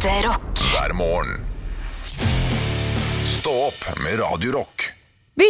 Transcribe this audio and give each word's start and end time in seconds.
Ekte 0.00 0.28
rock. 0.28 0.60
hver 0.72 0.92
morgen. 0.96 1.42
Stå 3.28 3.50
opp 3.66 3.82
med 4.00 4.14
Radio 4.16 4.54
Rock. 4.54 4.86
Vi, 5.36 5.48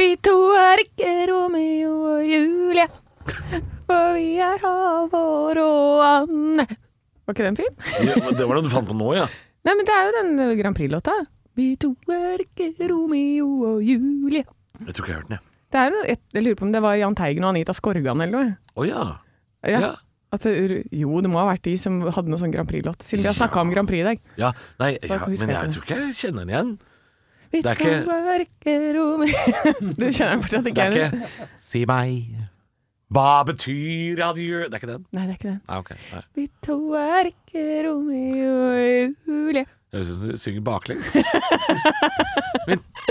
vi 0.00 0.06
to 0.24 0.32
er 0.56 0.80
ikke 0.80 1.10
Romeo 1.28 1.90
og 2.14 2.22
Julie, 2.24 2.86
for 3.84 4.14
vi 4.16 4.30
er 4.40 4.56
Halvor 4.62 5.60
og 5.60 6.00
Anne. 6.06 6.64
Var 6.64 7.36
ikke 7.36 7.44
den 7.50 7.58
fin? 7.60 7.76
Ja, 8.06 8.16
men 8.16 8.38
det 8.38 8.48
var 8.48 8.56
det 8.56 8.64
du 8.64 8.70
fant 8.72 8.88
på 8.88 8.96
nå, 8.96 9.10
ja. 9.18 9.28
Nei, 9.68 9.76
men 9.76 9.90
det 9.90 9.98
er 9.98 10.08
jo 10.08 10.16
den 10.22 10.32
Grand 10.62 10.80
Prix-låta. 10.80 11.18
Vi 11.60 11.68
to 11.84 11.92
er 12.16 12.46
ikke 12.46 12.70
Romeo 12.94 13.50
og 13.74 13.84
Julie. 13.84 14.46
Jeg 14.86 14.96
tror 14.96 15.04
ikke 15.04 15.12
jeg 15.12 15.18
har 15.18 15.20
hørt 15.20 15.34
den, 15.34 15.36
jeg. 15.36 15.44
Det 15.74 15.82
er 15.84 15.92
jo 15.92 16.08
jeg 16.08 16.48
lurer 16.48 16.62
på 16.62 16.68
om 16.70 16.72
det 16.72 16.84
var 16.88 16.96
Jahn 16.96 17.20
Teigen 17.20 17.44
og 17.44 17.52
Anita 17.52 17.76
Skorgan 17.76 18.24
eller 18.24 18.38
noe. 18.40 18.56
Å 18.72 18.88
ja. 18.88 19.04
Ja. 19.68 19.92
Ja. 20.34 20.38
At 20.38 20.90
jo, 20.90 21.20
det 21.22 21.30
må 21.30 21.38
ha 21.40 21.46
vært 21.52 21.62
de 21.68 21.76
som 21.78 22.00
hadde 22.02 22.28
noe 22.32 22.40
sånn 22.42 22.52
Grand 22.54 22.68
Prix-låt, 22.70 23.02
siden 23.06 23.22
vi 23.22 23.30
har 23.30 23.38
snakka 23.38 23.62
om 23.62 23.70
Grand 23.74 23.88
Prix 23.88 24.02
i 24.02 24.08
dag. 24.10 24.20
ja. 24.40 24.50
Nei, 24.82 24.90
ja, 24.98 25.20
men 25.26 25.38
jeg, 25.38 25.48
jeg 25.54 25.72
tror 25.76 25.86
ikke 25.86 26.00
jeg 26.00 26.18
kjenner 26.24 26.44
den 26.44 26.52
igjen. 26.54 26.74
Det 27.54 27.64
er 27.70 27.76
ikke- 27.78 28.42
ikke 28.42 28.72
Romeo 28.96 29.26
Du 30.00 30.04
kjenner 30.10 30.32
den 30.34 30.42
fortsatt 30.42 30.64
Det 30.66 30.74
er 30.74 30.96
ikke 30.98 31.28
Si 31.62 31.84
meg, 31.86 32.34
hva 33.12 33.44
betyr 33.46 34.18
adjø? 34.24 34.58
Det 34.64 34.74
er 34.74 34.78
ikke 34.80 34.92
den? 34.92 35.06
Nei, 35.12 35.22
det 35.26 35.32
er 35.34 35.38
ikke 35.38 35.50
den. 35.50 35.60
Ah, 35.68 35.78
okay. 35.78 35.96
Nei. 36.12 36.22
Vi 36.34 36.50
to 36.64 36.78
er 36.98 37.24
ikke 37.32 37.62
Romeo 37.88 38.52
og 38.70 38.78
Julie. 39.28 39.66
Høres 39.94 40.08
ut 40.10 40.14
som 40.16 40.24
du 40.26 40.32
synger 40.40 40.62
baklengs. 40.66 41.08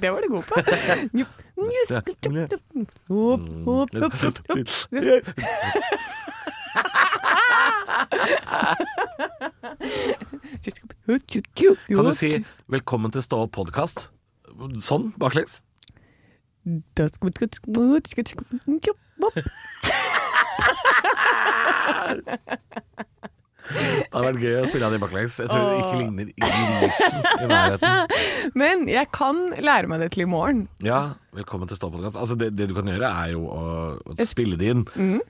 Det 0.00 0.10
var 0.10 0.20
du 0.20 0.28
god 0.32 0.42
på. 0.42 0.54
Kan 11.88 12.04
du 12.04 12.12
si 12.12 12.44
'velkommen 12.68 13.12
til 13.12 13.22
Stå 13.22 13.36
opp 13.44 13.56
podkast'? 13.56 14.08
Sånn, 14.80 15.12
baklengs? 15.20 15.60
Det 23.66 24.12
hadde 24.14 24.26
vært 24.28 24.42
gøy 24.44 24.52
å 24.60 24.66
spille 24.68 24.86
av 24.86 24.92
de 24.94 24.98
baklengs. 25.02 25.36
Jeg 25.42 25.50
tror 25.50 25.64
det 25.66 25.78
ikke 25.80 25.96
ligner 25.98 26.28
ingen 26.30 26.84
i 26.86 27.48
nærheten. 27.50 28.12
Men 28.60 28.84
jeg 28.90 29.10
kan 29.14 29.40
lære 29.58 29.90
meg 29.90 30.04
det 30.04 30.08
til 30.14 30.22
i 30.22 30.28
morgen. 30.30 30.60
Ja, 30.86 31.00
velkommen 31.34 31.66
til 31.70 31.78
Stå. 31.78 31.90
Altså, 32.06 32.36
det, 32.38 32.52
det 32.58 32.68
du 32.70 32.76
kan 32.76 32.86
gjøre, 32.92 33.10
er 33.10 33.32
jo 33.34 33.42
å, 33.50 33.64
å 33.98 34.16
spille 34.28 34.58
det 34.60 34.70
inn. 34.70 34.84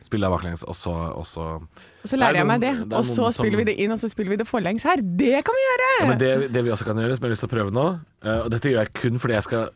Spille 0.05 0.29
av 0.29 0.37
baklengs, 0.37 0.67
og 0.69 0.77
så, 0.77 0.93
og 1.17 1.25
så 1.29 1.47
Og 1.57 2.13
så 2.13 2.21
lærer 2.21 2.37
er 2.37 2.43
jeg 2.43 2.51
meg 2.53 2.67
det, 2.67 2.75
det 2.93 3.01
og 3.01 3.09
så 3.09 3.25
noen 3.25 3.33
som- 3.33 3.41
spiller 3.41 3.63
vi 3.63 3.69
det 3.71 3.79
inn, 3.87 3.97
og 3.97 4.03
så 4.05 4.13
spiller 4.13 4.37
vi 4.37 4.41
det 4.43 4.49
forlengs 4.51 4.85
her. 4.89 5.01
Det 5.25 5.41
kan 5.49 5.57
vi 5.57 5.65
gjøre! 5.71 5.91
Ja, 5.97 6.07
men 6.13 6.21
det, 6.21 6.33
det 6.53 6.67
vi 6.69 6.77
også 6.77 6.91
kan 6.91 7.01
gjøre, 7.01 7.17
som 7.17 7.25
jeg 7.25 7.31
har 7.33 7.37
lyst 7.39 7.47
til 7.47 7.53
å 7.53 7.57
prøve 7.57 7.73
nå 7.73 7.87
eh, 7.97 8.41
Og 8.45 8.53
dette 8.53 8.69
gjør 8.73 8.83
jeg 8.85 8.95
kun 9.01 9.23
fordi 9.23 9.39
jeg 9.39 9.49
skal 9.49 9.69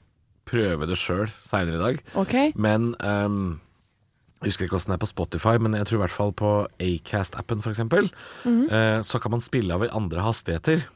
prøve 0.50 0.86
det 0.90 0.98
sjøl 0.98 1.30
seinere 1.46 1.78
i 1.78 1.82
dag. 1.84 2.00
Okay. 2.24 2.52
Men 2.56 2.94
um, 3.00 3.60
Jeg 4.40 4.50
husker 4.52 4.66
ikke 4.66 4.78
åssen 4.78 4.92
det 4.94 4.98
er 4.98 5.04
på 5.04 5.10
Spotify, 5.10 5.56
men 5.60 5.74
jeg 5.76 5.86
tror 5.88 5.98
i 6.00 6.04
hvert 6.06 6.16
fall 6.16 6.32
på 6.32 6.52
Acast-appen 6.80 7.60
f.eks. 7.60 7.78
Mm 7.84 7.90
-hmm. 8.44 8.64
uh, 8.72 9.02
så 9.02 9.20
kan 9.20 9.30
man 9.30 9.40
spille 9.40 9.74
av 9.74 9.84
i 9.84 9.88
andre 9.92 10.20
hastigheter. 10.24 10.86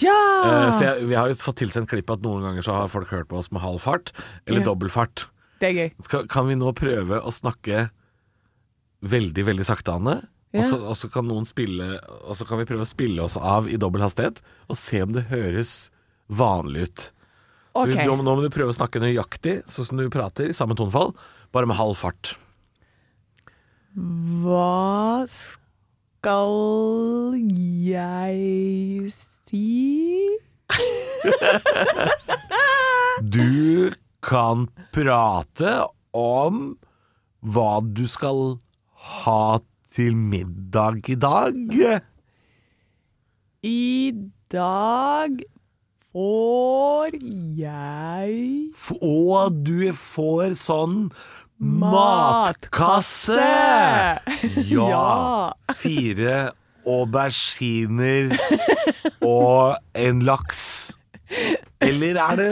Ja! 0.00 0.10
Uh, 0.44 0.70
så 0.78 0.84
jeg, 0.84 1.06
vi 1.08 1.14
har 1.14 1.28
jo 1.28 1.34
fått 1.34 1.56
tilsendt 1.60 1.88
klipp 1.90 2.10
at 2.10 2.22
noen 2.22 2.42
ganger 2.42 2.62
så 2.62 2.72
har 2.72 2.88
folk 2.88 3.10
hørt 3.10 3.28
på 3.28 3.36
oss 3.36 3.52
med 3.52 3.62
halv 3.62 3.78
fart, 3.80 4.12
eller 4.46 4.60
Ja. 4.60 4.64
dobbel 4.64 4.90
fart. 4.90 5.26
Det 5.60 5.68
er 5.68 5.72
gøy. 5.72 5.92
Skal, 6.02 6.26
kan 6.28 6.46
vi 6.48 6.54
nå 6.54 6.72
prøve 6.72 7.20
å 7.22 7.30
snakke 7.30 7.90
veldig, 9.04 9.44
veldig 9.46 9.64
sakte, 9.68 9.92
Anne? 9.92 10.22
Og 10.54 10.64
så- 10.64 10.88
Og 10.88 10.96
så 10.96 11.08
kan 11.12 11.26
noen 11.26 11.44
spille 11.44 11.98
Og 12.28 12.36
så 12.36 12.46
kan 12.46 12.58
vi 12.58 12.64
prøve 12.64 12.82
å 12.82 12.86
spille 12.86 13.20
oss 13.22 13.36
av 13.36 13.68
i 13.68 13.76
dobbel 13.76 14.02
hastighet, 14.02 14.40
og 14.68 14.76
se 14.76 15.02
om 15.02 15.12
det 15.12 15.24
høres 15.28 15.90
vanlig 16.30 16.82
ut. 16.82 17.12
Så 17.74 17.88
Ok. 17.88 17.96
nå, 18.06 18.14
nå 18.22 18.34
må 18.38 18.42
du 18.44 18.50
prøve 18.54 18.70
å 18.70 18.76
snakke 18.76 19.00
nøyaktig, 19.02 19.64
sånn 19.66 19.84
som 19.88 19.98
du 19.98 20.06
prater, 20.12 20.46
i 20.48 20.54
samme 20.54 20.76
tonefall, 20.78 21.10
bare 21.52 21.66
med 21.66 21.76
halv 21.76 21.96
fart. 21.98 22.36
Hva 23.94 25.26
skal 25.30 27.34
jeg 27.34 29.10
si? 29.14 30.38
Du 33.24 33.92
kan 34.26 34.66
prate 34.94 35.74
om 36.14 36.76
hva 37.44 37.80
du 37.94 38.06
skal 38.10 38.56
ha 39.20 39.58
til 39.94 40.16
middag 40.18 41.08
i 41.10 41.14
dag. 41.14 41.54
I 43.64 44.12
dag 44.50 45.42
får 46.14 47.10
jeg 47.58 48.34
Og 49.02 49.56
du 49.66 49.90
får 49.98 50.54
sånn 50.58 51.08
Matkasse! 51.58 53.34
matkasse! 53.34 54.62
Ja. 54.68 55.54
Fire 55.78 56.52
auberginer 56.84 58.34
og 59.24 59.78
en 59.96 60.20
laks. 60.26 60.92
Eller 61.80 62.18
er 62.20 62.36
det 62.40 62.50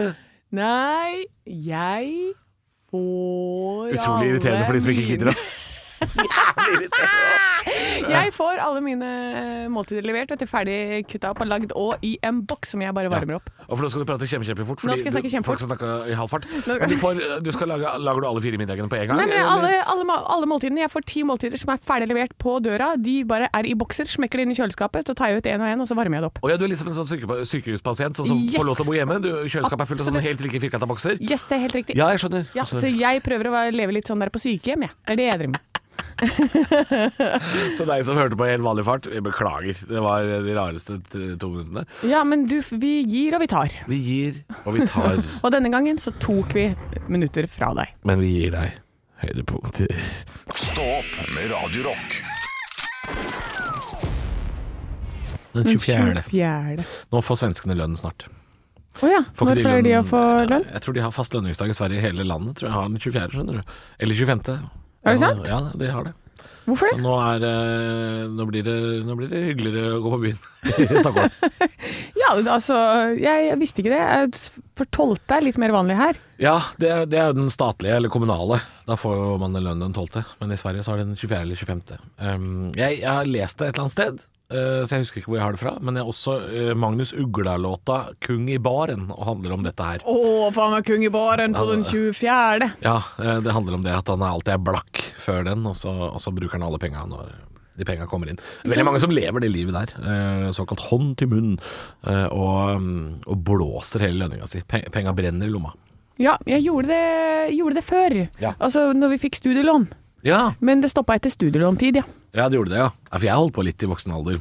Nei, 0.53 1.25
jeg 1.45 2.33
får 2.93 3.93
utrolig 3.97 4.33
irriterende 4.33 4.67
for 4.67 4.77
de 4.77 4.81
som 4.85 4.93
ikke 4.95 5.05
alle 5.05 5.13
gidder 5.13 5.33
å 5.33 5.37
Jeg 8.17 8.33
får 8.37 8.61
alle 8.63 8.81
mine 8.85 9.09
eh, 9.09 9.69
måltider 9.73 10.05
levert, 10.07 10.31
vet 10.33 10.43
du, 10.43 10.47
ferdig 10.51 10.77
kutta 11.11 11.31
opp 11.33 11.41
og 11.45 11.49
lagd, 11.51 11.73
og 11.79 12.03
i 12.07 12.15
en 12.27 12.41
boks 12.49 12.73
som 12.75 12.83
jeg 12.85 12.95
bare 12.97 13.11
varmer 13.13 13.37
opp. 13.39 13.51
Og 13.69 13.77
for 13.79 13.85
nå 13.85 13.91
skal 13.93 14.03
du 14.05 14.09
prate 14.09 14.29
kjempe, 14.31 14.47
kjempefort. 14.49 14.83
Nå 14.87 14.97
skal 14.97 15.09
jeg 15.11 15.15
snakke 15.15 15.29
du- 15.29 15.35
kjempefort. 15.37 15.61
Folk 15.63 15.63
skal 15.63 15.71
snakke 15.73 16.11
i 16.13 16.17
halv 16.19 16.31
fart. 16.33 16.47
Men 16.67 16.89
du 16.91 16.97
får, 17.01 17.21
du 17.45 17.51
skal 17.55 17.69
lage, 17.73 17.93
lager 18.03 18.21
du 18.25 18.29
alle 18.33 18.43
fire 18.45 18.59
middagene 18.61 18.89
på 18.93 18.99
en 19.01 19.07
gang? 19.13 19.21
Nei, 19.23 19.27
men 19.31 19.47
alle, 19.53 19.73
alle, 19.95 20.19
alle 20.37 20.49
måltidene, 20.51 20.83
Jeg 20.87 20.91
får 20.93 21.07
ti 21.13 21.23
måltider 21.29 21.61
som 21.61 21.73
er 21.75 21.83
ferdig 21.85 22.09
levert 22.13 22.35
på 22.43 22.57
døra. 22.65 22.93
De 22.97 23.17
bare 23.29 23.49
er 23.53 23.69
i 23.71 23.75
bokser, 23.79 24.09
smekker 24.11 24.41
det 24.43 24.47
inn 24.49 24.55
i 24.55 24.59
kjøleskapet, 24.59 25.07
så 25.09 25.15
tar 25.19 25.33
jeg 25.33 25.43
ut 25.43 25.51
én 25.53 25.61
og 25.63 25.69
én, 25.73 25.81
og 25.81 25.89
så 25.91 25.95
varmer 25.99 26.19
jeg 26.19 26.25
det 26.27 26.31
opp. 26.33 26.41
Og 26.43 26.51
ja, 26.51 26.57
du 26.61 26.65
er 26.67 26.73
litt 26.75 26.83
som 26.83 26.89
en 26.93 26.99
sånn 26.99 27.11
syke, 27.11 27.27
sykehuspasient 27.49 28.17
sånn 28.19 28.27
som 28.33 28.39
Yes. 28.43 28.57
får 28.59 28.67
lov 28.67 28.77
til 28.81 28.85
å 28.85 28.89
bo 28.91 28.97
hjemme. 28.97 29.21
Du, 29.23 29.31
kjøleskapet 29.47 29.85
er 29.85 29.91
fullt 29.93 30.01
av 30.03 30.07
sånne 30.11 30.23
helt 30.25 30.41
like 30.43 30.61
firkanta 30.65 30.87
bokser. 30.91 31.19
Yes, 31.23 31.45
det 31.49 31.59
er 31.59 31.63
helt 31.67 31.77
riktig. 31.79 31.97
Ja, 31.97 32.09
jeg 32.15 32.23
skjønner. 32.25 32.49
Ja, 32.57 32.65
så 32.67 32.89
jeg 32.91 33.23
prøver 33.23 33.51
å 33.53 33.71
leve 33.73 33.93
litt 33.95 34.09
sånn 34.11 34.19
der 34.23 34.31
på 34.35 34.41
sykehjem, 34.43 34.89
jeg. 34.89 34.91
Det 35.07 35.15
er 35.15 35.21
det 35.23 35.29
jeg 35.31 35.39
driver 35.45 35.55
med. 35.59 35.82
Til 37.79 37.89
deg 37.89 38.05
som 38.07 38.19
hørte 38.19 38.39
på 38.39 38.47
helt 38.49 38.65
vanlig 38.65 38.85
fart, 38.87 39.09
beklager. 39.25 39.79
Det 39.89 40.03
var 40.05 40.27
de 40.47 40.57
rareste 40.57 40.99
to 41.13 41.51
minuttene. 41.53 41.85
Ja, 42.09 42.23
men 42.29 42.47
du, 42.51 42.59
vi 42.77 42.95
gir 43.09 43.37
og 43.37 43.45
vi 43.45 43.51
tar. 43.53 43.75
Vi 43.91 43.99
gir, 44.03 44.43
og 44.65 44.77
vi 44.77 44.87
tar. 44.89 45.23
Og 45.43 45.51
denne 45.55 45.71
gangen 45.73 45.99
så 46.01 46.13
tok 46.23 46.55
vi 46.57 46.69
minutter 47.13 47.49
fra 47.51 47.73
deg. 47.77 47.95
Men 48.09 48.23
vi 48.23 48.31
gir 48.37 48.55
deg 48.55 48.79
høydepunkter. 49.23 49.97
Stå 50.59 50.87
opp 50.99 51.17
med 51.35 51.51
Radiorock. 51.53 52.21
Den 55.53 55.69
24. 55.69 56.23
24. 56.31 56.87
Nå 57.13 57.21
får 57.25 57.43
svenskene 57.43 57.77
lønn 57.77 57.99
snart. 57.99 58.27
Å 59.01 59.09
ja. 59.09 59.23
Får 59.37 59.49
Når 59.49 59.61
pleier 59.65 59.85
de 59.85 59.93
å 59.99 60.05
få 60.05 60.21
lønn? 60.49 60.65
Jeg 60.69 60.85
tror 60.85 60.97
de 60.97 61.05
har 61.05 61.15
fast 61.15 61.35
lønningsdag 61.37 61.73
i 61.73 61.77
Sverige. 61.77 62.01
i 62.01 62.05
Hele 62.05 62.27
landet 62.29 62.59
tror 62.61 62.69
jeg 62.71 62.77
har 62.77 62.89
den 62.89 63.01
24., 63.01 63.35
skjønner 63.37 63.61
du. 63.61 63.77
Eller 64.05 64.19
25. 64.19 64.71
Er 65.03 65.17
det 65.17 65.23
sant? 65.23 65.49
Ja, 65.51 65.61
de 65.75 65.89
har 65.91 66.05
det. 66.11 66.13
Hvorfor 66.63 66.93
Så 66.95 66.99
nå, 67.03 67.13
er, 67.19 67.43
eh, 67.43 68.29
nå, 68.31 68.45
blir 68.47 68.63
det, 68.63 68.75
nå 69.03 69.17
blir 69.19 69.27
det 69.33 69.41
hyggeligere 69.49 69.97
å 69.97 70.03
gå 70.05 70.13
på 70.13 70.19
byen 70.23 70.37
i 70.85 71.01
Stockholm. 71.03 71.33
Ja, 72.15 72.29
altså, 72.39 72.77
jeg, 73.19 73.49
jeg 73.49 73.59
visste 73.59 73.83
ikke 73.83 73.91
det. 73.97 73.99
Jeg- 73.99 74.61
For 74.79 74.87
tolvte 74.95 75.37
er 75.37 75.43
litt 75.49 75.59
mer 75.59 75.75
vanlig 75.75 75.97
her. 75.99 76.21
Ja, 76.39 76.55
det 76.79 76.93
det 77.11 77.19
er 77.19 77.35
den 77.35 77.51
statlige, 77.51 77.97
eller 77.99 78.13
kommunale. 78.15 78.61
Da 78.87 78.95
får 78.95 79.39
man 79.43 79.59
lønn 79.59 79.83
den 79.83 79.93
12., 79.93 80.23
men 80.41 80.55
i 80.55 80.61
Sverige 80.61 80.87
så 80.87 80.95
er 80.95 81.03
det 81.03 81.09
den 81.11 81.19
24. 81.19 81.41
eller 81.43 81.57
25. 81.59 81.99
Um, 82.23 82.47
jeg, 82.79 83.01
jeg 83.03 83.11
har 83.11 83.27
lest 83.27 83.59
det 83.59 83.69
et 83.69 83.75
eller 83.75 83.89
annet 83.89 83.97
sted, 83.99 84.23
så 84.53 84.97
jeg 84.97 85.05
husker 85.05 85.21
ikke 85.23 85.31
hvor 85.33 85.39
jeg 85.41 85.45
har 85.47 85.53
det 85.57 85.61
fra. 85.63 85.73
Men 85.81 85.97
jeg 85.97 86.05
har 86.05 86.13
også 86.13 86.35
eh, 86.53 86.73
Magnus 86.79 87.13
Ugla-låta 87.13 87.99
'Kung 88.21 88.49
i 88.51 88.59
baren' 88.59 89.11
og 89.11 89.25
handler 89.27 89.53
om 89.57 89.63
dette 89.65 89.83
her. 89.83 89.99
Å, 90.05 90.51
faen 90.53 90.73
meg 90.77 90.85
kung 90.87 91.05
i 91.05 91.11
baren 91.13 91.55
på 91.57 91.65
Ja, 91.67 91.71
den 91.73 91.85
24. 91.85 92.73
Ja, 92.83 92.97
eh, 93.19 93.41
det 93.41 93.53
handler 93.57 93.75
om 93.79 93.83
det 93.87 93.95
at 93.97 94.09
han 94.13 94.21
alltid 94.23 94.55
er 94.55 94.59
blakk 94.63 95.03
før 95.19 95.45
den, 95.45 95.67
og 95.67 95.75
så, 95.77 95.91
og 96.13 96.21
så 96.21 96.33
bruker 96.35 96.59
han 96.59 96.63
alle 96.69 96.79
penga 96.83 97.05
når 97.09 97.33
de 97.79 97.85
penga 97.89 98.05
kommer 98.07 98.29
inn. 98.29 98.37
Veldig 98.69 98.85
mange 98.85 99.01
som 99.01 99.11
lever 99.11 99.41
det 99.41 99.49
livet 99.51 99.73
der. 99.73 99.95
eh, 100.05 100.51
Såkalt 100.53 100.81
hånd 100.91 101.17
til 101.17 101.29
munn, 101.33 101.55
eh, 102.05 102.27
og, 102.29 102.77
mm, 102.83 103.23
og 103.27 103.45
blåser 103.45 104.01
hele 104.05 104.21
lønninga 104.27 104.47
si. 104.47 104.61
Pe- 104.61 104.85
Penga 104.93 105.15
brenner 105.17 105.47
i 105.49 105.51
lomma. 105.51 105.73
Ja, 106.21 106.37
jeg 106.47 106.63
gjorde 106.67 106.89
det, 106.93 107.57
gjorde 107.57 107.75
det 107.81 107.85
før. 107.85 108.29
Ja. 108.39 108.53
Altså 108.61 108.93
når 108.93 109.15
vi 109.17 109.19
fikk 109.25 109.35
studielån. 109.41 109.89
Ja, 110.25 110.55
Men 110.61 110.81
det 110.81 110.91
stoppa 110.93 111.17
etter 111.19 111.31
studielåntid, 111.33 111.97
ja. 112.01 112.05
Ja, 112.35 112.49
det 112.49 112.57
gjorde 112.59 112.71
det, 112.73 112.79
ja. 112.81 112.91
ja. 112.93 113.19
For 113.19 113.27
jeg 113.29 113.37
holdt 113.41 113.55
på 113.59 113.65
litt 113.67 113.83
i 113.83 113.87
voksen 113.91 114.13
alder. 114.15 114.41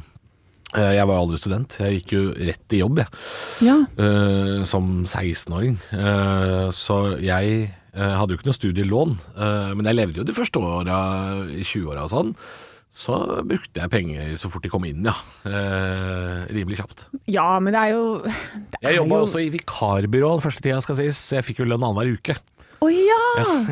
Eh, 0.74 0.92
Jeg 0.96 1.06
var 1.10 1.18
aldri 1.20 1.36
student. 1.42 1.74
Jeg 1.82 1.98
gikk 2.00 2.12
jo 2.16 2.22
rett 2.32 2.72
i 2.72 2.80
jobb, 2.80 3.02
jeg. 3.02 3.08
Ja. 3.66 3.76
Eh, 4.00 4.62
som 4.64 5.04
16-åring. 5.04 5.76
Eh, 5.92 6.70
så 6.72 7.18
jeg 7.20 7.70
hadde 7.92 8.32
jo 8.32 8.38
ikke 8.38 8.48
noe 8.48 8.56
studielån. 8.56 9.10
men 9.76 9.84
jeg 9.84 9.94
levde 9.98 10.16
jo 10.22 10.24
de 10.24 10.32
første 10.32 10.56
åra 10.64 11.00
i 11.52 11.60
20-åra 11.60 12.06
og 12.06 12.10
sånn. 12.14 12.30
så 12.92 13.16
brukte 13.44 13.80
jeg 13.80 13.88
penger 13.92 14.32
så 14.40 14.48
fort 14.52 14.62
de 14.64 14.68
kom 14.72 14.84
inn, 14.84 15.04
ja. 15.04 15.12
Eh, 15.48 16.46
rimelig 16.52 16.76
kjapt. 16.80 17.04
Ja, 17.28 17.58
men 17.60 17.72
det 17.72 17.80
er 17.80 17.92
jo 17.92 18.22
det 18.24 18.80
Jeg 18.82 18.96
jobba 18.96 19.16
jo- 19.16 19.26
også 19.26 19.40
i 19.44 19.50
vikarbyrå 19.52 20.30
den 20.38 20.44
første 20.44 20.60
tida, 20.64 20.80
skal 20.84 20.96
sies. 20.96 21.20
Jeg 21.32 21.44
fikk 21.44 21.58
jo 21.60 21.64
lønn 21.68 21.84
annenhver 21.84 22.12
uke. 22.16 22.36
Å 22.82 22.88
ja! 22.90 23.18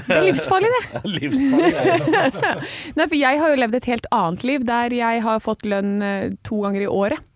Det 0.06 0.14
er 0.16 0.26
livsfarlig, 0.28 0.68
det. 0.76 1.00
Livsfarlig. 1.18 2.44
Nei, 2.98 3.06
for 3.08 3.16
jeg 3.18 3.40
har 3.42 3.50
jo 3.54 3.58
levd 3.58 3.78
et 3.80 3.88
helt 3.90 4.06
annet 4.14 4.46
liv, 4.46 4.66
der 4.68 4.94
jeg 4.94 5.24
har 5.26 5.42
fått 5.42 5.66
lønn 5.66 5.96
eh, 6.06 6.28
to 6.46 6.60
ganger 6.62 6.86
i 6.86 6.90
året. 6.90 7.26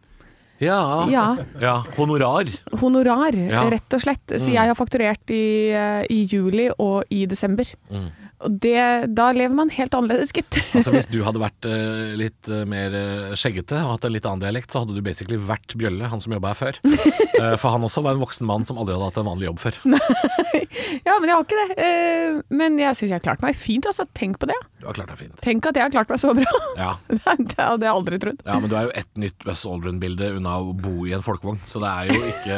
Ja. 0.63 0.79
Ja. 1.11 1.25
ja. 1.61 1.75
Honorar. 1.97 2.49
Honorar, 2.81 3.35
Ja. 3.35 3.65
rett 3.75 3.97
og 3.97 4.05
slett. 4.05 4.23
Så 4.39 4.53
jeg 4.55 4.71
har 4.71 4.79
fakturert 4.79 5.33
i, 5.35 5.73
eh, 5.75 6.05
i 6.15 6.23
juli 6.31 6.69
og 6.79 7.03
i 7.13 7.25
desember. 7.29 7.67
Og 8.45 8.59
det, 8.61 8.77
da 9.17 9.31
lever 9.33 9.57
man 9.57 9.73
helt 9.73 9.95
annerledes, 9.97 10.35
gitt. 10.37 10.59
Altså 10.75 10.93
Hvis 10.93 11.09
du 11.09 11.21
hadde 11.25 11.41
vært 11.41 11.69
uh, 11.69 12.13
litt 12.19 12.51
uh, 12.53 12.65
mer 12.69 12.95
eh, 12.99 13.35
skjeggete 13.39 13.79
og 13.81 13.95
hatt 13.95 14.07
en 14.09 14.13
litt 14.13 14.27
annen 14.29 14.43
dialekt, 14.45 14.73
så 14.75 14.83
hadde 14.83 14.97
du 14.97 15.01
basically 15.05 15.39
vært 15.41 15.77
Bjølle, 15.81 16.11
han 16.13 16.21
som 16.21 16.35
jobba 16.35 16.53
her 16.53 16.61
før. 16.61 16.81
uh, 16.85 17.55
for 17.61 17.71
han 17.73 17.87
også 17.87 18.05
var 18.05 18.17
en 18.17 18.23
voksen 18.25 18.49
mann 18.49 18.67
som 18.69 18.81
aldri 18.81 18.97
hadde 18.97 19.09
hatt 19.09 19.23
en 19.23 19.31
vanlig 19.31 19.49
jobb 19.49 19.63
før. 19.65 19.81
Nei, 19.95 20.03
ja, 21.09 21.17
men 21.17 21.31
jeg 21.31 21.35
har 21.35 21.47
ikke 21.47 21.63
det. 21.63 21.89
Men 22.53 22.79
jeg 22.83 22.99
syns 22.99 23.09
jeg 23.09 23.19
har 23.19 23.27
klart 23.31 23.45
meg 23.45 23.57
fint, 23.59 23.89
altså. 23.89 24.07
Tenk 24.15 24.39
på 24.43 24.51
det. 24.51 24.59
Du 24.85 24.91
har 24.91 24.97
klart 24.99 25.13
deg 25.15 25.21
fint. 25.23 25.37
Tenk 25.41 25.65
at 25.71 25.79
jeg 25.81 25.87
har 25.87 25.93
klart 25.95 26.11
meg 26.13 26.21
så 26.21 26.35
bra. 26.37 26.45
Ja. 26.75 26.91
det 27.09 27.55
hadde 27.57 27.87
jeg 27.87 27.93
aldri 27.95 28.19
trodd. 28.21 28.41
ja, 28.45 28.57
men 28.61 28.69
du 28.69 28.75
er 28.77 28.89
jo 28.89 28.93
ett 28.99 29.21
nytt 29.21 29.45
Buzz 29.47 29.63
Aldrin-bilde 29.69 30.33
unna 30.37 30.57
å 30.61 30.75
bo 30.77 31.07
i 31.09 31.15
en 31.17 31.23
folkevogn, 31.25 31.61
så 31.65 31.81
det 31.81 31.93
er 31.93 32.11
jo 32.11 32.31
ikke 32.33 32.57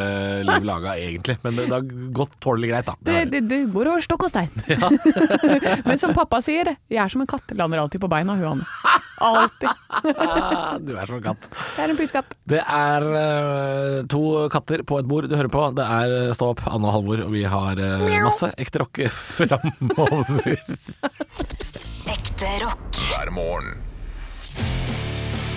liv 0.49 0.67
laga 0.67 0.95
egentlig. 0.99 1.37
Men 1.45 1.59
det, 1.59 1.69
det 1.71 1.77
har 1.77 1.87
gått 2.17 2.35
tålelig 2.43 2.73
greit, 2.73 2.89
da. 2.89 2.97
Det, 3.07 3.19
det, 3.31 3.43
det 3.51 3.61
går 3.75 3.93
over 3.93 4.03
stokk 4.03 4.27
og 4.27 4.33
stein. 4.33 4.51
Men 5.89 6.01
som 6.03 6.17
pappa 6.17 6.41
sier, 6.43 6.75
jeg 6.91 7.03
er 7.03 7.13
som 7.13 7.23
en 7.23 7.31
katt. 7.31 7.55
Lander 7.55 7.85
alltid 7.85 8.03
på 8.03 8.11
beina, 8.11 8.35
hun 8.41 8.57
Anne. 8.57 8.97
Alltid. 9.17 9.69
Du 10.85 10.93
er 10.97 11.07
som 11.09 11.17
en 11.17 11.25
katt. 11.25 11.47
Jeg 11.77 11.85
er 11.87 11.93
en 11.93 12.01
pyskatt. 12.01 12.35
Det 12.49 12.61
er 12.61 13.07
uh, 13.07 14.01
to 14.13 14.23
katter 14.53 14.83
på 14.87 14.99
et 15.01 15.09
bord 15.09 15.29
du 15.31 15.37
hører 15.37 15.53
på. 15.53 15.63
Det 15.77 15.87
er 15.87 16.17
eh, 16.19 16.35
Stå 16.37 16.51
opp, 16.53 16.65
Anne 16.69 16.91
og 16.91 16.99
Halvor, 16.99 17.23
og 17.29 17.33
vi 17.33 17.47
har 17.49 17.81
uh, 17.81 18.09
masse 18.27 18.51
ekte 18.61 18.83
rock 18.85 19.01
framover. 19.15 20.61
Ekte 22.07 22.47
rock. 22.65 22.97
hver 23.09 23.31
morgen. 23.35 23.79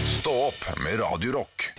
Stå 0.04 0.32
opp 0.50 0.66
med 0.84 1.00
Radio 1.02 1.32
Rock. 1.38 1.72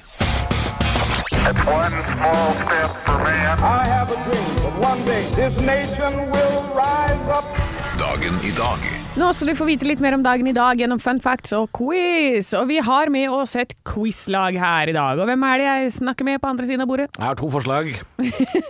One 1.66 2.02
small 2.12 2.52
step 2.60 2.90
for 3.06 3.18
man. 3.24 3.58
I 3.58 3.88
have 3.88 4.12
a 4.12 4.18
dream 4.26 4.50
that 4.62 4.74
one 4.90 5.02
day 5.04 5.22
this 5.38 5.56
nation 5.66 6.30
will 6.30 6.58
rise 6.76 7.30
up. 7.36 7.44
Dagen 8.00 8.34
i 8.44 8.50
dag 8.56 8.86
Nå 9.20 9.26
skal 9.36 9.50
du 9.50 9.54
få 9.58 9.66
vite 9.68 9.84
litt 9.84 10.00
mer 10.00 10.14
om 10.16 10.22
dagen 10.24 10.46
i 10.48 10.54
dag 10.56 10.78
gjennom 10.80 11.00
fun 11.02 11.18
facts 11.20 11.52
og 11.56 11.66
quiz. 11.76 12.52
Og 12.56 12.68
vi 12.70 12.78
har 12.86 13.10
med 13.12 13.28
oss 13.34 13.56
et 13.58 13.74
quizlag 13.84 14.56
her 14.60 14.88
i 14.88 14.94
dag. 14.96 15.18
Og 15.20 15.26
hvem 15.28 15.42
er 15.50 15.58
det 15.60 15.66
jeg 15.66 15.92
snakker 15.98 16.24
med 16.28 16.40
på 16.40 16.48
andre 16.52 16.68
siden 16.68 16.84
av 16.84 16.88
bordet? 16.88 17.08
Jeg 17.18 17.26
har 17.26 17.36
to 17.40 17.50
forslag. 17.52 17.90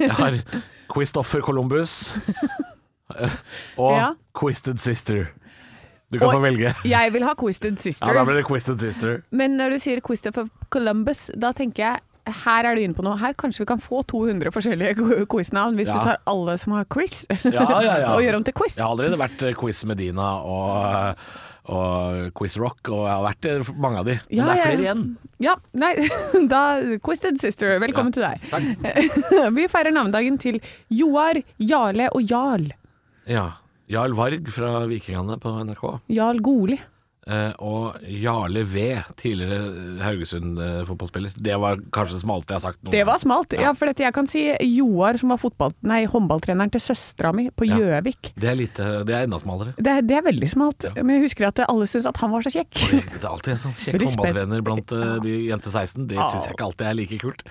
Jeg 0.00 0.14
har 0.18 0.40
Quizstoffer 0.94 1.44
Columbus 1.46 2.16
og 3.84 3.92
Ja. 3.94 4.08
Quisted 4.34 4.80
Sister. 4.82 5.28
Du 6.10 6.18
kan 6.18 6.28
Og- 6.28 6.34
få 6.34 6.42
velge. 6.42 6.74
Jeg 6.96 7.12
vil 7.14 7.22
ha 7.24 7.34
Quisted 7.38 7.78
Sister. 7.78 8.06
Ja, 8.10 8.14
Da 8.20 8.24
blir 8.26 8.40
det 8.40 8.46
Quisted 8.48 8.80
Sister. 8.82 9.22
Men 9.30 9.56
når 9.56 9.76
du 9.76 9.78
sier 9.82 10.00
Quisted 10.02 10.34
for 10.34 10.48
Columbus, 10.74 11.28
da 11.38 11.52
tenker 11.52 11.84
jeg 11.86 12.00
her 12.44 12.66
er 12.68 12.76
du 12.76 12.82
inne 12.84 12.94
på 12.94 13.02
noe. 13.02 13.16
Her 13.18 13.32
kanskje 13.34 13.62
vi 13.62 13.66
kan 13.70 13.80
få 13.82 14.02
200 14.06 14.50
forskjellige 14.54 14.96
qu- 14.98 15.24
quiznavn 15.26 15.74
hvis 15.78 15.88
Ja. 15.88 15.94
du 15.98 16.04
tar 16.10 16.18
alle 16.30 16.56
som 16.58 16.74
har 16.76 16.84
Chris, 16.92 17.24
Ja, 17.44 17.64
ja, 17.80 17.94
ja. 18.04 18.10
og 18.14 18.20
gjør 18.22 18.36
om 18.36 18.44
til 18.44 18.54
quiz. 18.54 18.76
Jeg 18.76 18.84
har 18.84 18.92
allerede 18.92 19.18
vært 19.18 19.42
eh, 19.48 19.54
Quiz 19.58 19.80
Medina 19.88 20.26
og, 20.44 21.16
og 21.70 22.28
Quiz 22.38 22.56
Rock, 22.60 22.90
og 22.92 23.06
jeg 23.06 23.14
har 23.16 23.24
vært 23.24 23.48
eh, 23.50 23.72
mange 23.86 23.98
av 24.02 24.06
de. 24.10 24.18
Men 24.28 24.36
Ja, 24.38 24.44
det 24.50 24.52
er 24.58 24.62
flere 24.66 24.84
igjen. 24.84 25.02
Ja, 25.40 25.54
nei, 25.72 25.92
da 26.52 26.62
Quisted 27.02 27.40
Sister, 27.40 27.78
velkommen 27.82 28.12
til 28.14 28.26
deg. 28.26 28.42
Takk. 28.52 29.50
vi 29.56 29.66
feirer 29.72 29.94
navnedagen 29.96 30.38
til 30.42 30.60
Joar, 30.90 31.40
Jarle 31.58 32.10
og 32.14 32.22
Jarl. 32.30 32.68
Ja. 33.30 33.48
Jarl 33.90 34.14
Varg 34.14 34.48
fra 34.54 34.86
Vikingene 34.86 35.38
på 35.42 35.52
NRK. 35.66 35.84
Jarl 36.14 36.40
Goli. 36.44 36.78
Eh, 37.30 37.52
og 37.62 37.98
Jarle 38.08 38.62
V, 38.64 38.84
tidligere 39.20 40.00
Haugesund-fotballspiller. 40.00 41.34
Det 41.36 41.56
var 41.60 41.76
kanskje 41.92 42.16
det 42.16 42.22
smalte 42.22 42.54
jeg 42.54 42.56
har 42.56 42.62
sagt 42.64 42.80
noen 42.80 42.94
Det 42.94 43.02
var 43.06 43.20
smalt. 43.20 43.54
Ja, 43.60 43.72
for 43.76 43.90
dette, 43.90 44.06
jeg 44.06 44.14
kan 44.16 44.28
si 44.30 44.46
Joar, 44.64 45.18
som 45.20 45.34
var 45.34 45.40
fotball, 45.42 45.74
nei, 45.86 46.00
håndballtreneren 46.10 46.72
til 46.72 46.82
søstera 46.82 47.34
mi 47.36 47.48
på 47.52 47.68
Ja. 47.68 48.00
Det 48.00 48.48
er, 48.48 48.56
lite, 48.56 48.86
det 49.06 49.14
er 49.14 49.26
enda 49.28 49.38
smalere. 49.42 49.74
Det, 49.76 49.94
det 50.08 50.16
er 50.16 50.24
veldig 50.26 50.48
smalt. 50.50 50.88
Men 50.96 51.18
jeg 51.18 51.26
husker 51.28 51.48
at 51.50 51.60
alle 51.66 51.86
syntes 51.90 52.08
at 52.08 52.22
han 52.22 52.32
var 52.34 52.46
så 52.46 52.54
kjekk. 52.54 52.78
Det 52.90 53.20
er 53.20 53.28
alltid 53.30 53.52
en 53.54 53.62
sånn 53.66 53.76
kjekk 53.78 54.00
håndballtrener 54.06 54.64
blant 54.64 54.96
eh, 54.96 55.12
de 55.26 55.36
jente 55.50 55.74
16. 55.74 56.08
Det 56.10 56.18
syns 56.18 56.48
jeg 56.48 56.56
ikke 56.56 56.70
alltid 56.70 56.88
er 56.88 56.98
like 56.98 57.20
kult. 57.20 57.44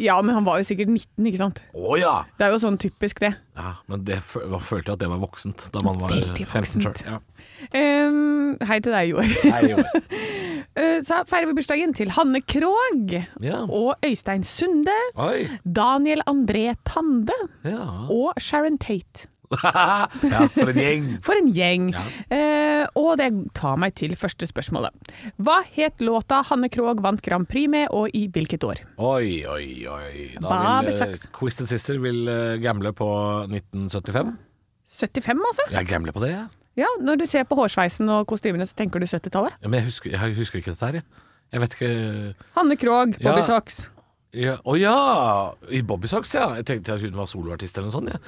Ja, 0.00 0.20
men 0.22 0.38
han 0.38 0.46
var 0.46 0.62
jo 0.62 0.68
sikkert 0.70 0.92
19, 0.92 1.32
ikke 1.32 1.42
sant. 1.42 1.64
Å 1.74 1.98
ja! 2.00 2.14
Det 2.38 2.46
er 2.46 2.54
jo 2.54 2.62
sånn 2.62 2.78
typisk 2.80 3.20
det. 3.26 3.34
Ja! 3.56 3.72
Men 3.88 4.04
det 4.04 4.18
fø- 4.22 4.44
følte 4.60 4.90
jeg 4.92 4.98
at 4.98 5.00
det 5.00 5.08
var 5.10 5.18
voksent 5.22 5.66
da 5.72 5.80
man 5.84 5.98
var 6.00 6.12
Veldig 6.12 6.46
15 6.46 6.82
voksent. 6.84 6.98
selv. 6.98 7.12
Ja. 7.12 7.18
Ehm, 7.72 8.56
hei 8.68 8.78
til 8.84 8.92
deg, 8.92 9.10
Joar. 9.14 9.24
Eh, 10.76 10.98
Så 11.00 11.22
feirer 11.24 11.46
vi 11.48 11.54
bursdagen 11.56 11.94
til 11.96 12.10
Hanne 12.12 12.42
Krogh 12.44 13.14
Ja. 13.40 13.62
og 13.64 13.94
Øystein 14.04 14.42
Sunde. 14.44 14.92
Oi! 15.16 15.46
Daniel 15.64 16.20
André 16.28 16.74
Tande 16.84 17.32
Ja. 17.64 17.80
og 18.12 18.34
Sharon 18.38 18.76
Tate. 18.78 19.24
ja, 20.32 20.46
for 20.54 20.70
en 20.72 20.80
gjeng. 20.80 21.06
For 21.26 21.38
en 21.38 21.50
gjeng. 21.54 21.88
Ja. 21.94 22.02
Eh, 22.36 22.84
og 22.98 23.16
det 23.20 23.28
tar 23.56 23.78
meg 23.80 23.94
til 23.98 24.14
første 24.18 24.48
spørsmålet. 24.48 25.12
Hva 25.42 25.60
het 25.76 26.02
låta 26.04 26.42
Hanne 26.48 26.70
Krogh 26.72 27.02
vant 27.04 27.22
Grand 27.24 27.46
Prix 27.48 27.70
med, 27.72 27.88
og 27.94 28.10
i 28.16 28.26
hvilket 28.32 28.66
år? 28.66 28.82
Oi, 28.98 29.44
oi, 29.48 29.68
oi. 29.90 30.12
Da 30.42 30.80
vil 30.86 31.00
uh, 31.06 31.26
Quisted 31.36 31.70
Sister 31.70 31.98
vil 32.02 32.24
uh, 32.28 32.56
gamble 32.62 32.92
på 32.96 33.08
1975. 33.50 34.34
75, 34.86 35.42
altså? 35.50 35.66
Jeg 35.74 35.88
gambler 35.90 36.14
på 36.14 36.22
det, 36.22 36.30
jeg. 36.34 36.46
Ja, 36.76 36.90
Når 37.00 37.22
du 37.22 37.26
ser 37.26 37.46
på 37.48 37.56
hårsveisen 37.56 38.08
og 38.12 38.26
kostymene, 38.28 38.66
så 38.68 38.76
tenker 38.76 39.00
du 39.00 39.06
70-tallet. 39.08 39.54
Ja, 39.62 39.68
men 39.70 39.80
jeg 39.80 39.88
husker, 39.88 40.12
jeg 40.12 40.36
husker 40.36 40.60
ikke 40.60 40.74
dette 40.74 40.90
her, 40.90 40.98
jeg. 41.00 41.06
Jeg 41.54 41.62
vet 41.62 41.74
ikke 41.76 41.90
Hanne 42.58 42.76
Krogh, 42.76 43.14
Bobby 43.22 43.40
Ja. 43.40 43.46
Socks. 43.46 43.78
ja, 44.34 44.56
oh, 44.64 44.76
ja! 44.76 44.92
I 45.72 45.80
Bobby 45.86 46.06
Socks, 46.10 46.34
ja. 46.34 46.50
Jeg 46.58 46.66
tenkte 46.68 46.92
at 46.98 47.00
hun 47.06 47.16
var 47.16 47.28
soloartist 47.30 47.78
eller 47.78 47.88
noe 47.88 47.96
sånt. 47.96 48.10
Ja. 48.12 48.18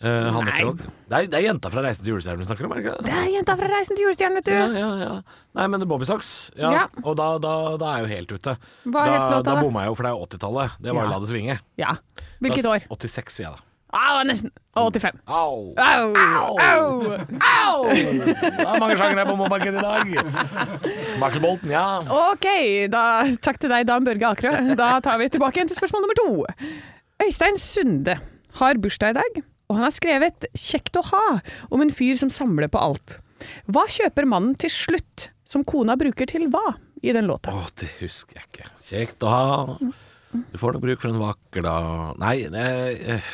Nei. 0.00 0.62
Det, 1.08 1.16
er- 1.18 1.26
det 1.26 1.34
er 1.34 1.42
jenta 1.48 1.70
fra 1.72 1.82
'Reisen 1.82 2.04
til 2.04 2.12
julestjernen' 2.14 2.38
vi 2.38 2.44
snakker 2.46 2.64
om, 2.68 2.72
er 2.72 2.76
det 2.78 2.84
ikke 2.86 3.04
Det 3.04 3.12
er 3.18 3.30
jenta 3.34 3.56
fra 3.58 3.66
Reisen 3.72 3.96
til 3.96 4.04
julestjernen, 4.06 4.36
vet 4.38 4.44
du. 4.46 4.52
Ja, 4.52 4.66
ja, 4.78 4.90
ja. 5.02 5.22
Nei, 5.58 5.66
men 5.66 5.88
Bobby 5.88 6.04
Socks. 6.06 6.50
Ja. 6.56 6.70
Ja. 6.72 6.84
Og 7.02 7.16
da, 7.18 7.38
da, 7.42 7.54
da 7.76 7.84
er 7.84 7.96
jeg 7.98 8.04
jo 8.06 8.14
helt 8.16 8.32
ute. 8.38 8.56
Hva 8.86 9.06
da, 9.06 9.12
het 9.12 9.44
da 9.44 9.54
da? 9.54 9.60
bomma 9.62 9.80
jeg 9.82 9.90
jo, 9.90 9.94
for 9.98 10.02
det 10.06 10.12
er 10.12 10.16
jo 10.18 10.26
80-tallet. 10.28 10.70
Det 10.80 10.94
var 10.94 11.02
jo 11.02 11.08
Ja. 11.08 11.14
La 11.14 11.18
det 11.24 11.28
svinge. 11.32 11.58
Ja. 11.78 11.96
Hvilket 12.40 12.64
år? 12.70 12.86
86, 12.94 13.32
sier 13.34 13.48
jeg 13.48 13.56
da. 13.56 13.64
Ah, 13.90 14.22
nesten. 14.22 14.50
85. 14.76 15.16
Au! 15.26 15.72
Au! 15.80 16.12
Au! 16.12 17.00
Au! 17.40 17.88
Det 17.88 18.60
er 18.60 18.78
mange 18.78 18.96
sjangere 19.00 19.24
på 19.26 19.34
momarkedet 19.34 19.80
i 19.80 19.82
dag. 19.82 20.12
Michael 21.18 21.40
Bolton, 21.40 21.70
ja. 21.72 21.86
Ok, 22.04 22.46
da, 22.92 23.02
takk 23.42 23.58
til 23.58 23.72
deg, 23.72 23.86
Dan 23.88 24.04
Børge 24.04 24.28
Akerø. 24.28 24.74
Da 24.76 25.00
tar 25.00 25.18
vi 25.18 25.28
tilbake 25.32 25.56
igjen 25.58 25.68
til 25.72 25.80
spørsmål 25.80 26.04
nummer 26.04 26.18
to. 26.20 26.28
Øystein 27.24 27.56
Sunde 27.58 28.18
har 28.60 28.74
bursdag 28.78 29.10
i 29.16 29.18
dag, 29.22 29.40
og 29.68 29.76
han 29.76 29.84
har 29.84 29.94
skrevet 29.94 30.48
'Kjekt 30.56 30.96
å 30.96 31.04
ha' 31.12 31.40
om 31.70 31.84
en 31.84 31.92
fyr 31.92 32.16
som 32.16 32.30
samler 32.32 32.68
på 32.72 32.80
alt. 32.80 33.18
Hva 33.68 33.84
kjøper 33.86 34.26
mannen 34.26 34.56
til 34.58 34.72
slutt, 34.72 35.28
som 35.44 35.64
kona 35.64 35.96
bruker 35.96 36.26
til 36.28 36.48
hva 36.50 36.76
i 37.02 37.12
den 37.14 37.28
låta? 37.28 37.52
Å, 37.54 37.68
det 37.78 37.90
husker 38.00 38.40
jeg 38.40 38.48
ikke. 38.48 38.70
Kjekt 38.88 39.22
å 39.22 39.32
ha. 39.32 39.66
Du 40.32 40.56
får 40.60 40.76
nok 40.76 40.82
bruk 40.84 41.00
for 41.00 41.12
en 41.12 41.20
vakker 41.22 41.64
da 41.64 41.76
Nei, 42.20 42.48
det, 42.52 42.64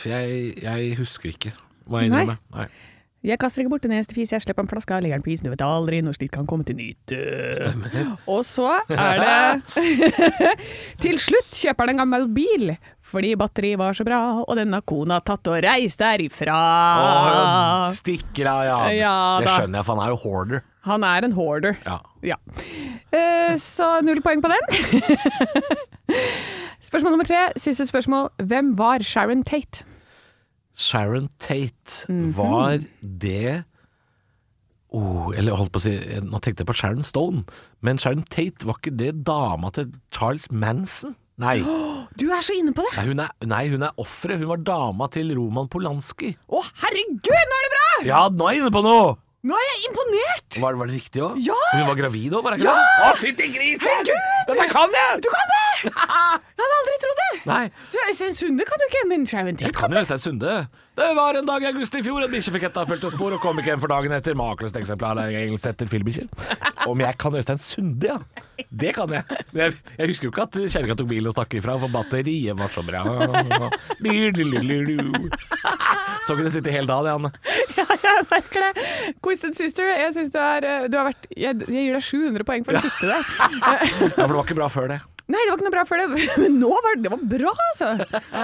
jeg, 0.07 0.59
jeg 0.63 0.99
husker 1.01 1.33
ikke, 1.33 1.55
må 1.91 2.03
jeg 2.03 2.13
innrømme. 2.13 2.37
Nei. 2.55 2.69
Jeg 3.25 3.41
kaster 3.41 3.63
ikke 3.63 3.73
bort 3.73 3.87
en 3.89 3.95
eneste 3.97 4.13
fis, 4.13 4.35
jeg 4.35 4.43
slipper 4.45 4.67
en 4.67 4.69
flaske, 4.69 4.97
legger 5.01 5.17
den 5.17 5.25
på 5.25 5.31
isen, 5.33 5.47
du 5.49 5.53
vet 5.55 5.63
aldri 5.65 6.03
når 6.05 6.19
slikt 6.19 6.35
kan 6.35 6.45
komme 6.45 6.67
til 6.69 6.77
nytte. 6.77 7.17
Og 8.29 8.43
så 8.45 8.83
er 8.93 9.23
det 9.23 9.79
Til 11.07 11.17
slutt 11.23 11.57
kjøper 11.57 11.87
han 11.89 11.95
en 11.95 12.03
gammel 12.03 12.29
bil, 12.37 12.75
fordi 13.15 13.33
batteriet 13.39 13.79
var 13.81 13.95
så 13.97 14.05
bra, 14.07 14.19
og 14.43 14.57
den 14.59 14.75
har 14.75 14.83
kona 14.87 15.21
tatt 15.25 15.47
og 15.53 15.61
reist 15.65 16.03
derifra. 16.03 16.59
Åh, 17.07 17.89
stikker 17.95 18.51
av, 18.51 18.63
ja. 18.67 18.79
Ja, 18.99 19.15
det 19.45 19.55
skjønner 19.55 19.81
jeg, 19.81 19.87
for 19.89 19.95
han 19.97 20.05
er 20.05 20.15
jo 20.15 20.21
hoarder. 20.27 20.65
Han 20.85 21.05
er 21.09 21.25
en 21.25 21.33
hoarder. 21.39 21.79
Ja. 21.87 21.99
Ja. 22.27 22.37
Eh, 23.15 23.55
så 23.63 23.95
null 24.05 24.21
poeng 24.25 24.43
på 24.45 24.51
den. 24.53 24.65
spørsmål 26.85 27.15
nummer 27.15 27.25
tre, 27.29 27.47
siste 27.57 27.87
spørsmål. 27.89 28.29
Hvem 28.45 28.75
var 28.79 29.03
Sharon 29.07 29.45
Tate? 29.47 29.85
Sharon 30.77 31.29
Tate, 31.39 32.05
Mhm. 32.11 32.33
var 32.37 32.81
det 33.03 33.65
oh, 34.91 35.31
Eller 35.37 35.55
holdt 35.55 35.71
på 35.73 35.79
å 35.79 35.83
si 35.85 35.93
Nå 36.21 36.41
tenkte 36.43 36.65
jeg 36.65 36.67
på 36.67 36.75
Sharon 36.75 37.03
Stone, 37.07 37.45
men 37.81 37.99
Sharon 37.99 38.25
Tate, 38.27 38.67
var 38.67 38.75
ikke 38.83 38.97
det 38.99 39.25
dama 39.25 39.71
til 39.71 39.93
Charles 40.13 40.49
Manson? 40.51 41.15
Nei, 41.43 41.57
Du 42.21 42.29
er 42.31 42.45
så 42.47 42.55
inne 42.55 42.71
på 42.77 42.85
det! 42.87 42.93
nei 42.95 43.07
hun 43.11 43.21
er, 43.25 43.31
nei, 43.51 43.65
hun 43.73 43.83
er 43.83 43.97
offeret. 43.99 44.39
Hun 44.39 44.51
var 44.53 44.61
dama 44.63 45.09
til 45.11 45.33
Roman 45.35 45.67
Polanski. 45.73 46.31
Å, 46.47 46.61
herregud, 46.85 47.27
nå 47.27 47.59
er 47.59 47.67
det 47.67 47.73
bra! 47.75 47.87
Ja, 48.07 48.21
nå 48.31 48.47
er 48.49 48.55
jeg 48.59 48.63
inne 48.65 48.75
på 48.75 48.83
noe! 48.87 49.15
Nå 49.45 49.53
er 49.61 49.67
jeg 49.69 49.81
imponert! 49.91 50.57
Var, 50.63 50.77
var 50.81 50.89
det 50.89 50.95
riktig 50.97 51.21
òg? 51.21 51.35
Ja! 51.45 51.57
Hun 51.75 51.83
var 51.91 51.99
gravid 51.99 52.33
òg, 52.33 52.45
var 52.47 52.55
det 52.55 52.63
ikke 52.63 52.71
Ja! 52.71 52.77
det? 52.81 53.09
Å, 53.11 53.19
fytti 53.21 53.49
grisen! 53.53 53.83
Herregud! 53.85 54.31
Dette 54.49 54.69
kan 54.71 54.95
jeg! 54.97 55.19
Du 55.27 55.29
kan 55.35 55.51
det! 55.51 55.67
Jeg 55.85 56.65
hadde 56.65 56.79
aldri 56.79 56.97
trodd! 57.03 57.14
Nei, 57.45 57.69
Så 57.93 58.01
Øystein 58.09 58.35
Sunde 58.39 58.65
kan 58.65 58.81
du 58.81 58.85
ikke, 58.89 59.03
men 59.11 59.27
Sharon 59.29 59.53
jeg 59.53 59.59
Tate 59.69 59.79
kan 59.79 59.93
jo 59.93 60.01
Øystein 60.01 60.23
Sunde. 60.23 60.55
Det 60.95 61.09
var 61.19 61.35
en 61.37 61.47
dag 61.49 61.63
i 61.65 61.67
august 61.73 61.95
i 61.99 62.03
fjor 62.07 62.23
en 62.23 62.31
bikkje 62.31 62.53
fikk 62.55 62.69
etterfulgte 62.69 63.11
spor 63.11 63.35
og 63.35 63.41
kom 63.43 63.59
ikke 63.59 63.73
hjem 63.73 63.81
for 63.83 63.91
dagen 63.91 64.13
etter. 64.15 64.37
Makeløst 64.39 64.77
eksemplar 64.79 65.19
av 65.19 65.35
engelsk 65.35 65.67
etter 65.73 65.91
filmbikkjer. 65.91 66.29
Om 66.89 67.03
jeg 67.03 67.19
kan 67.21 67.35
Øystein 67.41 67.61
Sunde, 67.61 68.13
ja. 68.13 68.19
Det 68.71 68.93
kan 68.95 69.11
jeg. 69.13 69.25
Jeg, 69.55 69.75
jeg 69.99 70.11
husker 70.13 70.29
jo 70.29 70.33
ikke 70.33 70.47
at 70.47 70.59
kjerringa 70.71 70.97
tok 71.01 71.11
bilen 71.11 71.31
og 71.31 71.35
stakk 71.35 71.57
ifra, 71.59 71.75
for 71.83 71.93
batteriet 71.93 72.57
var 72.59 72.71
så 72.75 72.85
bra. 72.87 73.03
Så 76.25 76.33
kunne 76.35 76.47
jeg 76.49 76.55
sitte 76.57 76.73
hele 76.73 76.89
dagen, 76.89 77.11
Anne. 77.19 77.31
Ja, 77.77 77.85
jeg 77.91 78.27
merker 78.31 78.69
det. 78.69 78.85
Twisted 79.25 79.57
Sister, 79.59 79.89
jeg 79.99 80.15
syns 80.15 80.31
du 80.33 80.39
er 80.39 80.65
eh, 80.69 80.85
Du 80.93 80.95
har 80.97 81.09
vært 81.09 81.27
Jeg, 81.35 81.59
jeg 81.67 81.89
gir 81.89 81.97
deg 81.97 82.05
700 82.07 82.47
poeng 82.47 82.65
for 82.67 82.77
det 82.79 82.85
siste 82.87 83.11
der. 83.11 83.27
Ja, 83.59 83.75
for 84.15 84.23
det 84.23 84.37
var 84.39 84.45
ikke 84.47 84.57
bra 84.63 84.69
før 84.73 84.93
det. 84.95 85.01
Nei, 85.25 85.41
det 85.41 85.55
var 85.55 85.57
ikke 85.57 85.65
noe 85.65 85.73
bra 85.73 85.85
før 85.89 86.03
det, 86.03 86.25
men 86.43 86.59
nå 86.61 86.69
var 86.69 86.99
det, 86.99 87.07
det 87.07 87.13
var 87.15 87.23
bra, 87.31 87.55
altså. 87.71 87.95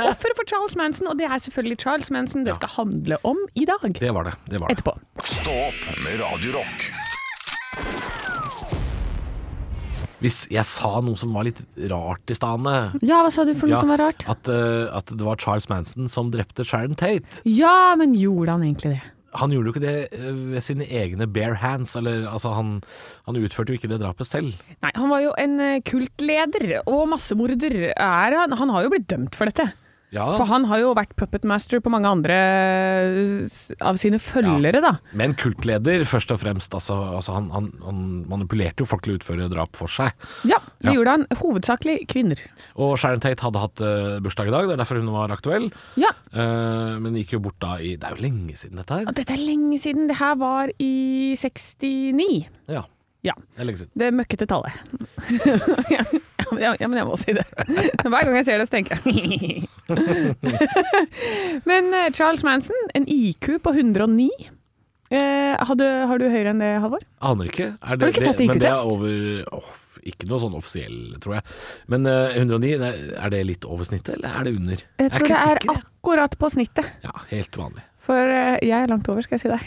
Offer 0.08 0.32
for 0.38 0.49
Charles 0.49 0.76
Manson, 0.80 1.10
og 1.10 1.18
det 1.20 1.28
er 1.28 1.42
selvfølgelig 1.44 1.76
Charles 1.82 2.08
Manson 2.14 2.46
det 2.46 2.56
skal 2.56 2.72
handle 2.78 3.20
om 3.28 3.42
i 3.52 3.66
dag. 3.68 3.84
Det 3.99 4.14
var 4.16 4.30
det. 4.30 4.34
det, 4.49 4.62
var 4.62 4.72
det. 4.72 4.78
Etterpå. 4.78 4.96
Stå 5.28 5.56
opp 5.68 5.84
med 6.00 6.16
Radiorock. 6.22 6.88
Hvis 10.20 10.42
jeg 10.52 10.64
sa 10.68 10.99
noe 11.04 11.16
som 11.16 11.32
var 11.32 11.46
litt 11.49 11.60
rart 11.88 12.28
i 12.28 12.37
stane 12.37 12.75
Ja, 13.00 13.22
hva 13.25 13.30
sa 13.32 13.46
du 13.49 13.54
for 13.56 13.70
noe 13.70 13.78
Ja, 13.78 13.80
som 13.80 13.92
var 13.92 14.02
rart? 14.02 14.26
At, 14.28 14.50
uh, 14.52 14.92
at 14.92 15.08
det 15.08 15.25
var 15.25 15.40
Charles 15.40 15.68
Manson 15.70 16.10
som 16.12 16.28
drepte 16.32 16.64
Sharon 16.68 16.96
Tate. 16.96 17.40
Ja, 17.49 17.94
men 17.96 18.12
gjorde 18.16 18.56
han 18.56 18.66
egentlig 18.66 18.99
det? 18.99 19.02
Han 19.38 19.52
gjorde 19.54 19.70
jo 19.70 19.75
ikke 19.75 19.84
det 19.84 19.96
eh, 20.16 20.30
ved 20.54 20.64
sine 20.64 20.87
egne 20.87 21.28
bare 21.30 21.58
hands. 21.62 21.94
Eller, 22.00 22.25
altså, 22.30 22.54
han, 22.56 22.80
han 23.28 23.38
utførte 23.38 23.75
jo 23.75 23.78
ikke 23.80 23.90
det 23.92 24.00
drapet 24.02 24.28
selv. 24.28 24.56
Nei, 24.82 24.92
han 24.96 25.12
var 25.12 25.22
jo 25.22 25.37
en 25.38 25.60
eh, 25.62 25.82
kultleder 25.87 26.80
og 26.82 27.06
massemorder. 27.12 27.76
Er 27.94 28.38
han, 28.40 28.58
han 28.58 28.75
har 28.75 28.87
jo 28.87 28.92
blitt 28.94 29.08
dømt 29.12 29.38
for 29.38 29.50
dette. 29.50 29.70
Ja, 30.11 30.25
For 30.37 30.45
han 30.50 30.64
har 30.67 30.81
jo 30.83 30.88
vært 30.99 31.12
puppet 31.14 31.45
master 31.47 31.79
på 31.85 31.90
mange 31.93 32.09
andre 32.11 32.37
av 33.87 33.99
sine 34.00 34.19
følgere, 34.19 34.81
da. 34.83 34.97
Men 35.17 35.37
kultleder, 35.38 36.02
først 36.09 36.33
og 36.35 36.40
fremst. 36.43 36.75
Altså, 36.75 36.97
altså 37.21 37.37
han, 37.37 37.47
han, 37.55 37.69
han 37.85 38.00
manipulerte 38.31 38.83
jo 38.83 38.88
folk 38.90 39.05
til 39.07 39.14
å 39.14 39.21
utføre 39.21 39.47
drap 39.52 39.79
for 39.79 39.87
seg. 39.93 40.11
Ja, 40.50 40.59
det 40.83 40.90
Ja. 40.90 40.97
gjorde 40.99 41.14
han. 41.14 41.26
Hovedsakelig 41.38 41.97
kvinner. 42.11 42.43
Og 42.75 42.97
Sharon 42.99 43.23
Tate 43.23 43.45
hadde 43.47 43.62
hatt 43.62 43.83
uh, 43.87 44.19
bursdag 44.25 44.50
i 44.50 44.55
dag, 44.57 44.67
det 44.67 44.75
er 44.75 44.83
derfor 44.83 44.99
hun 45.02 45.12
var 45.14 45.35
aktuell. 45.37 45.71
Ja, 46.00 46.11
Uh, 46.31 46.95
men 47.02 47.17
gikk 47.19 47.33
jo 47.35 47.40
bort 47.43 47.57
da 47.59 47.73
i 47.83 47.97
Det 47.99 48.07
er 48.07 48.14
jo 48.14 48.23
lenge 48.23 48.55
siden 48.55 48.79
dette 48.79 48.95
her. 49.00 49.09
dette 49.17 49.35
er 49.35 49.40
lenge 49.43 49.81
siden. 49.83 50.05
Det 50.07 50.14
her 50.21 50.37
var 50.38 50.71
i 50.79 51.35
69. 51.35 52.47
Ja, 52.71 52.85
Ja. 53.26 53.35
det. 53.59 53.88
Det 53.99 54.12
møkkete 54.14 54.47
tallet. 54.47 54.71
ja, 55.90 56.05
ja, 56.57 56.71
ja, 56.81 56.87
men 56.88 56.99
jeg 57.00 57.07
må 57.09 57.19
si 57.19 57.35
det. 57.35 57.45
Hver 57.59 58.25
gang 58.25 58.37
jeg 58.38 58.47
ser 58.47 58.62
det, 58.62 58.69
så 58.71 58.76
tenker 58.79 59.02
jeg 59.02 59.67
Men 61.70 61.94
eh, 61.94 62.11
Charles 62.12 62.42
Manson, 62.47 62.76
en 62.94 63.06
IQ 63.09 63.59
på 63.64 63.70
109. 63.75 64.28
Eh, 65.11 65.56
hadde, 65.66 65.87
har 66.06 66.20
du 66.23 66.28
høyere 66.30 66.52
enn 66.52 66.61
det, 66.62 66.70
Halvor? 66.85 67.02
Aner 67.26 67.49
ikke. 67.50 67.73
Er 67.75 67.87
Har 67.90 67.99
du 67.99 68.04
ikke 68.06 68.23
tatt 68.28 68.38
Men 68.47 68.61
det 68.62 68.68
er 68.68 68.76
IQ-test? 68.78 68.87
over 68.87 70.06
Ikke 70.06 70.28
noe 70.30 70.38
sånn 70.40 70.54
offisiell, 70.56 70.99
tror 71.20 71.40
jeg. 71.40 71.44
Men 71.90 72.06
eh, 72.06 72.37
109, 72.38 72.70
er, 73.18 73.30
det 73.35 73.40
litt 73.49 73.66
over 73.68 73.85
snittet, 73.88 74.14
eller 74.20 74.30
er 74.38 74.47
det 74.47 74.52
under? 74.56 74.85
Jeg 75.02 75.11
tror 75.16 75.26
ikke 75.26 75.35
det 75.35 75.40
er 75.50 75.59
sikker, 75.64 75.80
akkurat 75.82 76.37
på 76.40 76.50
snittet. 76.54 76.92
Ja, 77.04 77.14
helt 77.32 77.59
vanlig. 77.59 77.82
For 78.00 78.16
eh, 78.32 78.54
jeg 78.64 78.73
er 78.87 78.88
langt 78.88 79.11
over, 79.12 79.20
skal 79.26 79.37
jeg 79.37 79.42
si 79.42 79.50
deg. 79.50 79.61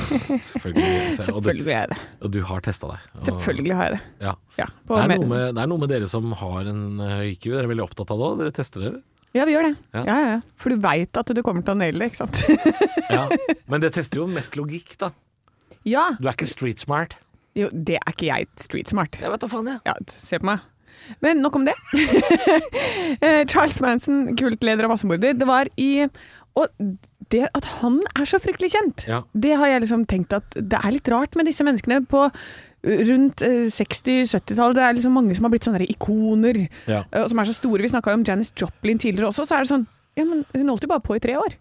Selvfølgelig. 0.50 0.96
Så- 1.20 1.28
Selvfølgelig 1.28 1.68
er 1.70 1.76
jeg 1.84 1.90
det. 1.92 1.98
og 2.26 2.32
du 2.34 2.40
har 2.48 2.64
testa 2.66 2.88
deg. 2.94 3.04
Og, 3.20 3.22
Selvfølgelig 3.28 3.76
har 3.78 3.84
jeg 3.90 3.98
det. 3.98 4.00
Ja. 4.26 4.32
Ja, 4.58 4.66
Det 4.88 5.02
er, 5.04 5.12
med- 5.28 5.52
det 5.54 5.62
er 5.62 5.70
noe 5.70 5.84
med 5.84 5.92
dere 5.92 6.08
som 6.10 6.32
har 6.40 6.72
en 6.72 6.82
høy 7.04 7.28
IQ. 7.36 7.46
Dere 7.52 7.62
er 7.68 7.70
veldig 7.70 7.84
opptatt 7.86 8.10
av 8.16 8.18
det 8.24 8.26
òg. 8.32 8.40
Dere 8.42 8.56
tester 8.58 8.86
dere. 8.88 9.04
Ja, 9.36 9.44
vi 9.48 9.54
gjør 9.54 9.68
det. 9.68 9.74
Ja. 9.94 10.02
Ja. 10.08 10.16
Ja. 10.32 10.38
For 10.60 10.72
du 10.74 10.80
veit 10.82 11.20
at 11.20 11.30
du 11.36 11.42
kommer 11.46 11.62
til 11.66 11.74
å 11.76 11.78
naile 11.80 12.00
det, 12.02 12.10
ikke 12.12 12.22
sant? 12.24 12.42
Ja. 13.16 13.26
Men 13.70 13.82
det 13.84 13.92
tester 13.94 14.22
jo 14.22 14.26
mest 14.30 14.56
logikk, 14.58 14.96
da. 15.00 15.12
ja. 15.86 16.08
Du 16.18 16.26
er 16.26 16.34
ikke 16.34 16.48
street 16.50 16.80
smart. 16.82 17.14
Jo, 17.56 17.68
det 17.72 17.96
er 18.02 18.12
ikke 18.12 18.26
jeg 18.28 18.48
street 18.60 18.90
smart. 18.92 19.16
Jeg 19.22 19.30
vet 19.32 19.44
da 19.44 19.48
faen, 19.48 19.68
jeg. 19.70 19.80
Ja, 19.86 19.94
se 20.12 20.40
på 20.42 20.48
meg. 20.50 20.64
Men 21.22 21.38
nok 21.44 21.56
om 21.60 21.64
det. 21.68 21.76
Eh, 23.22 23.44
Charles 23.48 23.78
Manson, 23.80 24.34
kultleder 24.36 24.86
og 24.88 24.92
massemorder. 24.96 25.32
Det 25.38 25.46
var 25.48 25.68
i 25.80 26.06
Og 26.56 26.66
det 27.32 27.46
at 27.56 27.66
han 27.80 27.98
er 28.16 28.24
så 28.28 28.38
fryktelig 28.40 28.70
kjent, 28.74 29.02
Ja. 29.08 29.22
det 29.34 29.56
har 29.58 29.66
jeg 29.66 29.82
liksom 29.82 30.04
tenkt 30.08 30.32
at 30.36 30.54
det 30.56 30.78
er 30.78 30.92
litt 30.94 31.08
rart 31.10 31.34
med 31.36 31.48
disse 31.48 31.64
menneskene 31.66 32.04
på 32.06 32.22
rundt 32.86 33.42
eh, 33.42 33.66
60-70-tallet. 33.74 34.78
Det 34.78 34.84
er 34.86 34.96
liksom 34.98 35.14
mange 35.18 35.34
som 35.36 35.44
har 35.48 35.52
blitt 35.54 35.66
sånne 35.66 35.86
ikoner, 35.90 36.62
Ja. 36.86 37.02
eh, 37.12 37.26
som 37.28 37.38
er 37.42 37.50
så 37.50 37.54
store. 37.58 37.82
Vi 37.82 37.88
snakka 37.92 38.14
om 38.14 38.24
Janis 38.26 38.52
Joplin 38.56 38.98
tidligere 39.02 39.28
også, 39.32 39.46
så 39.46 39.58
er 39.58 39.64
det 39.66 39.72
sånn 39.74 39.86
Ja, 40.16 40.24
men 40.24 40.46
hun 40.54 40.68
holdt 40.72 40.86
jo 40.86 40.88
bare 40.88 41.04
på 41.04 41.16
i 41.16 41.20
tre 41.20 41.34
år. 41.36 41.56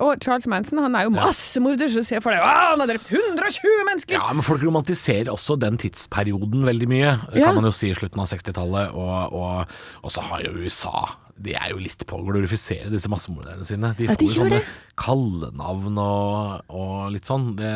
Og 0.00 0.16
Charles 0.24 0.46
Manson 0.48 0.78
han 0.80 0.94
er 0.96 1.04
jo 1.04 1.10
massemorder, 1.12 1.86
så 1.92 2.00
se 2.02 2.18
for 2.24 2.32
deg 2.32 2.40
«Å, 2.40 2.46
Han 2.72 2.80
har 2.80 2.88
drept 2.88 3.10
120 3.12 3.84
mennesker! 3.86 4.16
Ja, 4.16 4.32
men 4.32 4.42
folk 4.42 4.62
romantiserer 4.64 5.28
også 5.30 5.58
den 5.60 5.76
tidsperioden 5.78 6.64
veldig 6.64 6.88
mye, 6.88 7.12
Ja. 7.36 7.44
kan 7.50 7.54
man 7.54 7.64
jo 7.68 7.70
si 7.76 7.90
i 7.90 7.94
slutten 7.94 8.18
av 8.18 8.26
60-tallet. 8.32 8.94
Og, 8.96 9.32
og, 9.36 9.66
og 10.02 10.10
så 10.10 10.22
har 10.22 10.40
jo 10.42 10.56
USA 10.64 11.04
De 11.42 11.54
er 11.58 11.72
jo 11.72 11.80
litt 11.82 12.04
på 12.08 12.18
å 12.20 12.24
glorifisere 12.26 12.90
disse 12.92 13.10
massemorderne 13.12 13.66
sine. 13.66 13.92
De 13.98 14.06
Ja, 14.06 14.14
får 14.14 14.28
jo 14.28 14.36
sånne 14.36 14.60
kallenavn 15.02 15.98
og, 15.98 16.70
og 16.72 16.96
litt 17.14 17.28
sånn. 17.28 17.50
De, 17.58 17.70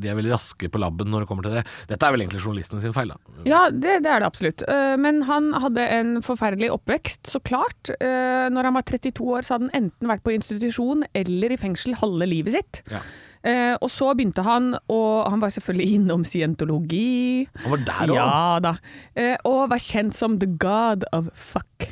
de 0.00 0.10
er 0.10 0.18
veldig 0.18 0.32
raske 0.34 0.70
på 0.72 0.80
labben 0.82 1.10
når 1.12 1.24
det 1.24 1.30
kommer 1.30 1.46
til 1.48 1.56
det. 1.58 1.64
Dette 1.90 2.06
er 2.08 2.14
vel 2.14 2.24
egentlig 2.24 2.42
journalistene 2.44 2.82
sin 2.84 2.94
feil, 2.96 3.12
da. 3.14 3.18
Ja, 3.48 3.62
det, 3.72 3.98
det 4.06 4.12
er 4.12 4.22
det 4.22 4.30
absolutt. 4.30 4.64
Eh, 4.70 4.96
Men 5.02 5.22
han 5.28 5.52
hadde 5.64 5.86
en 5.98 6.16
forferdelig 6.26 6.70
oppvekst, 6.76 7.26
så 7.32 7.42
klart. 7.42 7.92
Eh, 7.98 8.46
Når 8.52 8.70
han 8.70 8.76
var 8.78 8.86
32 8.88 9.30
år, 9.36 9.46
så 9.46 9.56
hadde 9.56 9.70
han 9.70 9.84
enten 9.84 10.10
vært 10.12 10.24
på 10.26 10.34
institusjon 10.36 11.06
eller 11.16 11.54
i 11.54 11.60
fengsel 11.60 11.96
halve 12.00 12.28
livet 12.30 12.56
sitt. 12.58 12.82
Ja. 12.92 13.02
Uh, 13.46 13.76
Og 13.84 13.90
så 13.94 14.08
begynte 14.16 14.42
han, 14.42 14.72
og 14.90 15.28
han 15.30 15.38
var 15.38 15.52
selvfølgelig 15.54 16.00
innom 16.00 16.24
scientologi. 16.26 17.46
Han 17.62 17.76
var 17.76 17.84
der 17.86 18.10
òg. 18.10 18.16
Ja 18.16 18.58
da. 18.64 18.72
Uh, 19.14 19.36
Og 19.46 19.68
var 19.70 19.82
kjent 19.82 20.16
som 20.18 20.38
the 20.42 20.48
god 20.58 21.06
of 21.14 21.28
fuck. 21.34 21.86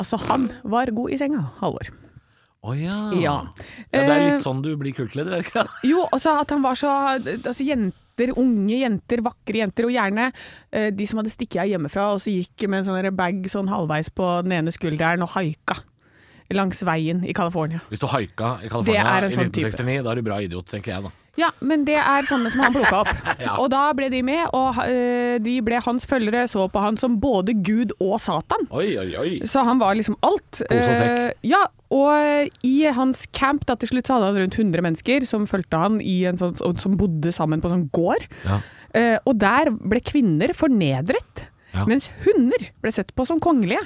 Altså, 0.00 0.18
han 0.28 0.48
var 0.64 0.90
god 0.94 1.12
i 1.14 1.18
senga, 1.20 1.42
Halvor. 1.60 1.90
Å 2.64 2.72
ja. 2.78 2.96
Ja. 3.12 3.20
ja. 3.20 3.34
Det 3.92 4.00
er 4.00 4.14
Eh, 4.14 4.24
litt 4.32 4.44
sånn 4.44 4.62
du 4.64 4.70
blir 4.80 4.94
kultleder, 4.96 5.36
er 5.36 5.42
det 5.42 5.50
ikke 5.50 5.62
det? 5.66 5.90
Jo, 5.90 6.06
altså 6.08 6.38
at 6.40 6.50
han 6.54 6.62
var 6.64 6.78
så 6.80 6.88
Altså 7.20 7.66
jenter, 7.66 8.32
unge 8.40 8.78
jenter, 8.80 9.20
vakre 9.26 9.60
jenter, 9.60 9.84
og 9.84 9.92
gjerne 9.92 10.30
eh, 10.72 10.88
de 10.94 11.06
som 11.06 11.20
hadde 11.20 11.32
stikket 11.34 11.60
av 11.66 11.68
hjemmefra 11.68 12.06
og 12.14 12.22
så 12.24 12.32
gikk 12.32 12.64
med 12.68 12.80
en 12.80 12.88
sånn 12.88 13.10
bag 13.16 13.44
sånn 13.52 13.68
halvveis 13.68 14.08
på 14.14 14.30
den 14.46 14.56
ene 14.60 14.72
skulderen 14.74 15.26
og 15.26 15.34
haika 15.36 15.82
langs 16.54 16.82
veien 16.86 17.24
i 17.26 17.32
California. 17.34 17.80
Hvis 17.90 18.00
du 18.02 18.06
haika 18.06 18.58
i 18.62 18.68
California 18.70 19.02
i 19.02 19.28
1969, 19.28 19.52
type. 19.56 19.70
1969, 19.74 20.02
da 20.04 20.12
er 20.12 20.20
du 20.20 20.26
bra 20.26 20.40
idiot, 20.44 20.68
tenker 20.70 20.92
jeg 20.94 21.06
da. 21.08 21.12
Ja, 21.40 21.48
men 21.66 21.82
det 21.86 21.96
er 21.98 22.26
sånne 22.28 22.50
som 22.52 22.62
han 22.62 22.74
plukka 22.74 23.00
opp. 23.02 23.10
Ja. 23.44 23.56
Og 23.60 23.66
da 23.72 23.88
ble 23.96 24.06
de 24.12 24.20
med, 24.24 24.46
og 24.54 24.78
eh, 24.86 25.36
de 25.42 25.56
ble 25.66 25.80
hans 25.82 26.06
følgere, 26.08 26.44
så 26.48 26.68
på 26.70 26.80
han 26.80 26.96
som 27.00 27.16
både 27.20 27.56
Gud 27.66 27.92
og 27.98 28.14
Satan. 28.22 28.68
Oi, 28.70 28.92
oi, 29.00 29.08
oi. 29.20 29.32
Så 29.48 29.64
han 29.66 29.80
var 29.82 29.96
liksom 29.98 30.14
alt. 30.24 30.62
Uh, 30.70 31.32
ja, 31.44 31.64
og 31.94 32.54
i 32.64 32.74
hans 32.94 33.24
camp 33.36 33.66
da 33.68 33.76
til 33.80 33.90
slutt 33.90 34.08
så 34.08 34.16
hadde 34.16 34.30
han 34.30 34.38
rundt 34.44 34.56
100 34.60 34.84
mennesker 34.86 35.26
som 35.28 35.48
fulgte 35.50 35.80
han 35.82 35.98
i 36.00 36.20
en 36.30 36.38
sånn, 36.40 36.54
som 36.80 36.96
bodde 37.00 37.34
sammen 37.34 37.60
på 37.62 37.68
en 37.70 37.76
sånn 37.76 37.90
gård. 37.96 38.24
Ja. 38.46 38.60
Uh, 38.94 39.18
og 39.26 39.36
der 39.42 39.72
ble 39.74 40.00
kvinner 40.06 40.54
fornedret, 40.56 41.48
Ja. 41.74 41.82
mens 41.90 42.06
hunder 42.22 42.68
ble 42.80 42.94
sett 42.94 43.10
på 43.18 43.26
som 43.26 43.42
kongelige. 43.42 43.82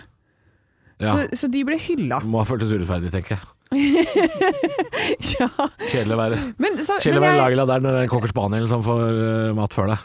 Ja. 1.01 1.15
Så, 1.15 1.25
så 1.33 1.49
de 1.51 1.63
ble 1.65 1.79
hylla. 1.81 2.19
Må 2.27 2.43
ha 2.43 2.47
føltes 2.49 2.73
urettferdig, 2.75 3.11
tenker 3.15 3.39
jeg. 3.39 3.47
ja. 5.39 5.49
Kjedelig 5.91 6.15
å 6.15 6.19
være 6.19 6.37
Men, 6.57 6.79
så, 6.81 6.97
Kjedelig 7.03 7.21
å 7.21 7.25
være 7.25 7.35
jeg, 7.35 7.41
Lagla 7.43 7.67
der 7.69 7.83
når 7.85 7.95
det 7.95 8.01
er 8.01 8.07
en 8.07 8.13
cocker 8.13 8.33
spaniel 8.33 8.69
som 8.71 8.85
får 8.87 9.03
uh, 9.19 9.51
mat 9.59 9.77
før 9.77 9.93
deg. 9.93 9.99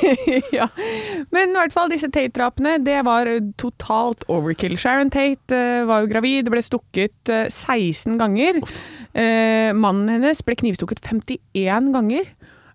ja. 0.60 0.68
men 1.34 1.50
i 1.50 1.58
hvert 1.58 1.74
fall 1.74 1.90
disse 1.90 2.10
Tate-drapene, 2.12 2.76
det 2.86 3.00
var 3.06 3.28
totalt 3.60 4.22
overkill. 4.30 4.76
Sharon 4.80 5.10
Tate 5.12 5.56
uh, 5.56 5.88
var 5.90 6.04
jo 6.04 6.12
gravid, 6.12 6.50
ble 6.52 6.62
stukket 6.64 7.32
uh, 7.32 7.46
16 7.50 8.18
ganger. 8.20 8.62
Eh, 9.10 9.72
mannen 9.74 10.06
hennes 10.12 10.38
ble 10.46 10.54
knivstukket 10.60 11.02
51 11.02 11.90
ganger. 11.94 12.28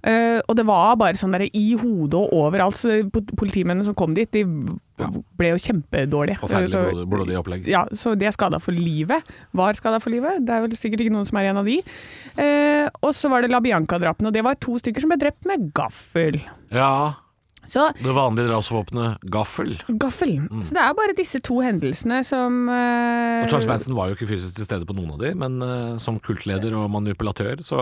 Eh, 0.06 0.40
og 0.48 0.56
det 0.60 0.66
var 0.68 0.96
bare 1.02 1.18
sånn 1.18 1.34
der 1.34 1.48
i 1.50 1.64
hodet 1.82 2.14
og 2.20 2.34
overalt. 2.38 2.78
Så 2.78 3.00
politimennene 3.10 3.84
som 3.88 3.96
kom 3.98 4.14
dit, 4.14 4.30
de 4.32 4.44
Ja. 5.00 5.10
ble 5.36 5.50
jo 5.50 5.58
kjempedårlige. 5.58 6.38
Forferdelig 6.40 6.72
Så- 6.72 6.84
blodig, 6.92 7.08
blodig 7.10 7.38
opplegg. 7.40 7.66
Ja, 7.68 7.84
så 7.92 8.14
de 8.18 8.26
er 8.28 8.32
skada 8.32 8.60
for 8.62 8.72
livet. 8.72 9.24
Var 9.54 9.74
skada 9.74 10.00
for 10.00 10.12
livet. 10.12 10.46
Det 10.46 10.54
er 10.54 10.62
vel 10.62 10.78
sikkert 10.78 11.02
ikke 11.02 11.12
noen 11.12 11.26
som 11.26 11.38
er 11.38 11.50
en 11.50 11.58
av 11.58 11.66
de. 11.66 11.82
Uh, 12.38 12.88
og 13.04 13.12
så 13.14 13.30
var 13.30 13.42
det 13.42 13.50
La 13.52 13.60
Bianca-drapene, 13.60 14.28
og 14.28 14.34
det 14.34 14.44
var 14.44 14.56
to 14.56 14.78
stykker 14.78 15.02
som 15.02 15.10
ble 15.10 15.18
drept 15.18 15.46
med 15.46 15.74
gaffel. 15.74 16.40
Ja. 16.72 17.16
Så 17.68 17.88
Det 17.98 18.14
vanlige 18.14 18.48
drapsvåpenet 18.50 19.24
gaffel. 19.34 19.72
gaffel. 20.02 20.36
Mm. 20.50 20.62
Så 20.62 20.74
det 20.78 20.82
er 20.84 20.94
bare 20.98 21.16
disse 21.18 21.40
to 21.42 21.60
hendelsene 21.66 22.20
som 22.26 22.68
uh, 22.70 23.48
Charles 23.50 23.68
Manson 23.68 23.96
var 23.98 24.10
jo 24.12 24.16
ikke 24.20 24.28
fysisk 24.30 24.56
til 24.60 24.66
stede 24.68 24.86
på 24.86 24.94
noen 24.98 25.16
av 25.16 25.20
de, 25.24 25.34
men 25.36 25.58
uh, 25.64 25.98
som 26.02 26.20
kultleder 26.20 26.76
og 26.78 26.90
manipulatør 26.94 27.64
så 27.66 27.82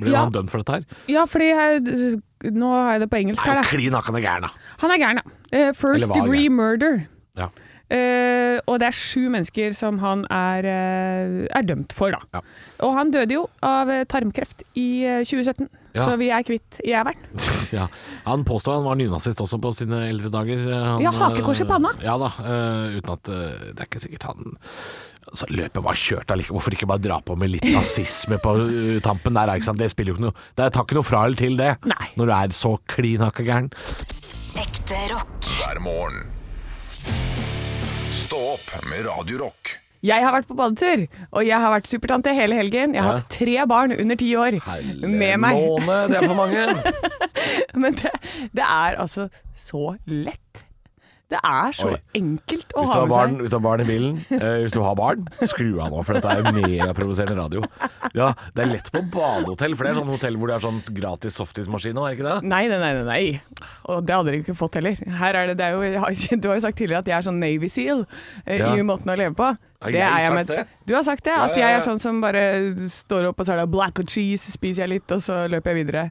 ble 0.00 0.10
Ja. 0.12 0.24
han 0.24 0.32
dømt 0.34 0.50
for 0.50 0.62
dette 0.64 0.80
her. 0.80 0.84
Ja, 1.08 1.24
fordi 1.30 1.50
jeg, 1.52 2.20
Nå 2.56 2.70
har 2.72 2.94
jeg 2.96 3.00
det 3.02 3.10
på 3.12 3.18
engelsk 3.20 3.44
her, 3.44 3.58
er 3.58 3.62
da. 3.62 3.68
klin 3.68 3.92
hakkende 3.92 4.22
gæren, 4.24 4.46
da. 4.48 4.48
Han 4.80 4.90
er 4.94 5.02
gæren, 5.02 5.18
ja. 5.20 5.68
Uh, 5.68 5.72
first 5.76 6.08
var 6.08 6.14
degree 6.22 6.46
gæren. 6.48 6.56
murder. 6.56 7.02
Ja. 7.36 7.50
Uh, 7.90 8.56
og 8.70 8.78
det 8.80 8.86
er 8.86 8.94
sju 8.94 9.24
mennesker 9.32 9.72
som 9.74 9.98
han 9.98 10.22
er, 10.30 10.62
uh, 10.64 11.46
er 11.58 11.62
dømt 11.66 11.92
for, 11.92 12.14
da. 12.14 12.20
Ja. 12.38 12.40
Og 12.86 12.94
han 12.96 13.10
døde 13.10 13.34
jo 13.34 13.42
av 13.66 13.90
eh, 13.90 14.04
tarmkreft 14.08 14.62
i 14.78 14.86
uh, 15.04 15.24
2017, 15.26 15.66
Ja. 15.94 16.04
så 16.06 16.16
vi 16.20 16.28
er 16.30 16.44
kvitt 16.46 16.80
jævelen. 16.86 17.28
Ja. 17.76 17.84
Han 18.26 18.42
påstår 18.44 18.80
han 18.80 18.86
var 18.88 18.96
nynazist 18.98 19.38
også 19.42 19.60
på 19.62 19.70
sine 19.74 20.04
eldre 20.08 20.30
dager. 20.32 20.58
Han, 20.70 21.02
Ja, 21.04 21.12
hakekors 21.14 21.60
i 21.62 21.66
panna. 21.68 21.92
eh, 21.98 22.04
Ja 22.08 22.16
da, 22.18 22.30
uh, 22.40 22.98
uten 22.98 23.12
at 23.14 23.30
uh, 23.30 23.70
Det 23.74 23.78
er 23.78 23.86
ikke 23.90 24.02
sikkert 24.02 24.26
han 24.30 24.56
så 25.36 25.46
løpet 25.46 25.84
var 25.84 25.94
kjørt 25.94 26.32
allikevel. 26.34 26.56
Hvorfor 26.58 26.74
ikke 26.74 26.88
bare 26.90 27.02
dra 27.04 27.20
på 27.22 27.36
med 27.38 27.52
litt 27.52 27.66
nazisme 27.70 28.38
på 28.42 28.54
eh, 28.64 28.96
tampen 29.04 29.36
der? 29.38 29.52
Ikke 29.54 29.68
sant? 29.68 29.78
Det 29.78 29.90
spiller 29.92 30.10
jo 30.10 30.16
ikke 30.18 30.24
noe 30.26 30.46
Det 30.58 30.66
tar 30.74 30.86
ikke 30.88 30.96
noe 30.98 31.06
fra 31.06 31.20
eller 31.28 31.38
til, 31.38 31.54
det. 31.60 31.68
Nei. 31.86 32.08
Når 32.18 32.30
du 32.30 32.32
er 32.34 32.56
så 32.56 32.72
klin 32.90 33.22
hakka 33.22 33.46
gæren. 33.46 33.68
Ekte 34.58 34.98
rock. 35.12 35.36
hver 35.60 35.78
morgen. 35.84 36.26
Stå 38.10 38.40
opp 38.56 38.74
med 38.90 39.06
Radio 39.06 39.44
Rock. 39.44 39.76
Jeg 40.06 40.24
har 40.24 40.32
vært 40.32 40.48
på 40.48 40.56
badetur, 40.56 41.02
og 41.30 41.44
jeg 41.44 41.60
har 41.60 41.74
vært 41.74 41.90
supertante 41.90 42.32
hele 42.32 42.56
helgen. 42.56 42.94
Jeg 42.96 43.04
har 43.04 43.18
hatt 43.20 43.28
tre 43.34 43.58
barn 43.68 43.92
under 43.92 44.16
ti 44.16 44.30
år 44.40 44.56
med 45.04 45.36
meg. 45.42 45.60
Måne, 45.60 45.98
det 46.08 46.22
er 46.22 46.26
for 46.30 46.38
mange. 46.38 46.64
Men 47.82 47.94
det, 48.00 48.12
det 48.56 48.64
er 48.64 48.96
altså 49.02 49.28
så 49.60 49.94
lett. 50.08 50.66
Det 51.30 51.38
er 51.46 51.74
så 51.78 51.92
Oi. 51.92 51.98
enkelt 52.18 52.72
å 52.74 52.82
ha 52.88 52.94
med 53.04 53.12
barn, 53.12 53.34
seg. 53.36 53.42
hvis 53.44 53.52
du 53.52 53.54
har 53.54 53.62
barn 53.62 53.82
i 53.84 53.84
bilen, 53.86 54.16
eh, 54.34 54.56
hvis 54.64 54.72
du 54.74 54.80
har 54.82 54.96
barn, 54.98 55.28
skru 55.46 55.68
av 55.78 55.92
nå, 55.92 56.00
for 56.02 56.16
dette 56.18 56.26
er 56.32 56.40
jo 56.42 56.54
megaprovoserende 56.56 57.36
radio. 57.38 57.62
Ja, 58.18 58.32
Det 58.56 58.64
er 58.64 58.72
lett 58.72 58.88
på 58.90 59.04
badehotell, 59.14 59.76
for 59.78 59.86
det 59.86 59.92
er 59.92 60.00
sånn 60.00 60.10
hotell 60.10 60.40
hvor 60.40 60.50
det 60.50 60.56
er 60.56 60.64
sånn 60.64 60.80
gratis 60.96 61.38
softismaskin 61.38 62.00
òg, 62.02 62.08
er 62.08 62.16
det 62.16 62.18
ikke 62.18 62.26
det? 62.32 62.50
Nei, 62.50 62.64
nei, 62.72 62.80
nei, 62.82 62.90
nei, 62.98 63.06
nei. 63.12 63.68
Og 63.94 64.02
det 64.08 64.16
hadde 64.16 64.32
dere 64.32 64.42
ikke 64.42 64.58
fått 64.58 64.80
heller. 64.80 64.98
Her 65.22 65.38
er 65.44 65.52
det, 65.52 65.58
det 65.62 65.68
er 65.68 65.78
jo, 65.78 66.02
du 66.42 66.48
har 66.50 66.58
jo 66.58 66.64
sagt 66.66 66.80
tidligere 66.82 67.04
at 67.04 67.12
jeg 67.12 67.18
er 67.20 67.28
sånn 67.30 67.38
Navy 67.44 67.70
Seal 67.70 68.02
eh, 68.42 68.56
Ja. 68.58 68.72
i 68.74 68.82
måten 68.90 69.12
å 69.14 69.18
leve 69.20 69.36
på. 69.38 69.52
Har 69.80 69.92
Det 69.94 69.96
jeg 69.96 70.12
jeg 70.20 70.28
sagt 70.28 70.48
det? 70.50 70.62
Du 70.90 70.94
har 70.94 71.02
sagt 71.06 71.24
det, 71.24 71.32
Ja, 71.32 71.44
at 71.46 71.56
ja, 71.56 71.60
jeg 71.70 71.76
er 71.78 71.84
sånn 71.86 72.00
som 72.02 72.18
bare 72.20 72.40
står 72.92 73.28
opp, 73.30 73.38
og 73.40 73.46
så 73.46 73.54
er 73.54 73.60
det 73.62 73.70
black 73.72 73.98
and 74.02 74.10
cheese, 74.12 74.50
spiser 74.52 74.82
jeg 74.84 74.90
litt, 74.92 75.12
og 75.14 75.22
så 75.24 75.46
løper 75.48 75.72
jeg 75.72 75.86
videre. 75.86 76.02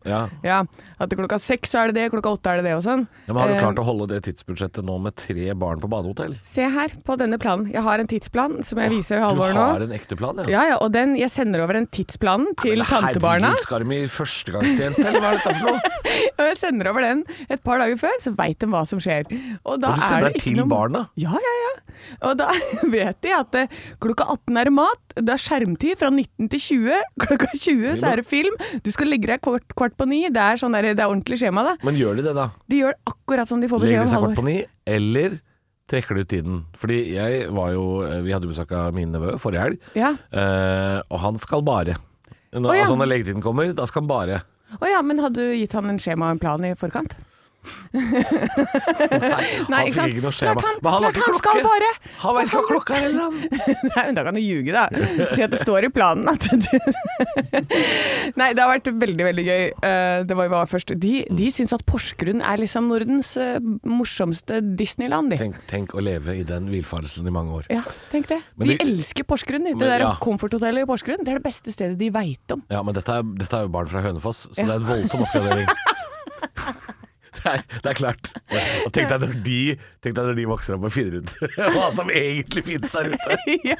Ja. 0.41 0.63
At 0.99 1.13
klokka 1.13 1.37
seks 1.43 1.75
er 1.77 1.91
det 1.91 1.99
det, 1.99 2.05
klokka 2.13 2.31
åtte 2.33 2.49
er 2.49 2.61
det 2.63 2.65
det 2.69 2.73
og 2.79 2.81
sånn. 2.85 3.03
Ja, 3.27 3.33
men 3.35 3.41
Har 3.43 3.51
du 3.51 3.53
Eh, 3.59 3.61
klart 3.61 3.77
å 3.77 3.85
holde 3.85 4.07
det 4.09 4.23
tidsbudsjettet 4.25 4.83
nå 4.87 4.95
med 5.03 5.15
tre 5.21 5.53
barn 5.53 5.79
på 5.83 5.89
badehotell? 5.91 6.37
Se 6.47 6.65
her, 6.65 6.89
på 7.05 7.17
denne 7.19 7.37
planen. 7.37 7.67
Jeg 7.71 7.83
har 7.85 7.99
en 8.01 8.07
tidsplan 8.09 8.63
som 8.65 8.79
jeg 8.81 8.89
viser 8.95 9.19
Du 9.19 9.25
Halvor 9.27 9.53
nå. 9.53 9.65
har 9.75 9.81
en 9.85 9.91
ekte 9.93 10.17
plan, 10.17 10.35
ja? 10.41 10.47
Ja, 10.49 10.63
ja, 10.71 10.77
og 10.81 10.91
den, 10.95 11.13
jeg 11.19 11.29
sender 11.29 11.61
over 11.67 11.73
den 11.77 11.85
tidsplanen 11.93 12.55
til 12.57 12.79
Men 12.81 12.87
tantebarna. 12.89 13.51
Herregud, 13.53 13.67
skal 13.67 13.85
de 13.85 13.99
i 13.99 14.07
førstegangstjeneste, 14.09 15.05
eller 15.05 15.19
hva 15.21 15.33
er 15.35 15.37
dette 15.43 15.53
for 15.59 15.69
noe? 15.69 15.95
Og 16.39 16.45
jeg 16.47 16.57
sender 16.57 16.87
over 16.89 17.03
den 17.03 17.21
et 17.51 17.61
par 17.63 17.77
dager 17.83 17.97
før, 17.99 18.15
så 18.23 18.31
veit 18.37 18.57
de 18.63 18.67
hva 18.71 18.81
som 18.87 18.99
skjer. 19.03 19.27
Og 19.67 19.77
da 19.83 19.91
Og 19.91 19.99
du 19.99 20.01
er 20.01 20.07
sender 20.07 20.29
det 20.31 20.39
ikke 20.39 20.55
til 20.55 20.65
barna? 20.71 21.05
Ja, 21.19 21.35
ja, 21.35 21.53
ja. 21.65 21.71
Og 22.29 22.37
da 22.39 22.47
vet 22.95 23.19
de 23.25 23.33
at 23.35 23.58
eh, 23.63 23.73
klokka 24.03 24.25
18 24.35 24.57
er 24.61 24.69
det 24.69 24.73
mat, 24.77 25.01
det 25.19 25.33
er 25.35 25.41
skjermtid 25.43 25.99
fra 25.99 26.09
19 26.13 26.49
til 26.53 26.63
20. 26.65 27.03
Klokka 27.25 27.49
20 27.53 27.99
så 28.01 28.09
er 28.13 28.21
det 28.21 28.25
film. 28.29 28.55
Du 28.85 28.89
skal 28.95 29.11
legge 29.11 29.29
deg 29.31 29.41
kvart, 29.45 29.67
kvart 29.77 29.95
på 29.99 30.07
ni. 30.09 30.23
Det 30.33 30.41
er, 30.43 30.59
sånn 30.61 30.75
der, 30.77 30.91
det 30.93 31.03
er 31.03 31.11
ordentlig 31.11 31.39
skjema, 31.41 31.63
da. 31.67 31.75
Men 31.87 31.99
gjør 31.99 32.19
de 32.19 32.25
det, 32.29 32.35
da? 32.37 32.47
De 32.71 32.81
gjør 32.83 32.97
akkurat 33.13 33.49
som 33.51 33.61
de 33.63 33.69
får 33.71 33.83
Legger 33.85 34.03
beskjed 34.03 34.07
om. 34.07 34.11
seg 34.13 34.25
kvart 34.27 34.41
på 34.41 34.47
ni, 34.49 34.57
eller 34.97 35.39
trekker 35.89 36.19
de 36.19 36.21
ut 36.25 36.29
tiden? 36.29 36.59
Fordi 36.77 36.99
jeg 37.15 37.47
var 37.55 37.71
jo 37.73 37.85
Vi 38.25 38.33
hadde 38.35 38.45
besøk 38.51 38.71
av 38.77 38.93
min 38.93 39.09
nevø 39.15 39.37
forrige 39.41 39.63
helg, 39.65 39.79
Ja. 39.97 40.13
eh, 40.31 40.99
og 41.09 41.19
han 41.23 41.37
skal 41.41 41.63
bare. 41.65 41.97
Nå, 42.53 42.65
oh, 42.67 42.73
ja. 42.75 42.83
Altså 42.85 42.97
Når 42.97 43.09
leggetiden 43.11 43.41
kommer, 43.45 43.73
da 43.77 43.85
skal 43.89 44.03
han 44.03 44.09
bare. 44.09 44.39
Å 44.79 44.85
ja, 44.89 45.01
men 45.01 45.17
hadde 45.21 45.41
du 45.41 45.55
gitt 45.57 45.73
han 45.73 45.89
en 45.89 45.97
skjema 46.01 46.27
og 46.29 46.35
en 46.37 46.41
plan 46.41 46.65
i 46.65 46.75
forkant? 46.77 47.15
Nei, 49.69 49.81
ikke 49.89 49.95
sant? 49.97 50.13
Klart 50.39 50.63
han, 50.63 50.77
han 50.83 51.03
klart 51.03 51.17
han 51.19 51.35
skal 51.39 51.59
bare. 51.65 51.89
Han 52.23 52.35
vet 52.37 52.47
ikke 52.49 52.59
hva 52.61 52.67
klokka 52.69 52.95
er 52.97 53.03
heller, 53.05 53.21
han. 53.25 53.35
Nei, 53.89 54.03
men 54.09 54.17
da 54.17 54.23
kan 54.27 54.37
du 54.37 54.41
ljuge, 54.43 54.73
da. 54.75 54.85
Si 55.35 55.43
at 55.45 55.53
det 55.53 55.59
står 55.61 55.87
i 55.87 55.91
planen 55.93 56.29
at 56.31 56.45
du 56.47 56.55
Nei, 58.39 58.49
det 58.55 58.61
har 58.63 58.71
vært 58.71 58.89
veldig, 59.01 59.25
veldig 59.29 59.45
gøy. 59.47 59.63
Eh, 59.89 60.21
Det 60.29 60.37
var 60.37 60.47
jo 60.49 60.53
var 60.53 60.69
først 60.69 60.93
De, 61.01 61.13
de 61.39 61.49
syns 61.53 61.73
at 61.75 61.83
Porsgrunn 61.89 62.41
er 62.45 62.61
liksom 62.61 62.87
Nordens 62.91 63.31
eh, 63.39 63.59
morsomste 63.87 64.61
Disneyland, 64.79 65.33
de. 65.33 65.39
Tenk, 65.41 65.59
tenk 65.69 65.95
å 65.97 66.03
leve 66.03 66.37
i 66.39 66.45
den 66.47 66.69
villfarelsen 66.71 67.27
i 67.29 67.33
mange 67.35 67.59
år. 67.61 67.69
Ja, 67.73 67.83
tenk 68.13 68.29
det. 68.31 68.39
Men 68.59 68.73
De 68.73 68.79
elsker 68.85 69.27
Porsgrunn. 69.29 69.65
de. 69.67 69.75
Det 69.75 69.81
Men, 69.83 69.93
der 69.95 70.05
ja. 70.07 70.13
komforthotellet 70.23 70.85
i 70.85 70.89
Porsgrunn 70.89 71.23
det 71.25 71.35
er 71.35 71.41
det 71.41 71.47
beste 71.49 71.73
stedet 71.75 71.97
de 71.99 72.11
veit 72.15 72.55
om. 72.55 72.63
Ja, 72.71 72.83
men 72.85 72.95
dette 72.97 73.19
er, 73.19 73.25
dette 73.39 73.59
er 73.59 73.67
jo 73.67 73.73
barn 73.73 73.89
fra 73.91 74.03
Hønefoss, 74.05 74.45
så 74.51 74.57
det 74.63 74.69
er 74.69 74.77
en 74.79 74.87
voldsom 74.89 75.25
oppgradering. 75.27 75.69
Det 77.39 77.51
er, 77.53 77.61
det 77.71 77.91
er 77.91 77.97
klart. 77.97 78.31
Og 78.85 78.91
tenk 78.95 79.11
deg 79.11 79.21
når 79.23 79.33
de, 79.45 79.59
tenk 80.03 80.15
deg 80.17 80.29
når 80.29 80.37
de 80.39 80.45
vokser 80.49 80.75
opp 80.75 80.87
og 80.89 80.93
finner 80.93 81.21
ut 81.21 81.29
hva 81.75 81.89
som 81.95 82.09
egentlig 82.11 82.65
finnes 82.67 82.91
der 82.91 83.13
ute. 83.13 83.37
ja. 83.71 83.79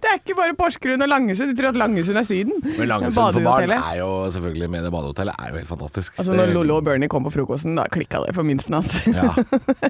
Det 0.00 0.10
er 0.10 0.18
ikke 0.18 0.36
bare 0.38 0.56
Porsgrunn 0.58 1.04
og 1.04 1.10
Langesund. 1.10 1.52
Du 1.52 1.60
tror 1.60 1.70
at 1.70 1.78
Langesund 1.80 2.18
er 2.20 2.26
Syden? 2.26 2.58
Men 2.64 2.90
Langesund 2.90 3.36
for 3.36 3.46
barn 3.46 3.74
er 3.76 4.00
jo 4.00 4.08
selvfølgelig 4.34 4.70
med 4.72 4.86
det 4.86 4.92
badehotellet 4.94 5.38
er 5.38 5.52
jo 5.52 5.60
helt 5.60 5.70
fantastisk. 5.70 6.18
Altså 6.18 6.36
Når 6.36 6.54
Lollo 6.54 6.78
og 6.80 6.86
Bernie 6.88 7.10
kom 7.12 7.26
på 7.26 7.32
frokosten, 7.34 7.78
da 7.78 7.86
klikka 7.92 8.22
det 8.24 8.34
for 8.36 8.46
minsten 8.46 8.76
hans. 8.78 8.96
Ja, 9.06 9.32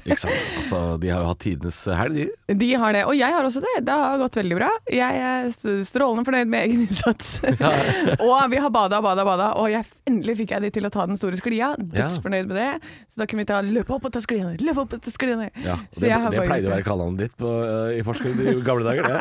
ikke 0.05 0.21
sant. 0.25 0.49
Altså, 0.61 0.83
de 1.01 1.13
har 1.13 1.25
jo 1.25 1.31
hatt 1.31 1.43
tidenes 1.45 1.81
helg, 2.01 2.21
de. 2.21 2.57
De 2.61 2.71
har 2.83 2.97
det, 2.97 3.05
og 3.09 3.17
jeg 3.19 3.37
har 3.37 3.47
også 3.47 3.63
det. 3.65 3.77
Det 3.87 3.97
har 4.03 4.21
gått 4.21 4.41
veldig 4.41 4.59
bra. 4.59 4.71
Jeg 4.93 5.23
er 5.31 5.51
strålende 5.87 6.27
fornøyd 6.29 6.51
med 6.51 6.67
egen 6.67 6.85
innsats. 6.87 7.39
og 8.25 8.35
vi 8.53 8.61
har 8.63 8.73
bada, 8.75 9.01
bada, 9.05 9.27
bada, 9.27 9.53
og 9.61 9.71
jeg, 9.73 9.87
endelig 10.09 10.41
fikk 10.43 10.57
jeg 10.57 10.67
de 10.67 10.73
til 10.75 10.89
å 10.89 10.93
ta 10.93 11.07
den 11.09 11.21
store 11.21 11.30
sklia. 11.39 11.71
Dødsfornøyd 11.79 12.49
med 12.51 12.57
det. 12.57 12.91
Så 13.11 13.21
da 13.21 13.27
kunne 13.31 13.45
vi 13.45 13.49
ta 13.51 13.61
'løp 13.63 13.91
opp 13.95 14.05
og 14.09 14.13
ta 14.13 14.21
sklia 14.21 14.49
ned', 14.49 14.63
'løp 14.65 14.79
opp 14.83 14.95
og 14.97 15.03
ta 15.05 15.11
skliene. 15.15 15.51
Ja, 15.65 15.77
Så 15.93 16.07
det, 16.09 16.19
det 16.35 16.45
pleide 16.47 16.71
å 16.71 16.75
være 16.75 16.87
kallenavnet 16.87 17.19
ditt 17.25 17.37
på, 17.39 17.47
uh, 17.47 17.93
i 17.95 18.03
Porsgrunn 18.07 18.41
i 18.41 18.55
gamle 18.67 18.85
dager, 18.87 19.03
det. 19.07 19.19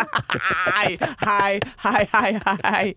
Hei, 0.79 0.97
hei, 1.25 1.59
hei, 1.83 2.03
hei, 2.13 2.59
hei. 2.63 2.95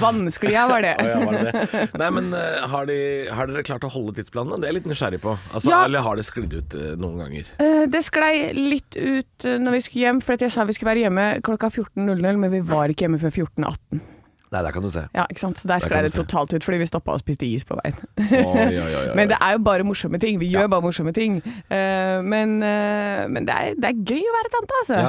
Vannsklia 0.00 0.66
var 0.68 0.82
det. 0.84 0.94
oh, 1.00 1.06
ja, 1.06 1.18
var 1.24 1.36
det 1.36 1.52
det? 1.52 1.84
Nei, 2.02 2.10
men 2.18 2.32
uh, 2.34 2.66
har, 2.72 2.88
de, 2.90 2.98
har 3.30 3.50
dere 3.50 3.66
klart 3.66 3.86
å 3.86 3.92
holde 3.92 4.16
tidsplanen? 4.18 4.60
Det 4.60 4.68
er 4.68 4.74
jeg 4.74 4.80
litt 4.80 4.90
nysgjerrig 4.92 5.22
på. 5.24 5.36
Altså, 5.52 5.70
Ja. 5.70 5.84
Eller 5.86 6.04
har 6.06 6.18
det 6.18 6.26
sklidd 6.26 6.52
ut 6.56 6.74
uh, 6.78 6.92
noen 7.00 7.22
ganger? 7.22 7.52
Det 7.92 8.02
sklei 8.04 8.52
litt 8.56 8.96
ut 8.96 9.46
når 9.46 9.78
vi 9.78 9.80
skulle 9.84 10.06
hjem, 10.06 10.20
for 10.24 10.40
jeg 10.40 10.52
sa 10.52 10.64
vi 10.66 10.74
skulle 10.76 10.92
være 10.94 11.06
hjemme 11.06 11.26
klokka 11.46 11.70
14.00, 11.70 12.36
men 12.42 12.52
vi 12.52 12.60
var 12.66 12.92
ikke 12.92 13.06
hjemme 13.06 13.20
før 13.22 13.34
14.18. 13.46 14.15
Nei, 14.54 14.62
der 14.62 14.70
kan 14.70 14.84
du 14.84 14.90
se. 14.94 15.02
Ja, 15.16 15.24
ikke 15.26 15.42
sant? 15.42 15.58
Så 15.58 15.68
der 15.68 15.82
sklei 15.82 16.04
det 16.06 16.12
totalt 16.14 16.52
ut, 16.54 16.64
fordi 16.64 16.78
vi 16.78 16.86
stoppa 16.86 17.16
og 17.16 17.22
spiste 17.22 17.46
is 17.48 17.64
på 17.66 17.74
veien. 17.80 17.96
Oi, 18.20 18.66
ja, 18.76 18.84
ja, 18.86 19.00
ja, 19.08 19.14
Men 19.18 19.30
det 19.32 19.40
er 19.42 19.56
jo 19.56 19.62
bare 19.66 19.86
morsomme 19.86 20.20
ting. 20.22 20.38
Vi 20.38 20.48
gjør 20.52 20.68
bare 20.70 20.84
morsomme 20.84 21.12
ting. 21.16 21.40
Uh, 21.66 22.22
men 22.22 22.60
uh, 22.62 23.26
men 23.30 23.46
det, 23.48 23.54
er, 23.54 23.76
det 23.80 23.90
er 23.90 24.00
gøy 24.06 24.22
å 24.22 24.34
være 24.36 24.52
tante, 24.54 24.80
altså. 24.82 25.00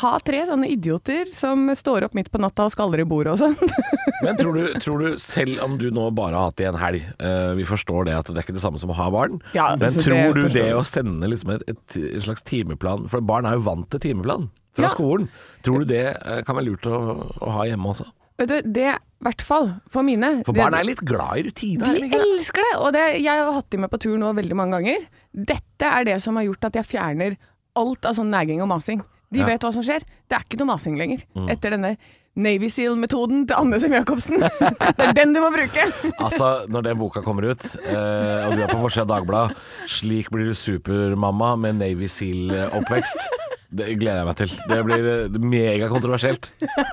Ha 0.00 0.12
tre 0.24 0.42
sånne 0.48 0.70
idioter 0.72 1.30
som 1.34 1.66
står 1.74 2.08
opp 2.08 2.16
midt 2.16 2.30
på 2.32 2.40
natta 2.42 2.68
og 2.68 2.74
skaller 2.74 3.02
i 3.02 3.08
bordet 3.08 3.34
og 3.34 3.40
sånn. 3.42 3.56
Men 4.24 4.38
tror 4.38 4.56
du, 4.56 4.64
tror 4.80 5.02
du, 5.02 5.18
selv 5.20 5.60
om 5.64 5.74
du 5.80 5.88
nå 5.92 6.06
bare 6.16 6.38
har 6.38 6.48
hatt 6.48 6.56
det 6.60 6.64
i 6.64 6.70
en 6.70 6.78
helg, 6.80 7.04
uh, 7.18 7.52
vi 7.58 7.66
forstår 7.68 8.08
det 8.08 8.14
at 8.16 8.30
det 8.30 8.38
er 8.38 8.46
ikke 8.46 8.56
det 8.56 8.62
samme 8.62 8.80
som 8.80 8.92
å 8.94 8.96
ha 8.96 9.10
barn, 9.12 9.40
men 9.52 9.98
tror 9.98 10.38
det 10.38 10.46
du 10.46 10.54
det 10.54 10.68
å 10.72 10.84
sende 10.86 11.28
liksom 11.28 11.52
et, 11.56 11.64
et, 11.68 11.96
en 11.98 12.24
slags 12.24 12.44
timeplan 12.46 13.08
For 13.12 13.24
barn 13.24 13.46
er 13.48 13.58
jo 13.58 13.66
vant 13.66 13.88
til 13.92 14.00
timeplan 14.00 14.48
fra 14.74 14.88
skolen. 14.92 15.28
Tror 15.66 15.84
du 15.84 15.92
det 15.92 16.06
kan 16.46 16.56
være 16.56 16.70
lurt 16.70 16.88
å, 16.88 17.00
å 17.44 17.56
ha 17.58 17.66
hjemme 17.68 17.92
også? 17.92 18.08
Du, 18.38 18.54
det 18.66 18.88
i 18.90 19.24
hvert 19.24 19.42
fall 19.46 19.68
for 19.88 20.02
mine. 20.04 20.42
For 20.44 20.52
barn 20.56 20.74
er 20.76 20.84
litt 20.84 21.00
glad 21.06 21.38
i 21.38 21.44
rutine. 21.46 21.86
er 21.86 22.00
De 22.00 22.08
det? 22.10 22.18
elsker 22.18 22.60
det! 22.66 22.72
Og 22.82 22.90
det, 22.96 23.04
jeg 23.22 23.30
har 23.40 23.52
hatt 23.54 23.70
de 23.72 23.78
med 23.80 23.90
på 23.92 24.00
tur 24.02 24.18
nå 24.20 24.32
veldig 24.36 24.56
mange 24.58 24.76
ganger. 24.80 25.06
Dette 25.32 25.86
er 26.00 26.04
det 26.10 26.18
som 26.24 26.36
har 26.36 26.44
gjort 26.48 26.66
at 26.68 26.74
jeg 26.80 26.88
fjerner 26.90 27.36
alt 27.78 28.04
av 28.10 28.18
sånn 28.18 28.30
nagging 28.34 28.60
og 28.64 28.68
masing. 28.74 29.00
De 29.32 29.40
Ja. 29.40 29.46
Mm. 29.46 29.52
vet 29.54 29.64
hva 29.64 29.72
som 29.72 29.82
skjer. 29.86 30.02
Det 30.28 30.36
er 30.36 30.44
ikke 30.44 30.58
noe 30.60 30.74
masing 30.74 30.98
lenger. 30.98 31.22
Etter 31.50 31.70
denne 31.74 31.94
Navy 32.36 32.66
Seal-metoden 32.68 33.46
til 33.46 33.54
Anne 33.56 33.78
Sem 33.80 33.92
Jacobsen. 33.94 34.42
det 34.98 35.04
er 35.08 35.12
den 35.14 35.32
du 35.32 35.40
må 35.40 35.50
bruke! 35.54 35.86
Altså, 36.24 36.66
når 36.68 36.82
den 36.90 36.98
boka 36.98 37.22
kommer 37.22 37.46
ut, 37.54 37.64
eh, 37.86 38.46
og 38.48 38.56
du 38.58 38.62
er 38.66 38.70
på 38.70 38.78
forsida 38.82 39.06
av 39.06 39.12
Dagbladet 39.14 39.56
'Slik 39.86 40.30
blir 40.34 40.50
du 40.50 40.54
supermamma 40.58 41.54
med 41.56 41.78
Navy 41.78 42.06
Seal-oppvekst', 42.10 43.28
det 43.78 43.94
gleder 44.00 44.22
jeg 44.22 44.28
meg 44.30 44.38
til. 44.40 44.54
Det 44.70 44.80
blir 44.86 45.06
eh, 45.12 45.38
megakontroversielt. 45.54 46.50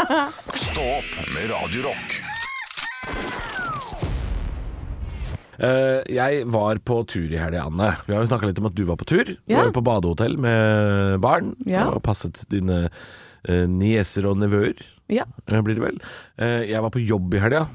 Stå 0.67 0.85
opp 0.99 1.17
med 1.35 1.49
Radio 1.53 1.85
Rock. 1.89 2.19
Eh, 5.61 5.99
jeg 6.09 6.45
var 6.49 6.79
på 6.87 7.01
tur 7.11 7.27
i 7.29 7.37
helga, 7.37 7.67
Anne. 7.69 7.91
Vi 8.07 8.15
har 8.15 8.23
jo 8.23 8.29
snakka 8.31 8.49
litt 8.49 8.61
om 8.63 8.69
at 8.71 8.77
du 8.77 8.83
var 8.87 8.97
på 8.97 9.05
tur. 9.11 9.25
Du 9.35 9.35
Ja. 9.51 9.59
var 9.61 9.69
jo 9.69 9.75
på 9.77 9.83
badehotell 9.85 10.37
med 10.41 11.19
barn 11.21 11.53
Ja. 11.69 11.87
og 11.91 12.01
passet 12.03 12.41
dine 12.49 12.87
uh, 13.49 13.65
nieser 13.69 14.25
og 14.29 14.37
nevøer, 14.41 14.73
Ja. 15.09 15.25
blir 15.45 15.75
det 15.75 15.81
vel. 15.83 15.97
Uh, 16.39 16.61
jeg 16.65 16.81
var 16.81 16.89
på 16.89 17.05
jobb 17.05 17.33
i 17.33 17.39
helga. 17.39 17.67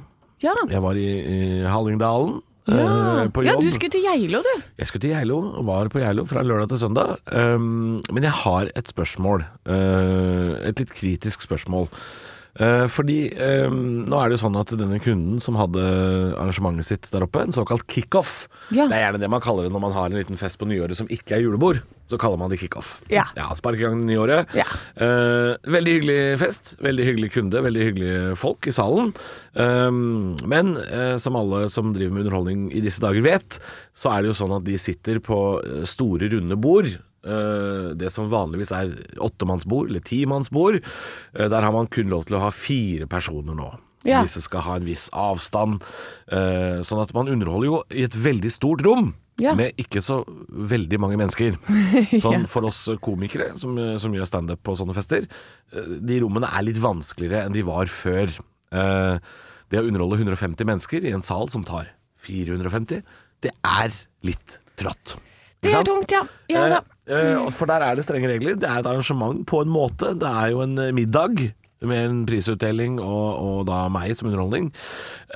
ja. 0.42 0.54
Jeg 0.68 0.82
var 0.82 0.94
i, 0.98 1.06
i 1.06 1.62
Hallingdalen. 1.66 2.40
Eh, 2.74 3.28
på 3.32 3.44
ja, 3.46 3.56
du 3.60 3.68
skulle 3.70 3.94
til 3.94 4.04
Geilo, 4.06 4.42
du. 4.42 4.52
Jeg 4.80 4.90
skulle 4.90 5.04
til 5.04 5.14
Geilo, 5.14 5.38
og 5.58 5.66
var 5.68 5.90
på 5.92 6.02
Geilo 6.02 6.26
fra 6.28 6.42
lørdag 6.42 6.72
til 6.72 6.82
søndag. 6.82 7.16
Um, 7.30 8.00
men 8.10 8.26
jeg 8.26 8.34
har 8.42 8.70
et 8.74 8.88
spørsmål. 8.90 9.46
uh, 9.68 10.56
et 10.66 10.82
litt 10.82 10.94
kritisk 10.96 11.46
spørsmål. 11.46 11.88
Uh, 12.56 12.86
fordi 12.88 13.28
um, 13.68 14.06
nå 14.08 14.16
er 14.16 14.30
det 14.30 14.38
jo 14.38 14.42
sånn 14.46 14.56
at 14.56 14.70
denne 14.80 14.96
kunden 15.02 15.40
som 15.42 15.58
hadde 15.60 15.82
arrangementet 16.40 16.88
sitt 16.88 17.08
der 17.12 17.26
oppe, 17.26 17.42
en 17.44 17.52
såkalt 17.52 17.84
kickoff 17.90 18.46
Ja. 18.72 18.86
Det 18.88 18.96
er 18.96 19.02
gjerne 19.04 19.20
det 19.20 19.30
man 19.32 19.42
kaller 19.44 19.66
det 19.66 19.72
når 19.74 19.82
man 19.84 19.94
har 19.96 20.08
en 20.08 20.16
liten 20.16 20.40
fest 20.40 20.56
på 20.60 20.68
nyåret 20.68 20.96
som 20.96 21.10
ikke 21.12 21.36
er 21.36 21.44
julebord. 21.44 21.82
Så 22.08 22.18
kaller 22.22 22.38
man 22.38 22.52
det 22.52 22.60
kickoff. 22.60 22.96
Ja. 23.10 23.24
ja 23.36 23.48
Spark 23.58 23.80
i 23.80 23.84
gang 23.84 23.98
nyåret. 24.06 24.52
Ja. 24.56 24.66
Uh, 24.94 25.58
veldig 25.66 25.96
hyggelig 25.96 26.18
fest. 26.40 26.74
Veldig 26.84 27.08
hyggelig 27.08 27.32
kunde. 27.34 27.62
Veldig 27.66 27.88
hyggelige 27.88 28.36
folk 28.38 28.68
i 28.70 28.74
salen. 28.74 29.12
Men 29.56 30.74
som 31.22 31.38
alle 31.38 31.66
som 31.72 31.90
driver 31.96 32.14
med 32.14 32.26
underholdning 32.26 32.66
i 32.76 32.82
disse 32.84 33.02
dager 33.02 33.24
vet, 33.24 33.58
så 33.96 34.12
er 34.12 34.22
det 34.22 34.30
jo 34.30 34.38
sånn 34.38 34.54
at 34.58 34.66
de 34.66 34.76
sitter 34.80 35.18
på 35.24 35.38
store, 35.88 36.30
runde 36.36 36.58
bord. 36.60 36.92
Uh, 37.26 37.90
det 37.98 38.12
som 38.14 38.30
vanligvis 38.30 38.70
er 38.76 38.92
åttemannsbord 39.18 39.90
eller 39.90 40.04
timannsbord. 40.06 40.78
Uh, 41.34 41.48
der 41.50 41.66
har 41.66 41.74
man 41.74 41.90
kun 41.90 42.08
lov 42.12 42.28
til 42.28 42.38
å 42.38 42.44
ha 42.46 42.52
fire 42.54 43.08
personer 43.10 43.56
nå. 43.58 43.72
Ja. 44.06 44.20
Disse 44.22 44.44
skal 44.44 44.62
ha 44.62 44.76
en 44.78 44.86
viss 44.86 45.08
avstand. 45.10 45.82
Uh, 46.30 46.78
sånn 46.86 47.02
at 47.02 47.10
man 47.16 47.28
underholder 47.32 47.66
jo 47.66 47.80
i 47.90 48.04
et 48.06 48.14
veldig 48.14 48.52
stort 48.54 48.84
rom. 48.86 49.14
Ja. 49.42 49.52
Med 49.52 49.76
ikke 49.76 50.00
så 50.00 50.22
veldig 50.48 50.96
mange 51.02 51.18
mennesker. 51.20 51.58
Sånn 52.24 52.46
for 52.48 52.64
oss 52.70 52.78
komikere 53.04 53.50
som, 53.60 53.76
som 54.00 54.14
gjør 54.16 54.24
standup 54.30 54.62
på 54.64 54.72
sånne 54.78 54.94
fester, 54.96 55.26
eh, 55.76 55.90
de 56.08 56.16
rommene 56.22 56.48
er 56.48 56.64
litt 56.64 56.80
vanskeligere 56.80 57.42
enn 57.44 57.52
de 57.52 57.66
var 57.66 57.90
før. 57.92 58.32
Eh, 58.72 59.18
Det 59.68 59.82
å 59.82 59.84
underholde 59.90 60.16
150 60.22 60.64
mennesker 60.64 61.04
i 61.04 61.12
en 61.12 61.26
sal 61.26 61.50
som 61.52 61.66
tar 61.68 61.90
450, 62.24 63.02
det 63.44 63.52
er 63.60 63.92
litt 64.24 64.56
trått. 64.80 65.18
Det 65.60 65.74
er 65.74 65.84
tungt, 65.84 66.16
ja. 66.16 66.22
Ja 66.48 66.68
da. 66.70 66.80
Eh, 67.06 67.50
For 67.54 67.70
der 67.70 67.84
er 67.86 67.94
det 67.94 68.04
strenge 68.06 68.30
regler. 68.30 68.58
Det 68.58 68.68
er 68.68 68.82
et 68.82 68.88
arrangement 68.90 69.44
på 69.46 69.62
en 69.62 69.70
måte. 69.70 70.14
Det 70.18 70.26
er 70.26 70.52
jo 70.54 70.64
en 70.64 70.76
eh, 70.82 70.94
middag 70.94 71.52
med 71.86 72.00
en 72.00 72.20
prisutdeling 72.26 72.96
og, 73.02 73.26
og 73.36 73.58
da 73.68 73.84
meg 73.92 74.14
som 74.16 74.30
underholdning. 74.30 74.70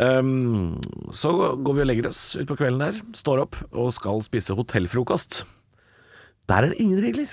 Um, 0.01 0.81
så 1.13 1.31
går 1.61 1.77
vi 1.77 1.85
og 1.85 1.91
legger 1.91 2.09
oss 2.09 2.23
utpå 2.41 2.57
kvelden 2.63 2.81
der, 2.81 3.01
står 3.15 3.43
opp 3.45 3.59
og 3.71 3.93
skal 3.95 4.23
spise 4.25 4.57
hotellfrokost. 4.57 5.43
Der 6.49 6.65
er 6.65 6.73
det 6.73 6.81
ingen 6.81 7.03
regler. 7.05 7.29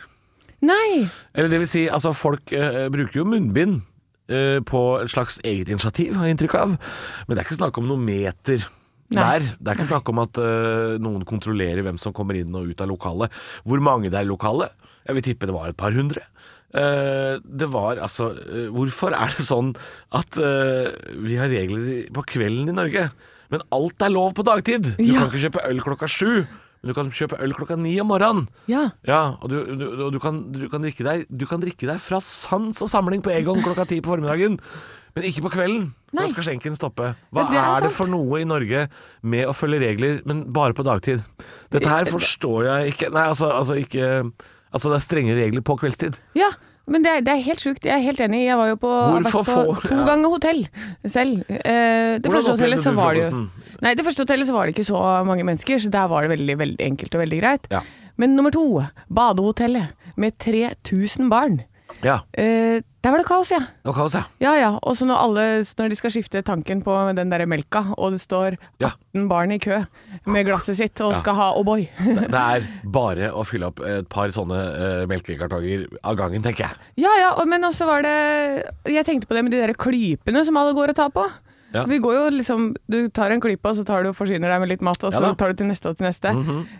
Nei. 0.59 1.07
Eller 1.33 1.53
det 1.53 1.61
vil 1.63 1.71
si, 1.71 1.85
altså 1.87 2.11
folk 2.17 2.51
uh, 2.51 2.89
bruker 2.93 3.21
jo 3.21 3.29
munnbind 3.31 3.79
uh, 4.29 4.59
på 4.67 4.83
et 4.99 5.13
slags 5.13 5.39
eget 5.45 5.71
initiativ, 5.71 6.17
har 6.17 6.27
jeg 6.27 6.35
inntrykk 6.37 6.57
av. 6.59 6.75
Men 7.25 7.33
det 7.33 7.41
er 7.41 7.47
ikke 7.47 7.61
snakk 7.61 7.79
om 7.79 7.87
noen 7.89 8.03
meter. 8.05 8.67
Der. 9.13 9.39
Det 9.59 9.71
er 9.71 9.77
ikke 9.77 9.87
snakk 9.91 10.09
om 10.11 10.19
at 10.23 10.39
uh, 10.41 10.97
noen 10.99 11.23
kontrollerer 11.27 11.83
hvem 11.85 11.97
som 12.01 12.13
kommer 12.15 12.35
inn 12.39 12.55
og 12.57 12.67
ut 12.71 12.81
av 12.83 12.89
lokalet. 12.91 13.31
Hvor 13.63 13.79
mange 13.83 14.09
det 14.11 14.19
er 14.19 14.27
i 14.27 14.31
lokalet? 14.31 14.73
Jeg 15.07 15.15
vil 15.15 15.23
tippe 15.29 15.47
det 15.47 15.55
var 15.55 15.69
et 15.71 15.77
par 15.79 15.95
hundre. 15.95 16.25
Uh, 16.75 17.39
det 17.39 17.69
var 17.71 18.01
altså 18.03 18.33
uh, 18.35 18.67
Hvorfor 18.75 19.15
er 19.15 19.31
det 19.37 19.45
sånn 19.47 19.71
at 20.11 20.35
vi 20.35 21.37
har 21.39 21.47
regler 21.51 22.07
på 22.13 22.25
kvelden 22.35 22.73
i 22.73 22.75
Norge, 22.75 23.07
men 23.53 23.63
alt 23.71 24.03
er 24.03 24.11
lov 24.11 24.33
på 24.35 24.43
dagtid? 24.47 24.95
Du 24.97 25.03
Ja. 25.07 25.21
kan 25.23 25.29
ikke 25.31 25.45
kjøpe 25.47 25.63
øl 25.69 25.79
klokka 25.85 26.09
sju, 26.11 26.43
men 26.83 26.91
du 26.91 26.93
kan 26.97 27.09
kjøpe 27.15 27.39
øl 27.41 27.55
klokka 27.55 27.77
ni 27.79 27.95
om 28.03 28.11
morgenen. 28.11 28.49
Ja. 28.67 28.89
Ja, 29.07 29.37
og 29.41 29.49
du, 29.49 29.57
du, 29.79 29.85
og 30.09 30.11
du, 30.13 30.19
kan, 30.19 30.43
du, 30.51 30.67
kan 30.69 30.83
drikke 30.83 31.07
deg, 31.07 31.23
du 31.31 31.47
kan 31.47 31.63
drikke 31.63 31.87
deg 31.87 32.03
fra 32.03 32.19
sans 32.19 32.83
og 32.83 32.91
samling 32.91 33.23
på 33.23 33.31
Egon 33.33 33.63
klokka 33.63 33.87
ti 33.87 34.01
på 34.03 34.11
formiddagen, 34.11 34.59
men 35.17 35.25
ikke 35.25 35.47
på 35.47 35.53
kvelden. 35.57 35.87
Nei. 36.13 36.27
Da 36.27 36.29
skal 36.31 36.45
skjenken 36.45 36.77
stoppe. 36.77 37.11
Hva 37.33 37.47
det 37.49 37.57
er 37.57 37.71
er, 37.73 37.87
det 37.87 37.91
for 37.95 38.09
noe 38.11 38.43
i 38.43 38.45
Norge 38.47 38.85
med 39.25 39.49
å 39.49 39.55
følge 39.57 39.81
regler, 39.81 40.21
men 40.29 40.45
bare 40.53 40.77
på 40.77 40.85
dagtid? 40.87 41.25
Dette 41.73 41.89
her 41.89 42.07
forstår 42.11 42.69
jeg 42.69 42.93
ikke. 42.93 43.11
Nei, 43.15 43.25
altså, 43.33 43.51
altså 43.55 43.79
ikke 43.81 44.11
Altså, 44.67 44.89
det 44.91 44.97
er 44.97 45.03
strenge 45.05 45.35
regler 45.37 45.63
på 45.63 45.77
kveldstid. 45.79 46.17
Ja, 46.35 46.49
men 46.91 47.03
det 47.03 47.11
er, 47.11 47.21
det 47.23 47.31
er 47.33 47.43
helt 47.45 47.63
sjukt. 47.63 47.85
Jeg 47.87 47.95
er 47.95 48.03
helt 48.03 48.19
enig. 48.23 48.41
Jeg 48.45 48.57
var 48.59 48.67
jo 48.69 48.75
på, 48.81 48.91
på 49.31 49.53
to 49.85 49.95
ja. 49.95 50.03
ganger 50.07 50.33
hotell 50.33 50.59
selv. 51.07 51.39
Eh, 51.47 52.19
det 52.19 52.27
Hvordan 52.27 52.35
første 52.35 52.55
hotellet 52.55 52.83
så 52.83 52.91
du 52.91 52.99
var 52.99 53.15
det 53.15 53.21
jo 53.23 53.29
frokosten? 53.29 53.79
Nei, 53.85 53.93
det 53.95 54.05
første 54.07 54.25
hotellet 54.25 54.49
så 54.49 54.57
var 54.57 54.67
det 54.67 54.75
ikke 54.75 54.87
så 54.87 55.01
mange 55.27 55.47
mennesker, 55.47 55.79
så 55.83 55.91
der 55.93 56.11
var 56.11 56.25
det 56.25 56.33
veldig, 56.35 56.57
veldig 56.61 56.85
enkelt 56.91 57.15
og 57.15 57.23
veldig 57.23 57.39
greit. 57.41 57.71
Ja. 57.73 57.81
Men 58.17 58.35
nummer 58.37 58.53
to, 58.53 58.65
badehotellet 59.13 60.13
med 60.19 60.37
3000 60.43 61.31
barn. 61.31 61.59
Ja. 62.03 62.19
Eh, 62.37 62.81
der 63.03 63.11
var 63.13 63.17
det 63.21 63.25
kaos, 63.27 63.49
ja. 63.51 63.59
Det 63.59 63.87
var 63.87 63.93
kaos, 63.95 64.13
ja. 64.17 64.23
Ja 64.43 64.53
ja. 64.59 64.69
Og 64.83 64.95
så 64.99 65.05
når, 65.07 65.15
alle, 65.23 65.43
når 65.79 65.89
de 65.89 65.95
skal 65.95 66.11
skifte 66.11 66.41
tanken 66.43 66.81
på 66.83 66.93
den 67.15 67.29
der 67.31 67.45
melka, 67.47 67.85
og 67.97 68.11
det 68.11 68.21
står 68.21 68.57
Ja. 68.79 68.91
18 69.15 69.27
barn 69.29 69.51
i 69.51 69.57
kø 69.59 69.79
med 70.25 70.45
glasset 70.45 70.75
sitt 70.75 70.99
og 71.01 71.15
skal 71.15 71.35
ha 71.35 71.53
O'boy. 71.55 71.87
Det 71.97 72.27
det 72.31 72.41
er 72.43 72.67
bare 72.83 73.31
å 73.31 73.45
fylle 73.47 73.67
opp 73.71 73.79
et 73.79 74.09
par 74.09 74.27
sånne 74.29 74.59
eh, 74.59 75.05
melkekartonger 75.07 75.87
av 76.03 76.15
gangen, 76.19 76.43
tenker 76.43 76.67
jeg. 76.67 76.75
Ja 76.97 77.15
ja, 77.19 77.31
og- 77.37 77.47
men 77.47 77.61
også 77.63 77.85
var 77.85 78.01
det 78.03 78.65
Jeg 78.85 79.05
tenkte 79.05 79.27
på 79.27 79.35
det 79.35 79.43
med 79.43 79.51
de 79.51 79.61
der 79.65 79.73
klypene 79.73 80.43
som 80.45 80.57
alle 80.57 80.73
går 80.73 80.89
og 80.89 80.95
tar 80.95 81.09
på. 81.09 81.25
Ja. 81.73 81.83
Vi 81.83 81.99
går 81.99 82.13
jo 82.15 82.29
liksom 82.37 82.75
Du 82.89 83.09
tar 83.09 83.29
en 83.31 83.41
klype, 83.41 83.65
og 83.67 83.75
så 83.75 83.83
tar 83.85 84.03
du 84.03 84.09
og 84.09 84.15
forsyner 84.15 84.47
deg 84.47 84.59
med 84.59 84.69
litt 84.69 84.81
mat, 84.81 85.03
og 85.03 85.11
Ja 85.13 85.19
så. 85.19 85.35
Tar 85.37 85.49
du 85.51 85.55
til 85.63 85.67
neste 85.67 85.89
og 85.89 85.97
til 85.97 86.07
neste. 86.07 86.31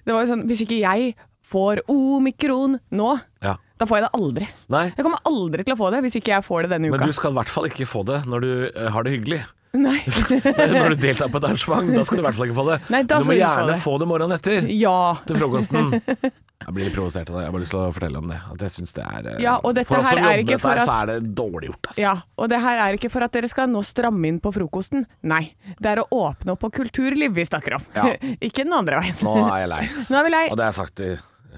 Det 0.06 0.14
var 0.14 0.24
jo 0.26 0.34
sånn 0.36 0.46
Hvis 0.48 0.62
ikke 0.64 0.80
jeg 0.80 1.16
får 1.48 1.80
omikron 1.88 2.80
nå, 2.92 3.20
Ja. 3.42 3.56
Da 3.78 3.86
får 3.90 4.00
jeg 4.00 4.06
det 4.08 4.14
aldri. 4.22 4.48
Nei, 4.74 4.86
Jeg 4.96 5.06
kommer 5.06 5.22
aldri 5.30 5.64
til 5.68 5.76
å 5.76 5.80
få 5.80 5.92
det 5.94 6.02
hvis 6.08 6.18
ikke 6.22 6.34
jeg 6.36 6.46
får 6.48 6.66
det 6.68 6.70
denne 6.76 6.90
uka. 6.90 6.98
men 6.98 7.08
du 7.12 7.14
skal 7.14 7.32
i 7.36 7.38
hvert 7.42 7.54
fall 7.54 7.70
ikke 7.70 7.86
få 7.90 8.04
det 8.08 8.24
når 8.26 8.42
du 8.48 8.52
eh, 8.74 8.90
har 8.96 9.04
det 9.08 9.14
hyggelig. 9.18 9.44
Nei. 9.78 10.00
Når 10.08 10.96
du 10.96 11.02
deltar 11.04 11.28
på 11.30 11.38
et 11.38 11.44
arrangement, 11.46 11.90
da 11.94 12.02
skal 12.08 12.18
du 12.18 12.22
i 12.24 12.26
hvert 12.26 12.38
fall 12.38 12.48
ikke 12.48 12.56
få 12.58 12.64
det. 12.72 12.78
Nei, 12.94 13.02
da 13.06 13.18
du 13.20 13.26
må 13.28 13.28
skal 13.28 13.36
du 13.36 13.38
ikke 13.38 13.50
få 13.52 13.60
gjerne 13.60 13.74
det. 13.74 13.82
få 13.84 13.94
det 14.02 14.08
morgenen 14.10 14.36
etter. 14.40 14.70
Ja. 14.74 14.94
til 15.28 15.38
frokosten. 15.38 15.90
Jeg 16.68 16.74
blir 16.74 16.88
litt 16.88 16.96
provosert 16.96 17.30
av 17.30 17.36
det. 17.38 17.42
Jeg 17.44 17.48
har 17.52 17.54
bare 17.54 17.62
lyst 17.64 17.74
til 17.76 17.80
å 17.84 17.92
fortelle 17.94 18.18
om 18.24 18.32
det. 18.32 18.38
At 18.56 18.64
jeg 18.66 18.74
synes 18.74 18.96
det 18.96 19.04
er 19.06 19.28
eh, 19.30 19.36
Ja, 19.44 19.54
og 19.62 19.76
dette 19.78 19.92
For 19.92 20.02
oss 20.02 20.08
som 20.10 20.18
her 20.18 20.24
er 20.24 20.42
jobber 20.42 20.42
ikke 20.42 20.56
dette 20.56 20.64
for 20.64 20.72
her, 20.74 20.82
at- 20.82 20.90
så 20.90 20.96
er 21.04 21.12
det 21.12 21.36
dårlig 21.38 21.70
gjort, 21.70 21.90
altså. 21.92 22.02
Ja, 22.02 22.14
og 22.42 22.50
det 22.56 22.60
her 22.64 22.82
er 22.88 22.98
ikke 22.98 23.12
for 23.14 23.28
at 23.28 23.36
dere 23.38 23.52
skal 23.52 23.70
nå 23.76 23.84
stramme 23.86 24.32
inn 24.32 24.40
på 24.42 24.52
frokosten. 24.56 25.06
Nei, 25.30 25.44
det 25.78 25.92
er 25.94 26.02
å 26.02 26.08
åpne 26.24 26.56
opp 26.56 26.64
på 26.66 26.72
kulturliv 26.80 27.38
vi 27.38 27.46
snakker 27.46 27.78
om. 27.78 27.86
Ja. 27.94 28.08
ikke 28.42 28.66
den 28.66 28.74
andre 28.74 29.04
veien. 29.04 29.20
Nå 29.22 29.36
er 29.52 29.62
jeg 29.68 29.70
lei. 29.76 29.84
Nå 30.10 30.18
er 30.24 30.28
vi 30.32 30.34
lei. 30.34 30.46
Og 30.50 30.58
det 30.58 30.66
har 30.66 30.74
jeg 30.74 30.80
sagt 30.82 31.04
i 31.06 31.12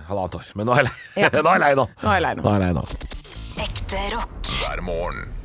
halvannet 0.08 0.40
år. 0.42 0.54
Men 0.56 0.70
nå 0.70 0.78
er 0.78 0.84
jeg 0.84 0.90
lei. 0.90 0.96
Ja. 1.24 1.34
nå 1.44 1.50
er 1.50 1.58
jeg 1.58 1.66
lei 1.66 1.74
nå. 1.80 1.90
Nå 2.04 2.14
er 2.14 2.20
jeg 2.20 2.28
lei 2.28 2.36
nå. 2.38 2.46
Nå 2.46 2.54
er 2.54 2.64
jeg 2.64 2.68
lei 2.68 2.78
nå. 2.80 2.88
Ekte 3.66 4.08
rock. 4.16 4.56
hver 4.60 4.82
morgen. 4.88 5.36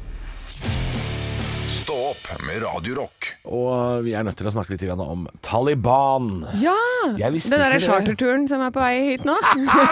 Stå 1.85 1.95
opp 2.15 2.29
med 2.47 2.63
Radiorock. 2.63 3.27
Og 3.53 4.05
vi 4.07 4.15
er 4.17 4.25
nødt 4.25 4.39
til 4.41 4.49
å 4.49 4.53
snakke 4.55 4.73
litt 4.73 4.85
grann 4.87 5.03
om 5.05 5.27
Taliban. 5.45 6.31
Ja! 6.57 6.73
Den 7.05 7.19
derre 7.19 7.35
ikke 7.37 7.59
det. 7.75 7.81
charterturen 7.85 8.47
som 8.49 8.63
er 8.65 8.73
på 8.73 8.81
vei 8.81 8.95
hit 9.11 9.27
nå. 9.29 9.35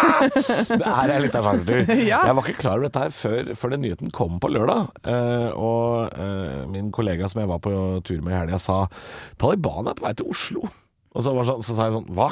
Det 0.70 0.78
er 0.88 1.12
litt 1.20 1.36
av 1.36 1.50
chartertur. 1.50 1.92
Ja. 2.12 2.22
Jeg 2.28 2.36
var 2.38 2.48
ikke 2.48 2.62
klar 2.62 2.78
over 2.78 2.88
dette 2.88 3.02
her 3.04 3.12
før, 3.12 3.52
før 3.60 3.74
den 3.74 3.84
nyheten 3.84 4.14
kom 4.14 4.40
på 4.40 4.48
lørdag. 4.54 4.88
Uh, 5.04 5.50
og 5.52 6.16
uh, 6.16 6.64
min 6.72 6.88
kollega 6.96 7.28
som 7.28 7.42
jeg 7.42 7.50
var 7.52 7.60
på 7.64 7.74
tur 8.08 8.24
med 8.24 8.32
i 8.32 8.38
helga, 8.38 8.62
sa 8.62 8.86
Taliban 9.42 9.92
er 9.92 9.98
på 9.98 10.06
vei 10.06 10.14
til 10.16 10.32
Oslo. 10.32 10.64
Og 11.12 11.20
så, 11.20 11.36
var 11.36 11.44
det 11.44 11.52
sånn, 11.52 11.66
så 11.68 11.76
sa 11.76 11.90
jeg 11.90 11.96
sånn 11.98 12.08
Hva? 12.16 12.30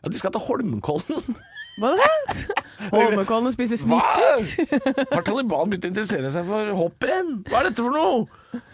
Ja, 0.00 0.10
de 0.12 0.20
skal 0.20 0.32
til 0.34 0.44
Holmenkollen. 0.46 1.34
Hva 1.80 1.92
er 1.94 2.00
det? 2.00 2.60
Holmenkollen 2.94 3.50
og 3.50 3.54
spise 3.54 3.78
snitters? 3.80 4.54
Har 5.14 5.24
Taliban 5.26 5.70
begynt 5.70 5.86
å 5.86 5.90
interessere 5.92 6.32
seg 6.32 6.48
for 6.48 6.72
hopprenn? 6.78 7.40
Hva 7.48 7.60
er 7.60 7.68
dette 7.70 7.84
for 7.84 7.94
noe? 7.94 8.24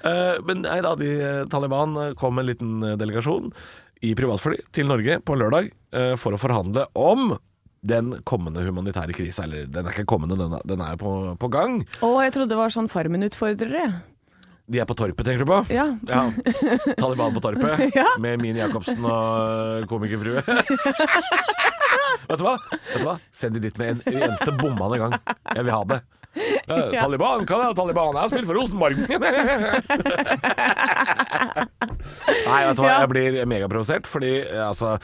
Uh, 0.07 0.39
men 0.47 0.63
nei 0.65 0.79
da, 0.85 0.95
de, 0.99 1.11
eh, 1.21 1.43
Taliban 1.53 1.99
kom 2.19 2.39
med 2.39 2.47
en 2.47 2.51
liten 2.53 2.87
eh, 2.87 2.97
delegasjon 3.01 3.51
i 4.07 4.15
privatfly 4.17 4.61
til 4.77 4.89
Norge 4.91 5.19
på 5.27 5.37
lørdag 5.39 5.71
uh, 5.97 6.15
for 6.21 6.37
å 6.37 6.41
forhandle 6.41 6.87
om 6.97 7.35
den 7.87 8.17
kommende 8.27 8.65
humanitære 8.67 9.15
krisa. 9.17 9.47
Eller 9.47 9.67
den 9.71 9.87
er 9.87 9.95
ikke 9.95 10.11
kommende, 10.15 10.39
den 10.39 10.55
er, 10.57 10.67
den 10.67 10.83
er 10.83 10.99
på, 11.01 11.13
på 11.41 11.51
gang. 11.53 11.81
Å, 12.03 12.13
jeg 12.25 12.35
trodde 12.35 12.55
det 12.55 12.61
var 12.61 12.75
sånn 12.75 12.91
Farmen-utfordrere. 12.93 13.91
De 14.67 14.81
er 14.83 14.87
på 14.89 14.97
Torpet, 14.99 15.23
tenker 15.27 15.45
du 15.45 15.51
på? 15.51 15.61
Ja. 15.71 15.85
Taliban 16.99 17.35
på 17.37 17.41
Torpet 17.45 17.85
Ja. 17.99 18.07
med 18.19 18.41
Mini 18.43 18.59
Jacobsen 18.59 19.05
og 19.07 19.83
eh, 19.83 19.87
komikerfrue. 19.91 20.43
Vet 22.27 22.41
du 22.41 22.43
hva? 22.43 22.57
Vet 22.73 22.99
du 22.99 23.05
hva? 23.07 23.15
Send 23.31 23.55
de 23.55 23.63
dit 23.69 23.77
med 23.79 23.89
en 23.95 24.01
eneste 24.25 24.51
bommende 24.59 24.99
gang. 24.99 25.15
Jeg 25.55 25.63
vil 25.69 25.75
ha 25.77 25.83
det. 25.95 26.01
Ja. 26.67 27.01
Taliban, 27.01 27.47
er 27.47 27.61
det? 27.63 27.77
Taliban? 27.79 28.13
Jeg 28.13 28.21
har 28.21 28.29
spilt 28.29 28.49
for 28.51 28.59
Rosenborg. 28.59 28.97
Nei, 31.37 32.61
vet 32.69 32.77
du 32.79 32.83
hva? 32.85 32.93
Jeg 33.03 33.11
blir 33.13 33.39
megaprovosert, 33.51 34.07
fordi 34.11 34.33
eh, 34.45 34.63
altså 34.67 34.95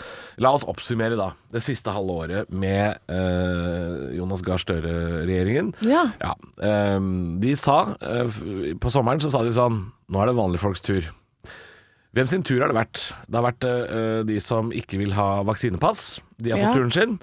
La 0.42 0.52
oss 0.56 0.64
oppsummere, 0.68 1.16
da. 1.18 1.30
Det 1.52 1.62
siste 1.64 1.92
halve 1.94 2.16
året 2.26 2.52
med 2.54 2.98
eh, 3.12 4.16
Jonas 4.18 4.44
Gahr 4.46 4.62
Støre-regjeringen. 4.62 5.72
Ja. 5.86 6.06
Ja, 6.22 6.34
ehm, 6.64 7.38
de 7.42 7.54
sa 7.58 7.80
eh, 8.00 8.40
På 8.82 8.92
sommeren 8.92 9.20
så 9.22 9.30
sa 9.32 9.42
de 9.46 9.52
sånn 9.56 9.82
Nå 10.12 10.22
er 10.22 10.30
det 10.30 10.38
vanlige 10.38 10.62
folks 10.64 10.84
tur. 10.84 11.08
Hvem 12.12 12.28
sin 12.28 12.42
tur 12.44 12.60
har 12.60 12.68
det 12.68 12.76
vært? 12.76 13.06
Det 13.24 13.38
har 13.38 13.46
vært 13.46 13.64
eh, 13.64 14.18
de 14.28 14.36
som 14.44 14.68
ikke 14.76 14.98
vil 15.00 15.14
ha 15.16 15.28
vaksinepass. 15.48 16.18
De 16.36 16.52
har 16.52 16.60
fått 16.60 16.68
Ja. 16.68 16.76
turen 16.76 16.92
sin. 16.92 17.14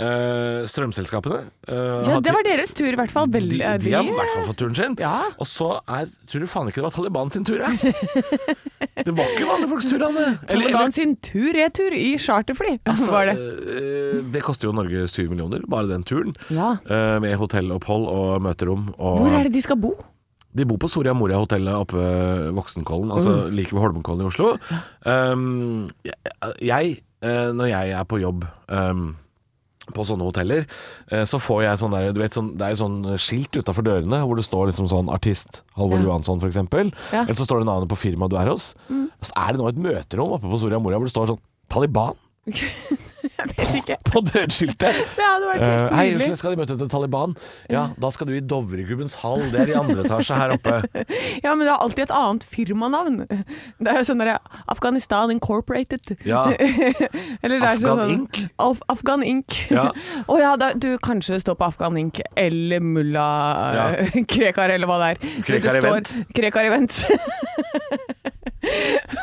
Eh, 0.00 0.62
strømselskapene. 0.70 1.42
Uh, 1.68 2.00
Ja, 2.08 2.16
det 2.24 2.32
var 2.32 2.44
deres 2.46 2.72
tur, 2.76 2.88
i 2.88 2.96
hvert 2.96 3.12
fall. 3.12 3.26
Vel, 3.32 3.50
de, 3.50 3.58
de 3.60 3.92
har 3.92 4.06
i 4.06 4.14
hvert 4.16 4.32
fall 4.32 4.46
fått 4.48 4.60
turen 4.62 4.76
sin. 4.78 4.94
Ja. 5.00 5.28
Og 5.36 5.48
så 5.48 5.74
er 5.84 6.08
Tror 6.30 6.44
du 6.44 6.48
faen 6.48 6.70
ikke 6.70 6.80
det 6.80 6.86
var 6.86 6.94
Taliban 6.94 7.32
sin 7.34 7.44
tur, 7.44 7.60
jeg? 7.60 7.92
det 9.06 9.12
var 9.12 9.28
ikke 9.34 9.48
vanlige 9.50 9.70
folks 9.74 9.90
tur, 9.90 10.04
Anne. 10.06 10.26
Taliban 10.48 10.94
sin 10.96 11.16
tur-retur 11.26 11.96
i 11.98 12.14
charterfly, 12.22 12.78
Altså, 12.90 13.10
var 13.12 13.28
det. 13.28 13.36
Uh, 13.36 14.22
det 14.32 14.44
koster 14.46 14.70
jo 14.70 14.74
Norge 14.78 15.04
syv 15.12 15.34
millioner, 15.34 15.66
bare 15.68 15.90
den 15.90 16.06
turen. 16.06 16.32
Ja. 16.48 16.76
Med 17.20 17.36
hotellopphold 17.40 18.06
og 18.08 18.40
møterom. 18.46 18.88
Og 18.96 19.20
Hvor 19.24 19.36
er 19.36 19.48
det 19.48 19.52
de 19.58 19.62
skal 19.64 19.78
bo? 19.80 19.92
De 20.56 20.64
bor 20.66 20.80
på 20.82 20.88
Soria 20.90 21.12
Moria-hotellet 21.14 21.76
oppe 21.76 21.98
ved 22.00 22.48
Voksenkollen, 22.56 23.12
altså 23.14 23.44
like 23.54 23.74
ved 23.74 23.84
Holmenkollen 23.84 24.24
i 24.24 24.30
Oslo. 24.32 24.54
Um, 25.06 25.90
jeg, 26.06 26.16
jeg, 26.64 26.96
når 27.54 27.68
jeg 27.70 27.92
er 28.00 28.08
på 28.10 28.18
jobb 28.22 28.46
um, 28.66 29.12
på 29.90 30.04
sånne 30.06 30.26
hoteller, 30.26 30.66
eh, 31.10 31.24
så 31.26 31.40
får 31.42 31.62
jeg 31.64 31.80
sånn 31.80 31.94
der, 31.96 32.10
du 32.14 32.20
vet, 32.20 32.34
sånn, 32.36 32.52
det 32.60 32.66
er 32.66 32.74
jo 32.76 32.80
sånn 32.84 32.98
skilt 33.18 33.56
utafor 33.58 33.82
dørene 33.86 34.20
hvor 34.22 34.38
det 34.38 34.44
står 34.46 34.70
liksom 34.70 34.86
sånn 34.92 35.08
artist 35.10 35.62
Halvor 35.74 35.98
Ja. 35.98 36.04
Johansson 36.06 36.38
eksempel. 36.50 36.92
Ja. 37.10 37.24
Eller 37.24 37.34
så 37.38 37.46
står 37.48 37.64
det 37.64 37.70
navnet 37.70 37.90
på 37.90 37.98
firmaet 37.98 38.30
du 38.30 38.36
er 38.38 38.52
hos. 38.52 38.74
Mm. 38.90 39.08
så 39.24 39.32
er 39.36 39.52
det 39.52 39.60
nå 39.60 39.68
et 39.68 39.80
møterom 39.80 40.36
oppe 40.36 40.50
på 40.52 40.60
Soria 40.60 40.78
Moria 40.78 41.00
hvor 41.00 41.08
det 41.08 41.14
står 41.16 41.32
sånn 41.32 41.42
Taliban 41.70 42.14
Jeg 43.38 43.50
vet 43.56 43.74
ikke. 43.80 43.96
på 44.10 44.22
dørskiltet. 44.28 45.00
Det 45.18 45.24
hadde 45.26 45.48
vært 45.50 45.60
Eh, 45.60 45.70
helt 45.70 45.94
Hei, 45.98 46.04
nydelig. 46.14 46.38
skal 46.40 46.54
de 46.54 46.60
møte 46.62 46.76
til 46.80 46.88
Taliban? 46.92 47.34
Ja, 47.70 47.82
da 48.00 48.10
skal 48.14 48.30
du 48.30 48.34
i 48.36 48.40
Dovregubbens 48.40 49.16
hall. 49.22 49.42
Det 49.52 49.60
er 49.64 49.72
i 49.72 49.76
andre 49.80 50.04
etasje 50.06 50.38
her 50.38 50.54
oppe. 50.56 50.78
Ja, 51.44 51.54
men 51.54 51.64
det 51.66 51.72
er 51.72 51.80
alltid 51.84 52.02
et 52.06 52.14
annet 52.14 52.44
firmanavn. 52.50 53.20
Det 53.30 53.90
er 53.92 54.00
jo 54.00 54.06
sånn 54.10 54.20
derre 54.22 54.38
Afghanistan 54.70 55.30
Incorporated. 55.32 56.14
Ja. 56.26 56.46
Eller 56.56 57.56
det 57.56 57.60
er 57.60 57.68
Afghan 57.74 58.00
sånn, 58.00 58.12
Inc. 58.14 58.40
Alf, 58.60 58.80
Afghan 58.92 59.24
Inc. 59.26 59.56
Ja. 59.72 59.86
Å 60.26 60.38
ja, 60.40 60.54
da, 60.60 60.72
du 60.74 60.88
kanskje 61.02 61.36
det 61.36 61.42
står 61.44 61.58
på 61.60 61.68
Afghan 61.70 61.96
Inc. 62.00 62.20
eller 62.40 62.80
Mulla 62.84 63.28
Ja. 63.76 63.86
Krekar, 64.30 64.72
eller 64.74 64.90
hva 64.90 64.98
det 65.02 65.10
er. 65.14 65.42
Krekar 65.46 65.80
Event. 65.80 66.12
Krekar 66.36 66.68
Event. 66.70 67.00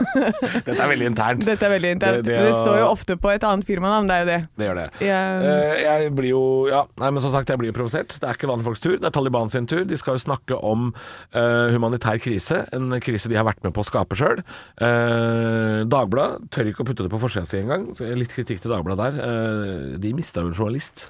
Dette 0.67 0.77
er 0.77 0.89
veldig 0.91 1.07
internt. 1.11 1.45
Dette 1.47 1.65
er 1.67 1.73
veldig 1.75 1.91
internt. 1.97 2.23
Det- 2.25 2.37
Det, 2.37 2.45
det 2.47 2.53
står 2.55 2.77
jo 2.81 2.87
ofte 2.91 3.15
på 3.17 3.31
et 3.33 3.43
annet 3.47 3.65
firmanavn, 3.67 4.07
det 4.09 4.15
er 4.15 4.21
jo 4.23 4.27
det. 4.29 4.39
Det 4.57 4.67
gjør 4.67 4.79
det. 4.81 4.87
Jeg, 5.07 5.45
Eh, 5.47 5.81
jeg 5.83 6.11
blir 6.17 6.29
jo 6.31 6.41
Ja, 6.71 6.81
nei, 6.99 7.09
men 7.11 7.21
som 7.23 7.31
sagt, 7.33 7.49
jeg 7.49 7.59
blir 7.61 7.73
provosert. 7.75 8.17
Det 8.19 8.23
er 8.27 8.35
ikke 8.37 8.49
vanlige 8.49 8.67
folks 8.67 8.83
tur, 8.83 8.97
det 8.97 9.05
er 9.09 9.15
Taliban 9.15 9.49
sin 9.53 9.67
tur. 9.69 9.83
De 9.87 9.97
skal 9.97 10.17
jo 10.17 10.23
snakke 10.25 10.57
om 10.63 10.89
uh, 11.35 11.67
humanitær 11.73 12.19
krise, 12.23 12.63
en 12.75 12.89
krise 13.03 13.29
de 13.31 13.35
har 13.39 13.45
vært 13.47 13.63
med 13.63 13.73
på 13.75 13.81
å 13.83 13.87
skape 13.87 14.17
sjøl. 14.19 14.43
Uh, 14.81 15.83
Dagbladet 15.89 16.49
tør 16.53 16.69
ikke 16.71 16.83
å 16.83 16.87
putte 16.89 17.05
det 17.07 17.11
på 17.13 17.19
forsida 17.21 17.45
si 17.47 17.59
engang. 17.61 17.87
Litt 18.17 18.33
kritikk 18.35 18.61
til 18.63 18.73
Dagbladet 18.73 19.17
der. 19.17 19.21
Uh, 19.23 19.97
de 20.01 20.13
mista 20.17 20.43
jo 20.43 20.51
en 20.51 20.57
journalist 20.57 21.07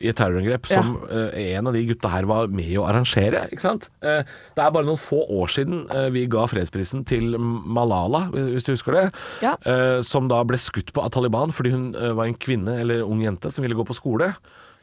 i 0.00 0.08
et 0.08 0.16
terrorangrep 0.16 0.64
som 0.70 0.94
eh, 1.12 1.34
en 1.58 1.66
av 1.68 1.74
de 1.76 1.82
gutta 1.90 2.08
her 2.08 2.24
var 2.28 2.48
med 2.48 2.70
å 2.80 2.86
arrangere, 2.88 3.42
ikke 3.52 3.60
sant. 3.66 3.88
Eh, 4.00 4.22
det 4.56 4.62
er 4.64 4.72
bare 4.72 4.88
noen 4.88 5.00
få 5.00 5.18
år 5.36 5.52
siden 5.52 5.82
eh, 5.92 6.08
vi 6.14 6.22
ga 6.32 6.46
fredsprisen 6.48 7.04
til 7.08 7.36
Malala, 7.38 8.26
hvis 8.32 8.64
du 8.64 8.72
husker 8.72 8.96
det. 8.96 9.04
Ja. 9.44 9.56
Eh, 9.68 10.00
som 10.06 10.30
da 10.32 10.40
ble 10.48 10.56
skutt 10.60 10.94
på 10.96 11.04
av 11.04 11.12
Taliban 11.12 11.52
fordi 11.52 11.74
hun 11.74 11.90
eh, 11.94 12.14
var 12.16 12.30
en 12.30 12.38
kvinne 12.40 12.78
eller 12.80 13.04
ung 13.04 13.20
jente 13.26 13.52
som 13.52 13.62
ville 13.66 13.76
gå 13.76 13.84
på 13.90 13.96
skole. 13.98 14.30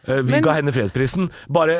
Eh, 0.07 0.21
vi 0.21 0.35
Men- 0.37 0.43
ga 0.45 0.53
henne 0.55 0.71
fredsprisen 0.71 1.31
bare 1.51 1.79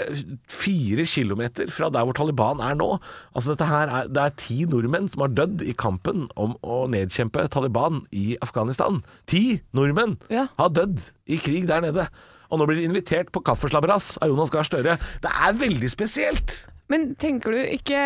fire 0.51 1.05
kilometer 1.07 1.69
fra 1.71 1.87
der 1.93 2.03
hvor 2.09 2.17
Taliban 2.17 2.59
er 2.65 2.73
nå. 2.75 2.97
Altså 3.37 3.53
dette 3.53 3.67
her 3.69 3.87
er, 4.01 4.07
Det 4.09 4.23
er 4.23 4.33
ti 4.41 4.57
nordmenn 4.65 5.07
som 5.13 5.21
har 5.23 5.35
dødd 5.37 5.61
i 5.63 5.75
kampen 5.77 6.25
om 6.35 6.57
å 6.65 6.87
nedkjempe 6.91 7.45
Taliban 7.53 8.01
i 8.11 8.33
Afghanistan. 8.41 9.03
Ti 9.29 9.61
nordmenn 9.77 10.17
Ja. 10.33 10.47
har 10.57 10.69
dødd 10.73 11.05
i 11.29 11.37
krig 11.37 11.67
der 11.69 11.81
nede. 11.85 12.07
Og 12.47 12.59
nå 12.61 12.67
blir 12.69 12.81
de 12.81 12.87
invitert 12.87 13.31
på 13.33 13.43
kaffeslabberas 13.45 14.15
av 14.21 14.31
Jonas 14.31 14.53
Gahr 14.53 14.67
Støre. 14.67 14.97
Det 15.23 15.31
er 15.31 15.61
veldig 15.61 15.91
spesielt! 15.93 16.59
men 16.91 17.09
tenker 17.19 17.51
du 17.51 17.59
ikke 17.59 18.01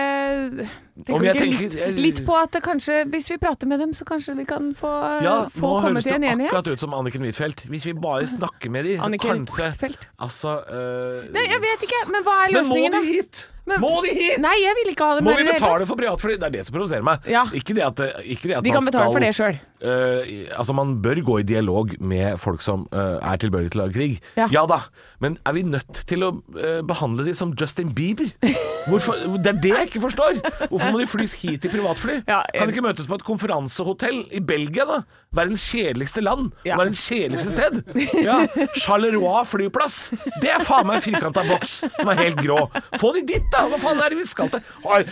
Tenker 1.02 1.16
Om 1.16 1.22
du 1.22 1.28
jeg 1.28 1.36
ikke 1.36 1.62
litt, 1.62 1.98
litt 1.98 2.20
på 2.28 2.36
at 2.38 2.52
det 2.54 2.62
kanskje, 2.66 3.02
hvis 3.12 3.30
vi 3.32 3.38
prater 3.42 3.70
med 3.70 3.82
dem, 3.82 3.94
så 3.98 4.06
kanskje 4.08 4.36
vi 4.38 4.46
kan 4.50 4.74
få, 4.78 4.92
Ja, 5.26 5.38
få 5.56 5.74
komme 5.82 6.04
til 6.04 6.14
en 6.18 6.24
enighet? 6.24 6.52
akkurat 6.52 6.68
ut 6.76 6.84
som 6.84 6.94
Anniken 6.98 7.26
Huitfeldt. 7.26 7.66
Hvis 7.72 7.88
vi 7.90 7.94
bare 7.94 8.28
snakker 8.30 8.70
med 8.70 8.86
dem, 8.86 9.00
så 9.00 9.08
Anniken 9.10 9.46
kanskje 9.48 9.72
Huitfeldt? 9.72 10.08
Altså 10.20 10.60
øh, 10.70 11.32
Nei, 11.34 11.48
jeg 11.50 11.64
vet 11.66 11.88
ikke, 11.90 12.04
men 12.14 12.28
hva 12.28 12.38
er 12.46 12.54
Men 12.54 12.70
må 12.70 12.78
løsningen, 12.78 13.00
de 13.02 13.14
hit? 13.14 13.48
Men- 13.66 13.80
må 13.82 13.92
de 14.04 14.14
hit? 14.18 14.40
Nei, 14.42 14.56
jeg 14.58 14.74
vil 14.80 14.92
ikke 14.92 15.06
ha 15.06 15.16
det 15.18 15.24
Må 15.24 15.36
vi 15.38 15.44
det 15.46 15.54
betale 15.56 15.86
for 15.86 16.00
privatfly? 16.00 16.38
Det 16.42 16.48
er 16.50 16.54
det 16.56 16.64
som 16.66 16.76
provoserer 16.76 17.06
meg. 17.06 17.28
Ja. 17.30 17.46
Ikke 17.54 17.76
det 17.78 17.84
at, 17.86 18.00
ikke 18.26 18.50
det 18.50 18.58
at 18.58 18.66
De 18.66 18.74
kan 18.74 18.86
betale 18.86 19.12
for 19.14 19.22
det 19.24 19.34
sjøl. 19.38 19.60
Uh, 19.82 20.50
altså 20.58 20.74
Man 20.78 20.96
bør 21.02 21.22
gå 21.26 21.38
i 21.42 21.46
dialog 21.48 21.94
med 22.00 22.38
folk 22.42 22.62
som 22.62 22.88
uh, 22.94 23.18
er 23.22 23.40
tilbøyelige 23.42 23.74
til 23.74 23.82
å 23.82 23.86
lage 23.86 23.98
krig. 23.98 24.20
Ja. 24.38 24.66
da, 24.70 24.82
men 25.22 25.38
er 25.46 25.54
vi 25.58 25.64
nødt 25.66 26.04
til 26.10 26.26
å 26.26 26.32
øh, 26.58 26.82
behandle 26.86 27.26
de 27.26 27.34
som 27.38 27.54
Justin 27.60 27.94
Bieber? 27.94 28.30
Hvorfor, 28.90 29.14
det 29.38 29.48
er 29.54 29.60
det 29.62 29.74
jeg 29.74 29.90
ikke 29.90 30.02
forstår. 30.02 30.40
Hvorfor 30.70 30.91
må 30.92 31.00
de 31.02 31.08
flys 31.10 31.34
hit 31.42 31.66
i 31.66 31.72
privatfly? 31.72 32.20
Ja, 32.28 32.42
kan 32.44 32.60
jeg- 32.62 32.68
de 32.70 32.74
ikke 32.76 32.84
møtes 32.86 33.08
på 33.10 33.16
et 33.20 33.24
konferansehotell 33.28 34.20
i 34.32 34.40
Belgia, 34.40 34.86
da? 34.86 35.02
Verdens 35.34 35.64
kjedeligste 35.72 36.22
land. 36.22 36.52
Ja. 36.68 36.76
Verdens 36.80 37.02
kjedeligste 37.08 37.52
sted. 37.56 37.84
Ja, 38.24 38.40
Charleroi 38.76 39.46
flyplass. 39.48 40.12
Det 40.42 40.52
er 40.52 40.64
faen 40.68 40.86
meg 40.90 41.00
en 41.00 41.06
firkanta 41.06 41.44
boks 41.48 41.78
som 41.88 42.10
er 42.12 42.20
helt 42.26 42.42
grå. 42.44 42.66
Få 43.00 43.14
de 43.16 43.22
dit, 43.30 43.46
da! 43.54 43.64
Hva 43.72 43.80
faen 43.80 44.02
er 44.04 44.12
det 44.12 44.20
vi 44.20 44.26
skal 44.28 44.50
til? 44.52 44.62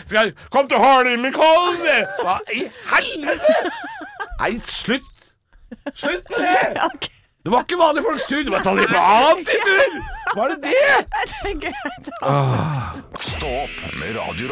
Skal 0.06 0.34
Kom 0.52 0.68
til 0.68 0.78
Holmenkollen! 0.84 2.10
Hva 2.24 2.36
i 2.54 2.66
helvete? 2.92 3.56
Nei, 4.42 4.52
slutt! 4.68 5.08
Slutt 5.96 6.28
med 6.34 6.44
det! 6.44 7.10
Det 7.40 7.52
var 7.54 7.64
ikke 7.64 7.78
vanlige 7.80 8.04
folks 8.04 8.26
tur, 8.28 8.42
det 8.44 8.52
var 8.52 8.60
Taliban 8.66 9.40
sin 9.48 9.64
tur! 9.64 10.00
Var 10.36 10.52
det 10.52 10.58
det? 10.68 10.74
det 11.32 11.54
er 11.54 11.56
greit. 11.64 12.10
Stå 13.24 13.54
opp 13.64 13.80
med 13.98 14.18
Radio 14.20 14.52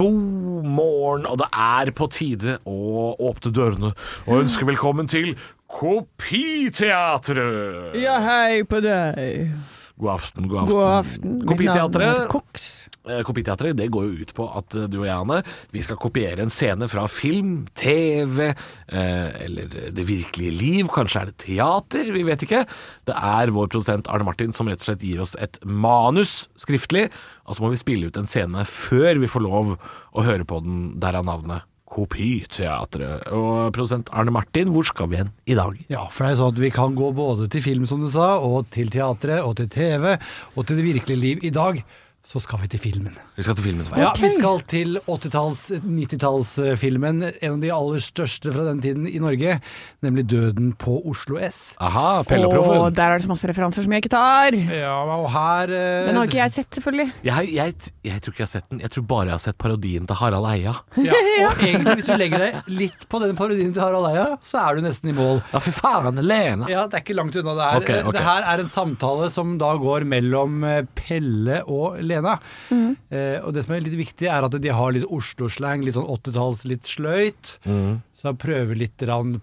God 0.00 0.64
morgen, 0.64 1.26
og 1.28 1.36
det 1.42 1.50
er 1.52 1.90
på 1.92 2.06
tide 2.08 2.54
å 2.64 3.12
åpne 3.20 3.52
dørene 3.52 3.90
og 4.24 4.38
ønske 4.38 4.64
velkommen 4.64 5.04
til 5.12 5.36
Kopiteatret. 5.68 7.92
Ja, 8.00 8.16
hei 8.24 8.64
på 8.64 8.80
deg. 8.80 9.52
God 10.00 10.12
aften, 10.14 10.48
god 10.48 10.62
aften. 10.62 10.74
God 10.74 10.86
aften. 10.88 11.34
Kopiteatret. 11.48 12.36
Eh, 13.10 13.20
Kopiteatret 13.26 13.76
det 13.76 13.90
går 13.92 14.06
jo 14.06 14.24
ut 14.24 14.32
på 14.36 14.46
at 14.56 14.76
eh, 14.78 14.88
du 14.88 15.00
og 15.02 15.06
jeg, 15.06 15.16
Anne, 15.16 15.40
vi 15.74 15.82
skal 15.84 15.98
kopiere 16.00 16.44
en 16.44 16.52
scene 16.52 16.88
fra 16.88 17.04
film, 17.10 17.66
TV 17.76 18.48
eh, 18.48 19.28
eller 19.44 19.76
det 19.92 20.06
virkelige 20.08 20.56
liv. 20.56 20.90
Kanskje 20.94 21.22
er 21.22 21.30
det 21.32 21.38
teater, 21.44 22.12
vi 22.16 22.24
vet 22.26 22.46
ikke. 22.46 22.64
Det 23.08 23.16
er 23.16 23.52
vår 23.56 23.68
produsent 23.72 24.08
Arne 24.08 24.28
Martin 24.28 24.56
som 24.56 24.70
rett 24.70 24.80
og 24.80 24.90
slett 24.90 25.04
gir 25.04 25.20
oss 25.24 25.36
et 25.40 25.60
manus 25.64 26.46
skriftlig, 26.60 27.08
og 27.44 27.56
så 27.58 27.64
må 27.66 27.74
vi 27.74 27.82
spille 27.82 28.08
ut 28.08 28.20
en 28.20 28.30
scene 28.30 28.64
før 28.68 29.20
vi 29.20 29.30
får 29.30 29.44
lov 29.44 29.76
å 29.76 30.24
høre 30.24 30.48
på 30.48 30.62
den, 30.64 30.86
derav 31.02 31.28
navnet 31.28 31.69
Kopiteatret. 31.90 33.26
Og 33.34 33.72
produsent 33.74 34.10
Arne 34.14 34.34
Martin, 34.34 34.70
hvor 34.74 34.86
skal 34.86 35.10
vi 35.10 35.18
hen 35.20 35.32
i 35.50 35.56
dag? 35.58 35.74
Ja, 35.90 36.04
for 36.08 36.26
det 36.26 36.34
er 36.34 36.40
sånn 36.42 36.54
at 36.54 36.62
vi 36.62 36.70
kan 36.74 36.94
gå 36.98 37.10
både 37.16 37.48
til 37.50 37.64
film, 37.64 37.88
som 37.90 38.04
du 38.04 38.10
sa, 38.14 38.36
og 38.38 38.70
til 38.74 38.92
teatret, 38.94 39.42
og 39.42 39.56
til 39.58 39.70
TV, 39.72 40.14
og 40.54 40.66
til 40.66 40.78
det 40.78 40.86
virkelige 40.86 41.20
liv. 41.20 41.42
I 41.46 41.52
dag 41.54 41.82
så 42.30 42.42
skal 42.42 42.62
vi 42.62 42.70
til 42.70 42.82
filmen. 42.82 43.16
Vi 43.40 43.44
skal 43.46 43.56
til 43.56 43.64
filmens 43.70 43.88
vei. 43.88 44.02
Ja, 44.02 44.10
Vi 44.20 44.28
skal 44.34 44.58
til 44.68 44.98
80-talls, 45.08 45.62
90-tallsfilmen, 45.80 47.22
en 47.40 47.54
av 47.54 47.62
de 47.62 47.70
aller 47.72 48.02
største 48.04 48.52
fra 48.52 48.66
den 48.66 48.82
tiden 48.84 49.06
i 49.08 49.16
Norge, 49.22 49.54
nemlig 50.04 50.26
'Døden 50.28 50.74
på 50.76 50.98
Oslo 51.08 51.38
S'. 51.40 51.72
Aha, 51.80 52.20
Pelle 52.28 52.50
og 52.50 52.92
der 52.92 53.14
er 53.14 53.16
det 53.16 53.24
så 53.24 53.30
masse 53.30 53.48
referanser 53.48 53.86
som 53.86 53.94
jeg 53.96 54.04
ikke 54.04 54.12
tar. 54.12 54.52
Ja, 54.52 54.98
og 55.16 55.30
her 55.32 55.72
eh, 55.72 56.08
Den 56.10 56.18
har 56.20 56.28
ikke 56.28 56.42
jeg 56.42 56.52
sett, 56.58 56.68
selvfølgelig. 56.76 57.06
Jeg, 57.24 57.48
jeg, 57.54 57.74
jeg 58.04 58.20
tror 58.20 58.34
ikke 58.34 58.42
jeg 58.44 58.48
har 58.50 58.52
sett 58.52 58.68
den. 58.68 58.82
Jeg 58.84 58.92
tror 58.92 59.06
bare 59.14 59.24
jeg 59.30 59.36
har 59.38 59.42
sett 59.46 59.58
parodien 59.64 60.10
til 60.10 60.20
Harald 60.20 60.50
Eia. 60.52 60.76
ja, 61.00 61.16
Og 61.48 61.64
egentlig, 61.64 61.96
hvis 62.02 62.10
du 62.10 62.14
legger 62.20 62.44
deg 62.44 62.70
litt 62.76 63.08
på 63.08 63.22
den 63.24 63.40
parodien 63.40 63.72
til 63.72 63.80
Harald 63.86 64.10
Eia, 64.12 64.28
så 64.44 64.60
er 64.66 64.76
du 64.76 64.84
nesten 64.84 65.14
i 65.14 65.16
mål. 65.16 65.40
Ja, 65.54 65.64
fy 65.64 65.72
faen, 65.72 66.20
Lena. 66.20 66.68
Ja, 66.68 66.84
det 66.84 67.00
er 67.00 67.06
ikke 67.06 67.16
langt 67.16 67.40
unna 67.40 67.56
det 67.56 67.70
her. 67.70 67.80
Ok, 67.80 67.90
ok. 68.04 68.12
Det 68.18 68.28
her 68.28 68.50
er 68.52 68.66
en 68.66 68.72
samtale 68.76 69.32
som 69.32 69.56
da 69.56 69.72
går 69.80 70.04
mellom 70.12 70.60
eh, 70.68 70.84
Pelle 71.00 71.62
og 71.64 72.02
Lena. 72.04 72.36
Eh, 72.68 73.29
og 73.44 73.52
det 73.56 73.62
som 73.66 73.74
er 73.76 73.84
litt 73.84 73.96
viktig, 73.98 74.26
er 74.28 74.46
at 74.46 74.54
de 74.62 74.72
har 74.74 74.92
litt 74.96 75.06
Oslo-slang, 75.06 75.84
litt 75.86 75.94
sånn 75.96 76.08
80-talls, 76.10 76.64
litt 76.68 76.88
sløyt. 76.90 77.54
Så 77.64 78.28
jeg 78.28 78.38
prøver 78.42 78.76
litt 78.76 78.96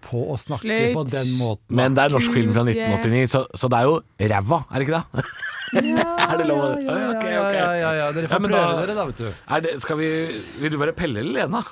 på 0.04 0.20
å 0.30 0.36
snakke 0.38 0.68
Sløyt. 0.68 0.94
på 0.98 1.04
den 1.10 1.32
måten. 1.40 1.76
Men 1.80 1.96
det 1.98 2.04
er 2.06 2.14
norsk 2.14 2.34
film 2.36 2.52
fra 2.54 2.64
1989, 2.68 3.32
så, 3.34 3.44
så 3.58 3.70
det 3.74 3.80
er 3.80 3.88
jo 3.90 3.96
ræva, 4.34 4.60
er 4.70 4.78
det 4.84 4.88
ikke 4.88 5.00
det? 5.00 5.26
er 6.28 6.38
det 6.42 6.48
lov? 6.48 6.66
ja, 6.80 6.84
ja, 6.86 6.98
ja, 6.98 7.08
ok. 7.18 7.26
ja, 7.28 7.70
ja, 7.82 7.92
ja. 8.02 8.10
Dere 8.16 8.30
får 8.32 8.44
prøve 8.46 8.60
da- 8.62 8.82
dere, 8.86 8.98
da, 9.00 9.06
vet 9.10 9.22
du. 9.24 9.30
Er 9.58 9.64
det, 9.66 9.74
skal 9.84 9.98
vi, 10.02 10.10
vil 10.62 10.76
du 10.76 10.78
være 10.84 10.94
Pelle 10.98 11.24
eller 11.24 11.42
Lena? 11.48 11.64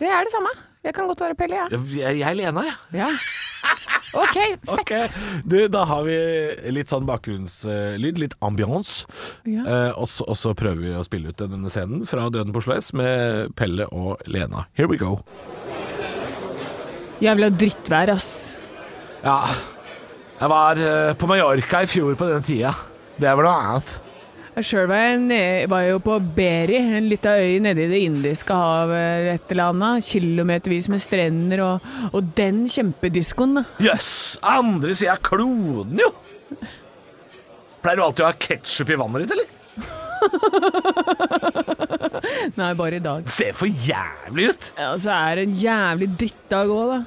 Det 0.00 0.08
er 0.08 0.26
det 0.28 0.32
samme. 0.34 0.52
Jeg 0.86 0.94
kan 0.96 1.08
godt 1.10 1.20
være 1.26 1.36
Pelle. 1.36 1.56
Ja, 1.64 1.68
Jeg, 1.76 2.20
jeg 2.20 2.28
er 2.30 2.38
Lena, 2.44 2.66
jeg. 2.68 2.76
Ja. 3.02 3.10
Ok, 4.12 4.34
fett. 4.34 4.70
Okay. 4.80 5.08
du, 5.44 5.68
Da 5.70 5.84
har 5.86 6.02
vi 6.06 6.16
litt 6.74 6.90
sånn 6.90 7.06
bakgrunnslyd, 7.08 8.18
litt 8.18 8.34
ambiance. 8.44 9.06
Ja. 9.46 9.62
Eh, 9.62 9.92
og, 9.94 10.08
så, 10.10 10.26
og 10.26 10.38
så 10.38 10.54
prøver 10.58 10.82
vi 10.82 10.94
å 10.98 11.04
spille 11.06 11.30
ut 11.30 11.38
denne 11.40 11.70
scenen 11.70 12.02
fra 12.10 12.26
Døden 12.32 12.54
på 12.54 12.62
Oslo 12.64 12.74
S 12.78 12.92
med 12.96 13.54
Pelle 13.58 13.86
og 13.94 14.22
Lena. 14.26 14.66
Here 14.78 14.90
we 14.90 14.98
go. 15.00 15.20
Jævla 17.20 17.50
drittvær, 17.52 18.14
ass. 18.16 18.30
Ja, 19.20 19.38
jeg 20.40 20.48
var 20.48 20.78
eh, 20.80 21.14
på 21.20 21.28
Mallorca 21.28 21.82
i 21.84 21.90
fjor 21.90 22.14
på 22.16 22.30
denne 22.30 22.44
tida. 22.46 22.72
Det 23.20 23.28
var 23.36 23.44
noe 23.44 23.58
annet. 23.60 23.98
Sjøl 24.58 24.88
var, 24.90 25.14
jeg 25.30 25.68
var 25.70 25.82
jo 25.86 26.00
på 26.02 26.16
Beri, 26.36 26.76
en 26.98 27.06
lita 27.08 27.30
øy 27.38 27.60
nede 27.62 27.84
i 27.86 27.90
Det 27.92 28.00
indiske 28.02 28.52
havet 28.56 29.28
et 29.36 29.46
eller 29.54 29.64
annet. 29.70 30.04
Kilometervis 30.04 30.88
med 30.92 31.00
strender 31.00 31.60
og, 31.64 31.80
og 32.12 32.22
den 32.36 32.66
kjempediskoen. 32.68 33.54
da. 33.60 33.64
Jøss, 33.86 34.10
andre 34.42 34.94
sida 34.98 35.12
av 35.14 35.20
kloden, 35.24 35.98
jo. 36.02 36.10
Pleier 37.80 37.96
du 37.96 38.02
alltid 38.04 38.24
å 38.26 38.28
ha 38.28 38.34
ketsjup 38.36 38.90
i 38.92 38.98
vannet 39.00 39.22
ditt, 39.24 39.32
eller? 39.38 39.48
Nei, 42.60 42.72
bare 42.76 42.96
i 42.98 43.00
dag. 43.04 43.24
Ser 43.32 43.54
for 43.56 43.64
jævlig 43.70 44.50
ut. 44.50 44.62
Ja, 44.76 44.90
Og 44.92 45.00
så 45.06 45.10
er 45.14 45.30
det 45.40 45.44
en 45.48 45.56
jævlig 45.62 46.08
drittdag 46.20 46.66
òg, 46.74 46.86
da. 46.92 47.00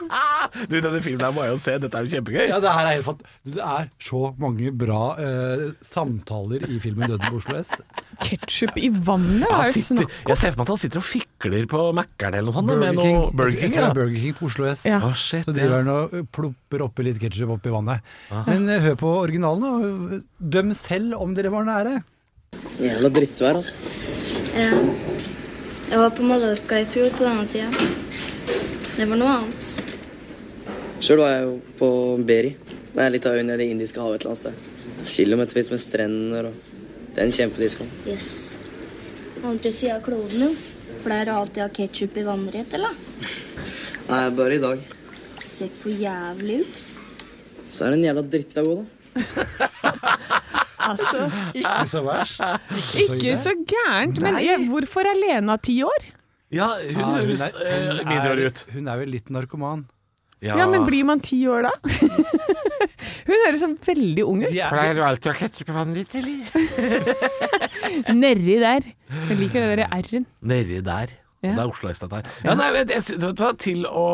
Du, 0.70 0.76
denne 0.82 1.00
filmen 1.04 1.22
her 1.24 1.32
må 1.34 1.44
jeg 1.46 1.52
jo 1.54 1.58
se. 1.62 1.74
Dette 1.82 1.98
er 1.98 2.06
jo 2.06 2.12
kjempegøy. 2.14 2.42
Ja, 2.50 2.58
det 2.62 2.72
her 2.74 2.88
er 2.88 2.96
helt 2.98 3.06
fant- 3.06 3.24
Det 3.46 3.62
er 3.64 3.88
så 4.02 4.20
mange 4.40 4.72
bra 4.76 5.00
eh, 5.22 5.64
samtaler 5.84 6.64
i 6.68 6.78
filmen 6.82 7.06
'Døden 7.08 7.26
på 7.30 7.40
Oslo 7.40 7.58
S'. 7.60 7.80
Ketsjup 8.20 8.76
i 8.76 8.90
vannet? 8.92 9.46
Hva 9.48 9.62
er 9.64 9.72
det 9.72 9.82
snakk 9.84 10.04
om? 10.08 10.14
jeg 10.28 10.40
ser 10.40 10.52
for 10.52 10.60
meg 10.60 10.66
at 10.66 10.72
han 10.74 10.80
sitter 10.82 11.00
og 11.00 11.06
fikler 11.08 11.66
på 11.70 11.82
Mækkern 11.96 12.34
eller 12.36 12.48
noe 12.50 12.56
sånt. 12.56 12.68
Burger 12.70 12.92
med 12.92 13.02
King, 13.04 13.16
noe 13.16 13.32
Burger 13.40 13.60
King, 13.62 13.74
ja. 13.78 13.86
er 13.88 13.94
Burger 13.96 14.20
King 14.24 14.36
på 14.40 14.48
Oslo 14.50 14.68
S. 14.70 14.84
Ja. 14.88 15.00
Oh, 15.06 15.14
shit, 15.16 15.44
Så 15.48 15.54
driver 15.56 15.76
han 15.80 15.92
og 15.94 16.16
plopper 16.36 16.84
oppi 16.88 17.06
litt 17.08 17.20
ketsjup 17.22 17.54
oppi 17.56 17.72
vannet. 17.72 18.04
Men 18.50 18.68
eh, 18.68 18.80
hør 18.84 18.98
på 19.00 19.12
originalen, 19.22 19.64
og 19.64 20.24
Døm 20.40 20.74
selv 20.76 21.16
om 21.20 21.32
dere 21.36 21.52
var 21.54 21.64
nære. 21.68 22.00
Jævla 22.80 23.08
drittvær, 23.14 23.60
altså. 23.60 23.76
Ja. 24.56 24.70
Jeg 25.90 25.98
var 25.98 26.10
på 26.14 26.22
Mallorca 26.22 26.78
i 26.78 26.84
fjor 26.86 27.08
på 27.16 27.24
denne 27.26 27.46
tida. 27.50 27.70
Det 28.98 29.06
var 29.08 29.18
noe 29.18 29.32
annet. 29.40 29.89
Sjøl 31.00 31.20
var 31.22 31.30
jeg 31.32 31.44
jo 31.46 31.54
på 31.80 31.88
Beri. 32.28 32.50
Det 32.90 33.04
er 33.04 33.12
litt 33.14 33.26
av 33.28 33.36
øyen 33.38 33.52
i 33.54 33.56
Det 33.60 33.68
indiske 33.72 34.02
havet 34.02 34.20
et 34.20 34.26
eller 34.26 34.34
annet 34.34 34.42
sted. 34.42 35.06
Kilometervis 35.14 35.70
med 35.72 35.80
strender 35.80 36.48
og 36.50 36.54
Det 37.10 37.18
er 37.22 37.26
en 37.26 37.32
kjempedisko. 37.34 37.86
Yes. 38.06 38.28
Andre 39.44 39.72
sida 39.72 39.96
av 39.96 40.04
kloden, 40.04 40.44
jo. 40.44 40.50
Pleier 41.02 41.26
du 41.26 41.32
alltid 41.32 41.62
å 41.62 41.66
ha 41.66 41.72
ketsjup 41.74 42.18
i 42.20 42.24
vannrett, 42.26 42.74
eller? 42.76 42.92
Nei, 44.10 44.20
bare 44.36 44.54
i 44.58 44.60
dag. 44.62 44.82
Ser 45.42 45.70
for 45.72 45.90
jævlig 45.90 46.60
ut. 46.66 46.82
Så 47.72 47.86
er 47.86 47.94
det 47.94 47.98
en 48.00 48.06
jævla 48.10 48.24
dritta 48.36 48.64
god, 48.66 48.84
da. 48.84 48.86
Altså, 50.90 51.26
Ikke 51.54 51.84
så 51.86 52.00
verst. 52.02 52.40
Ikke 52.98 53.16
ikke 53.18 53.34
så 53.38 53.52
gærent. 53.68 54.16
Men 54.24 54.38
jeg, 54.42 54.64
hvorfor 54.72 55.06
er 55.06 55.18
Lena 55.18 55.54
ti 55.62 55.76
år? 55.86 56.06
Ja, 56.50 56.66
hun 56.80 56.96
Ja, 56.98 57.04
hun 57.04 57.28
hun, 57.28 57.42
er- 57.46 58.04
hun 58.04 58.40
er- 58.40 58.64
Hun 58.74 58.88
er 58.88 58.96
vel 59.02 59.12
litt 59.12 59.28
narkoman. 59.30 59.84
Ja, 60.40 60.66
men 60.70 60.86
blir 60.88 61.04
man 61.04 61.20
ti 61.20 61.42
år 61.50 61.68
da? 61.68 61.72
Hun 63.28 63.42
høres 63.44 63.60
sånn 63.60 63.76
veldig 63.84 64.24
ung 64.24 64.44
ut. 64.44 64.52
Er, 64.54 64.72
Pleier 64.72 64.96
du 64.96 65.02
alltid 65.04 65.32
å 65.32 65.36
ha 65.36 65.48
på 65.52 65.74
vannet 65.76 66.00
ditt, 66.00 66.14
eller? 66.20 66.38
Nedi 68.22 68.56
der. 68.62 68.86
Jeg 69.28 69.40
liker 69.40 69.66
det 69.66 69.82
der 69.82 69.98
R-en. 70.00 70.24
Nedi 70.40 70.80
der. 70.86 71.12
Ja. 71.40 71.54
Det 71.56 71.62
er 71.62 71.70
Oslo 71.72 71.88
S, 71.88 72.00
dette 72.02 72.18
her. 72.18 72.26
Ja, 72.44 72.54
nei, 72.58 72.66
jeg, 72.76 72.88
jeg, 72.92 73.52
til 73.62 73.86
å, 73.88 74.06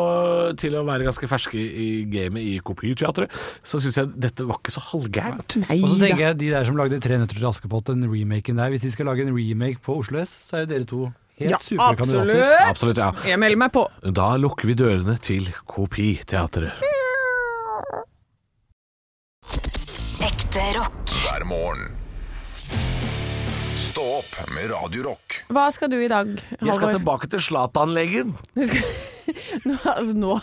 til 0.59 0.77
å 0.79 0.83
være 0.87 1.07
ganske 1.09 1.27
ferske 1.27 1.59
i 1.59 1.87
gamet 2.07 2.39
i 2.39 2.53
kopiteatret, 2.63 3.33
så 3.67 3.81
syns 3.83 3.99
jeg 3.99 4.13
dette 4.27 4.47
var 4.47 4.61
ikke 4.61 4.75
så 4.77 4.83
halvgærent. 4.93 5.57
Nei 5.65 5.81
og 5.81 5.91
så 5.91 5.97
da. 5.97 6.05
tenker 6.05 6.23
jeg 6.23 6.39
de 6.43 6.51
der 6.55 6.67
som 6.69 6.79
lagde 6.79 7.01
Tre 7.03 7.19
nøtter 7.19 7.39
til 7.39 7.49
Askepott, 7.49 7.91
den 7.91 8.07
remaken 8.07 8.59
der. 8.61 8.71
Hvis 8.71 8.87
de 8.87 8.93
skal 8.95 9.11
lage 9.11 9.27
en 9.27 9.35
remake 9.35 9.83
på 9.83 9.99
Oslo 9.99 10.21
S, 10.23 10.37
så 10.47 10.61
er 10.61 10.67
jo 10.67 10.71
dere 10.71 10.87
to 10.87 11.01
helt 11.39 11.51
Ja, 11.71 11.89
absolutt. 11.89 12.35
Absolutt, 12.67 12.97
ja. 13.01 13.11
Jeg 13.27 13.39
melder 13.41 13.61
meg 13.63 13.73
på. 13.75 13.85
Da 14.13 14.31
lukker 14.41 14.67
vi 14.69 14.75
dørene 14.79 15.17
til 15.21 15.49
Kopiteatret. 15.69 16.81
Ekte 20.27 20.63
rock. 20.77 21.03
hver 21.21 21.45
morgen. 21.49 21.91
Stå 23.77 24.03
opp 24.19 24.33
med 24.53 24.69
Radiorock. 24.71 25.39
Hva 25.53 25.67
skal 25.73 25.89
du 25.89 25.97
i 26.01 26.09
dag, 26.11 26.35
Jeg 26.61 26.75
skal 26.77 26.93
tilbake 26.97 27.29
til 27.31 27.41
Zlatan-legen. 27.41 28.35
Nå, 29.67 29.75
altså, 29.83 30.13
nå 30.15 30.35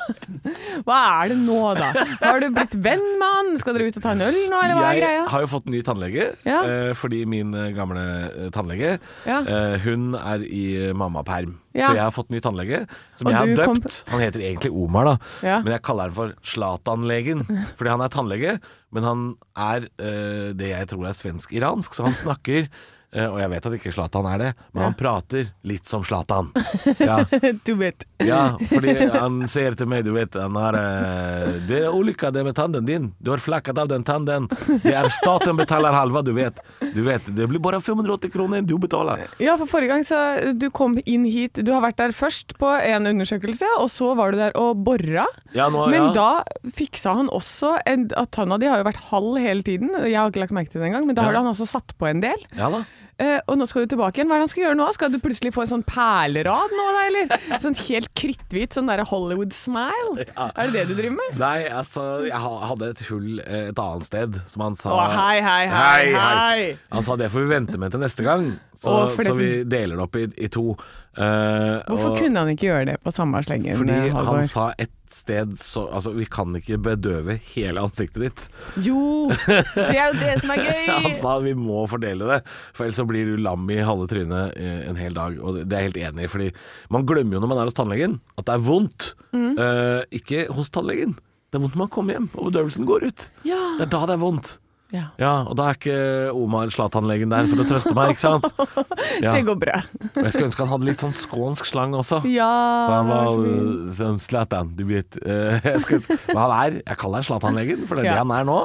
Hva 0.87 0.99
er 1.25 1.33
det 1.33 1.39
nå, 1.41 1.59
da? 1.79 1.89
Har 2.23 2.41
du 2.43 2.49
blitt 2.55 2.75
venn 2.85 3.05
med 3.21 3.25
han? 3.37 3.51
Skal 3.61 3.77
dere 3.77 3.89
ut 3.91 3.99
og 4.01 4.05
ta 4.05 4.13
en 4.15 4.25
øl 4.27 4.39
nå, 4.53 4.61
eller 4.61 4.79
hva 4.79 4.91
er 4.93 5.01
Jeg 5.03 5.27
har 5.33 5.45
jo 5.45 5.51
fått 5.55 5.69
ny 5.73 5.81
tannlege, 5.87 6.27
Ja. 6.47 6.61
eh, 6.69 6.93
fordi 6.99 7.23
min 7.31 7.55
eh, 7.57 7.71
gamle 7.77 8.05
eh, 8.29 8.49
tannlege 8.55 8.97
Ja. 9.29 9.41
Hun 9.85 10.15
er 10.19 10.45
i 10.47 10.65
mammaperm. 10.97 11.57
Ja. 11.75 11.89
Så 11.89 11.97
jeg 11.99 12.05
har 12.05 12.13
fått 12.15 12.31
ny 12.31 12.39
tannlege, 12.45 12.85
som 13.19 13.27
Og 13.27 13.33
jeg 13.35 13.41
har 13.57 13.67
kom- 13.67 13.81
døpt. 13.83 13.97
Han 14.13 14.21
heter 14.23 14.45
egentlig 14.47 14.71
Omar, 14.71 15.09
da. 15.09 15.15
Ja. 15.43 15.57
Men 15.65 15.73
jeg 15.75 15.83
kaller 15.83 16.11
han 16.11 16.15
for 16.15 16.35
Zlatan-legen. 16.47 17.43
Fordi 17.79 17.91
han 17.91 18.05
er 18.05 18.13
tannlege, 18.15 18.59
men 18.95 19.03
han 19.09 19.25
er 19.59 19.89
eh, 19.99 20.53
det 20.55 20.71
jeg 20.71 20.91
tror 20.93 21.09
er 21.11 21.17
svensk-iransk, 21.19 21.97
så 21.99 22.07
han 22.07 22.15
snakker 22.15 22.69
og 23.15 23.39
jeg 23.39 23.51
vet 23.53 23.67
at 23.69 23.75
ikke 23.79 23.93
Zlatan 23.95 24.27
er 24.27 24.41
det, 24.43 24.49
men 24.75 24.83
han 24.89 24.95
prater 24.99 25.53
litt 25.69 25.87
som 25.91 26.05
Zlatan. 26.07 26.51
Ja. 27.05 27.21
Du 27.67 27.75
vet. 27.77 28.05
Ja, 28.23 28.57
fordi 28.71 28.93
han 29.13 29.43
sier 29.51 29.75
til 29.77 29.89
meg, 29.91 30.05
du 30.07 30.13
vet, 30.15 30.35
han 30.39 30.55
har 30.57 30.77
eh, 30.79 31.57
Det 31.69 31.81
er 31.85 31.95
ulykka 31.95 32.31
det 32.35 32.45
med 32.47 32.57
tannen 32.57 32.87
din. 32.87 33.09
Du 33.19 33.31
har 33.33 33.43
flakket 33.43 33.79
av 33.81 33.89
den 33.91 34.05
tannen. 34.07 34.47
Det 34.83 34.93
er 34.95 35.09
staten 35.13 35.59
betaler 35.59 35.95
halva, 35.95 36.23
du 36.25 36.33
vet. 36.37 36.61
Du 36.95 37.03
vet, 37.07 37.27
Det 37.35 37.49
blir 37.51 37.63
bare 37.63 37.81
580 37.83 38.33
kroner 38.35 38.65
du 38.67 38.77
betaler. 38.81 39.27
Ja, 39.43 39.57
for 39.61 39.71
forrige 39.71 39.93
gang 39.95 40.07
så 40.07 40.21
du 40.57 40.69
kom 40.75 40.97
inn 41.05 41.27
hit 41.29 41.61
Du 41.65 41.73
har 41.75 41.83
vært 41.85 41.99
der 42.01 42.15
først 42.17 42.57
på 42.61 42.71
en 42.79 43.09
undersøkelse, 43.11 43.69
og 43.81 43.91
så 43.93 44.13
var 44.19 44.33
du 44.35 44.41
der 44.41 44.57
og 44.61 44.83
bora. 44.87 45.27
Ja, 45.57 45.69
nå, 45.73 45.87
Men 45.93 46.11
ja. 46.11 46.13
da 46.17 46.71
fiksa 46.77 47.15
han 47.19 47.31
også 47.33 47.77
en, 47.91 48.09
At 48.17 48.33
tanna 48.37 48.59
di 48.61 48.71
har 48.71 48.81
jo 48.83 48.89
vært 48.89 49.05
halv 49.11 49.39
hele 49.43 49.67
tiden. 49.67 49.93
Jeg 50.05 50.19
har 50.19 50.31
ikke 50.33 50.45
lagt 50.47 50.57
merke 50.57 50.73
til 50.75 50.83
det 50.83 50.91
engang, 50.93 51.09
men 51.11 51.19
da 51.19 51.27
har 51.27 51.37
han 51.41 51.51
altså 51.51 51.69
satt 51.69 51.97
på 51.99 52.09
en 52.11 52.23
del. 52.25 52.47
Ja 52.57 52.71
da. 52.73 52.85
Eh, 53.23 53.39
og 53.47 53.59
nå 53.61 53.67
skal 53.71 53.85
du 53.85 53.93
tilbake 53.93 54.19
igjen. 54.19 54.31
Hva 54.31 54.37
er 54.39 54.43
det 54.43 54.47
han 54.49 54.53
skal 54.53 54.65
gjøre 54.65 54.79
nå? 54.79 54.87
Skal 54.97 55.13
du 55.13 55.19
plutselig 55.23 55.53
få 55.55 55.65
en 55.65 55.71
sånn 55.71 55.85
perlerad 55.87 56.75
nå, 56.75 56.87
da, 56.97 57.05
eller? 57.09 57.61
Sånn 57.63 57.77
helt 57.85 58.11
kritthvit 58.19 58.75
sånn 58.75 58.91
derre 58.91 59.07
Hollywood-smile? 59.07 60.27
Er 60.55 60.71
det 60.71 60.75
det 60.75 60.85
du 60.91 60.95
driver 60.99 61.17
med? 61.19 61.39
Nei, 61.41 61.67
altså, 61.71 62.05
jeg 62.27 62.41
hadde 62.41 62.91
et 62.91 63.05
hull 63.09 63.39
eh, 63.45 63.69
et 63.71 63.81
annet 63.81 64.09
sted, 64.09 64.41
som 64.51 64.67
han 64.67 64.79
sa 64.79 64.93
Å, 64.95 65.05
hei, 65.13 65.39
hei, 65.45 65.63
hei, 65.71 66.11
hei. 66.19 66.67
Han 66.95 67.07
sa 67.07 67.17
det 67.21 67.31
får 67.33 67.47
vi 67.47 67.53
vente 67.55 67.81
med 67.81 67.95
til 67.95 68.03
neste 68.03 68.27
gang, 68.27 68.51
så, 68.77 69.05
Å, 69.07 69.15
så 69.15 69.39
vi 69.39 69.51
deler 69.69 69.99
det 69.99 70.07
opp 70.09 70.19
i, 70.21 70.27
i 70.47 70.51
to. 70.53 70.73
Eh, 71.15 71.83
Hvorfor 71.89 72.11
og- 72.13 72.19
kunne 72.19 72.41
han 72.43 72.49
ikke 72.55 72.67
gjøre 72.69 72.87
det 72.91 72.97
på 73.05 73.13
samme 73.15 73.41
slengen? 73.47 73.77
Fordi 73.79 73.93
eh, 73.95 74.13
Halvor? 74.15 74.41
han 74.41 74.49
sa 74.51 74.73
et 74.79 74.91
sted 75.15 75.53
så 75.63 75.85
Altså, 75.95 76.11
vi 76.17 76.25
kan 76.27 76.51
ikke 76.59 76.75
bedøve 76.83 77.37
hele 77.55 77.79
ansiktet 77.85 78.25
ditt. 78.25 78.41
Jo, 78.83 79.29
det 79.31 79.95
er 79.95 80.09
jo 80.11 80.17
det 80.19 80.33
som 80.43 80.51
er 80.57 80.63
gøy! 80.67 80.89
Han 81.05 81.15
sa 81.21 81.37
vi 81.45 81.53
må 81.55 81.85
fordele 81.91 82.27
det, 82.33 82.41
for 82.75 82.85
ellers 82.89 82.99
så 82.99 83.07
blir 83.07 83.29
du 83.31 83.37
lam 83.39 83.69
i 83.71 83.77
halve 83.87 84.09
trynet 84.11 84.57
eh, 84.59 84.81
en 84.91 84.99
hel 84.99 85.15
dag. 85.15 85.39
Og 85.39 85.61
det 85.63 85.71
er 85.71 85.85
jeg 85.87 85.93
helt 85.93 86.01
enig 86.09 86.27
i, 86.27 86.33
fordi 86.33 86.49
man 86.91 87.07
glemmer 87.07 87.39
jo 87.39 87.45
når 87.45 87.53
man 87.55 87.63
er 87.63 87.71
hos 87.71 87.79
tannlegen 87.79 88.19
at 88.35 88.49
det 88.49 88.57
er 88.57 88.67
vondt. 88.67 89.13
Mm. 89.35 89.53
Uh, 89.59 90.03
ikke 90.15 90.49
hos 90.55 90.71
tannlegen. 90.75 91.15
Det 91.51 91.61
er 91.61 91.63
vondt 91.63 91.77
når 91.79 91.85
man 91.85 91.95
kommer 91.95 92.17
hjem 92.19 92.29
og 92.35 92.51
bedøvelsen 92.51 92.87
går 92.91 93.07
ut. 93.13 93.29
Ja. 93.47 93.61
Det 93.79 93.87
er 93.87 93.91
da 93.95 94.03
det 94.11 94.17
er 94.19 94.23
vondt. 94.27 94.57
Ja. 94.95 95.05
Ja, 95.19 95.33
og 95.51 95.57
da 95.59 95.67
er 95.73 95.75
ikke 95.79 95.97
Omar 96.39 96.71
Zlatan-legen 96.71 97.33
der 97.35 97.49
for 97.51 97.65
å 97.65 97.67
trøste 97.67 97.95
meg, 97.99 98.15
ikke 98.15 98.25
sant? 98.25 98.47
Ja. 99.25 99.33
Det 99.37 99.45
går 99.47 99.59
bra. 99.61 99.77
Og 100.15 100.23
jeg 100.25 100.33
skulle 100.35 100.49
ønske 100.49 100.63
han 100.65 100.71
hadde 100.73 100.87
litt 100.89 101.03
sånn 101.03 101.13
skånsk 101.15 101.67
slang 101.69 101.93
også. 101.99 102.23
Ja, 102.31 102.49
For 102.87 102.95
han 102.97 103.11
var 103.13 103.93
som 103.99 104.19
Zlatan, 104.23 104.73
du 104.79 104.85
vet. 104.89 105.19
Jeg 105.69 105.83
skal, 105.85 106.03
men 106.31 106.41
han 106.41 106.55
er 106.57 106.81
Jeg 106.81 106.99
kaller 107.03 107.21
han 107.23 107.27
Zlatan-legen, 107.29 107.87
for 107.91 107.99
det 107.99 108.07
er 108.07 108.13
Ja. 108.13 108.17
det 108.19 108.25
han 108.25 108.35
er 108.41 108.49
nå. 108.49 108.59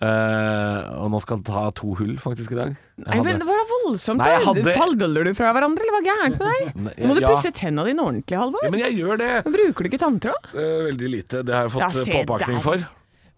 Uh, 0.00 1.02
og 1.04 1.10
nå 1.12 1.18
skal 1.20 1.36
han 1.38 1.42
ta 1.44 1.62
to 1.76 1.90
hull 1.98 2.14
faktisk 2.22 2.54
i 2.54 2.56
dag. 2.56 2.70
Jeg 2.72 3.04
Nei, 3.04 3.16
men 3.18 3.26
hadde- 3.26 3.42
det 3.42 3.48
var 3.50 3.58
da 3.60 3.66
voldsomt. 3.72 4.22
Nei, 4.22 4.30
hadde- 4.46 4.72
Fallgøller 4.78 5.24
du 5.28 5.34
fra 5.36 5.50
hverandre, 5.52 5.84
eller 5.84 5.96
hva 5.96 6.02
gærent 6.06 6.38
med 6.40 6.46
deg? 6.48 6.70
Nei, 6.86 6.94
Nå 7.02 7.10
må 7.10 7.14
du 7.18 7.20
ja. 7.20 7.28
pusse 7.34 7.52
tenna 7.52 7.84
dine 7.84 8.00
ordentlig, 8.06 8.38
Halvor. 8.40 8.64
ja, 8.64 8.70
men 8.70 8.80
jeg 8.80 8.96
gjør 8.96 9.18
det. 9.20 9.30
Bruker 9.44 9.84
du 9.84 9.88
ikke 9.90 10.00
tanntråd? 10.00 10.48
Uh, 10.54 10.88
veldig 10.88 11.10
lite. 11.18 11.42
Det 11.44 11.54
har 11.54 11.68
jeg 11.68 11.74
fått 11.76 11.84
Ja, 11.84 11.90
eh, 12.00 12.24
påpakning 12.24 12.56
der. 12.56 12.64
for. 12.64 12.86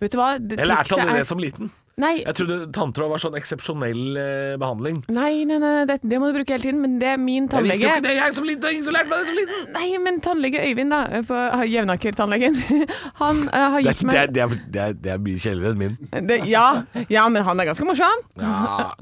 Vet 0.03 0.11
du 0.15 0.19
hva? 0.19 0.31
Det 0.39 0.59
Jeg 0.59 0.69
lærte 0.71 1.01
aldri 1.03 1.19
er- 1.19 1.25
som 1.25 1.39
liten. 1.43 1.71
Nei, 2.01 2.23
Jeg 2.23 2.37
trodde 2.39 2.57
tanntråd 2.73 3.11
var 3.13 3.21
sånn 3.21 3.35
eksepsjonell 3.37 4.17
eh, 4.17 4.55
behandling. 4.61 5.03
nei, 5.13 5.45
nei, 5.49 5.59
nei 5.61 5.73
det, 5.89 5.99
det 6.09 6.21
må 6.21 6.31
du 6.31 6.39
bruke 6.39 6.55
hele 6.55 6.65
tiden, 6.65 6.81
men 6.81 6.95
det 7.03 7.11
er 7.13 7.19
min 7.21 7.49
Jeg 7.53 7.67
visste 7.67 7.85
jo 7.85 7.91
ikke 7.91 8.05
det, 8.07 8.15
jeg 8.17 8.37
som 8.39 8.47
liten! 8.49 8.73
Ingen 8.73 8.87
som 8.87 8.97
lærte 8.97 9.11
meg 9.11 9.21
det 9.21 9.29
som 9.29 9.41
liten! 9.41 9.67
Nei, 9.77 9.89
men 10.01 10.21
tannlege 10.25 10.63
Øyvind, 10.63 10.95
da, 10.95 11.23
på 11.29 11.41
Jevnaker-tannlegen, 11.69 12.57
han 13.23 13.43
uh, 13.49 13.59
har 13.77 13.85
gitt 13.85 14.05
meg 14.09 14.33
det, 14.33 14.47
det, 14.73 14.87
det, 15.03 15.13
er, 15.17 15.21
mye 15.27 15.43
kjellere 15.43 15.75
enn 15.75 15.83
min. 15.83 15.99
det, 16.31 16.41
ja, 16.49 16.67
ja, 17.13 17.27
men 17.29 17.45
han 17.45 17.61
er 17.61 17.69
ganske 17.73 17.89
morsom. 17.89 18.25
Ja, 18.41 18.93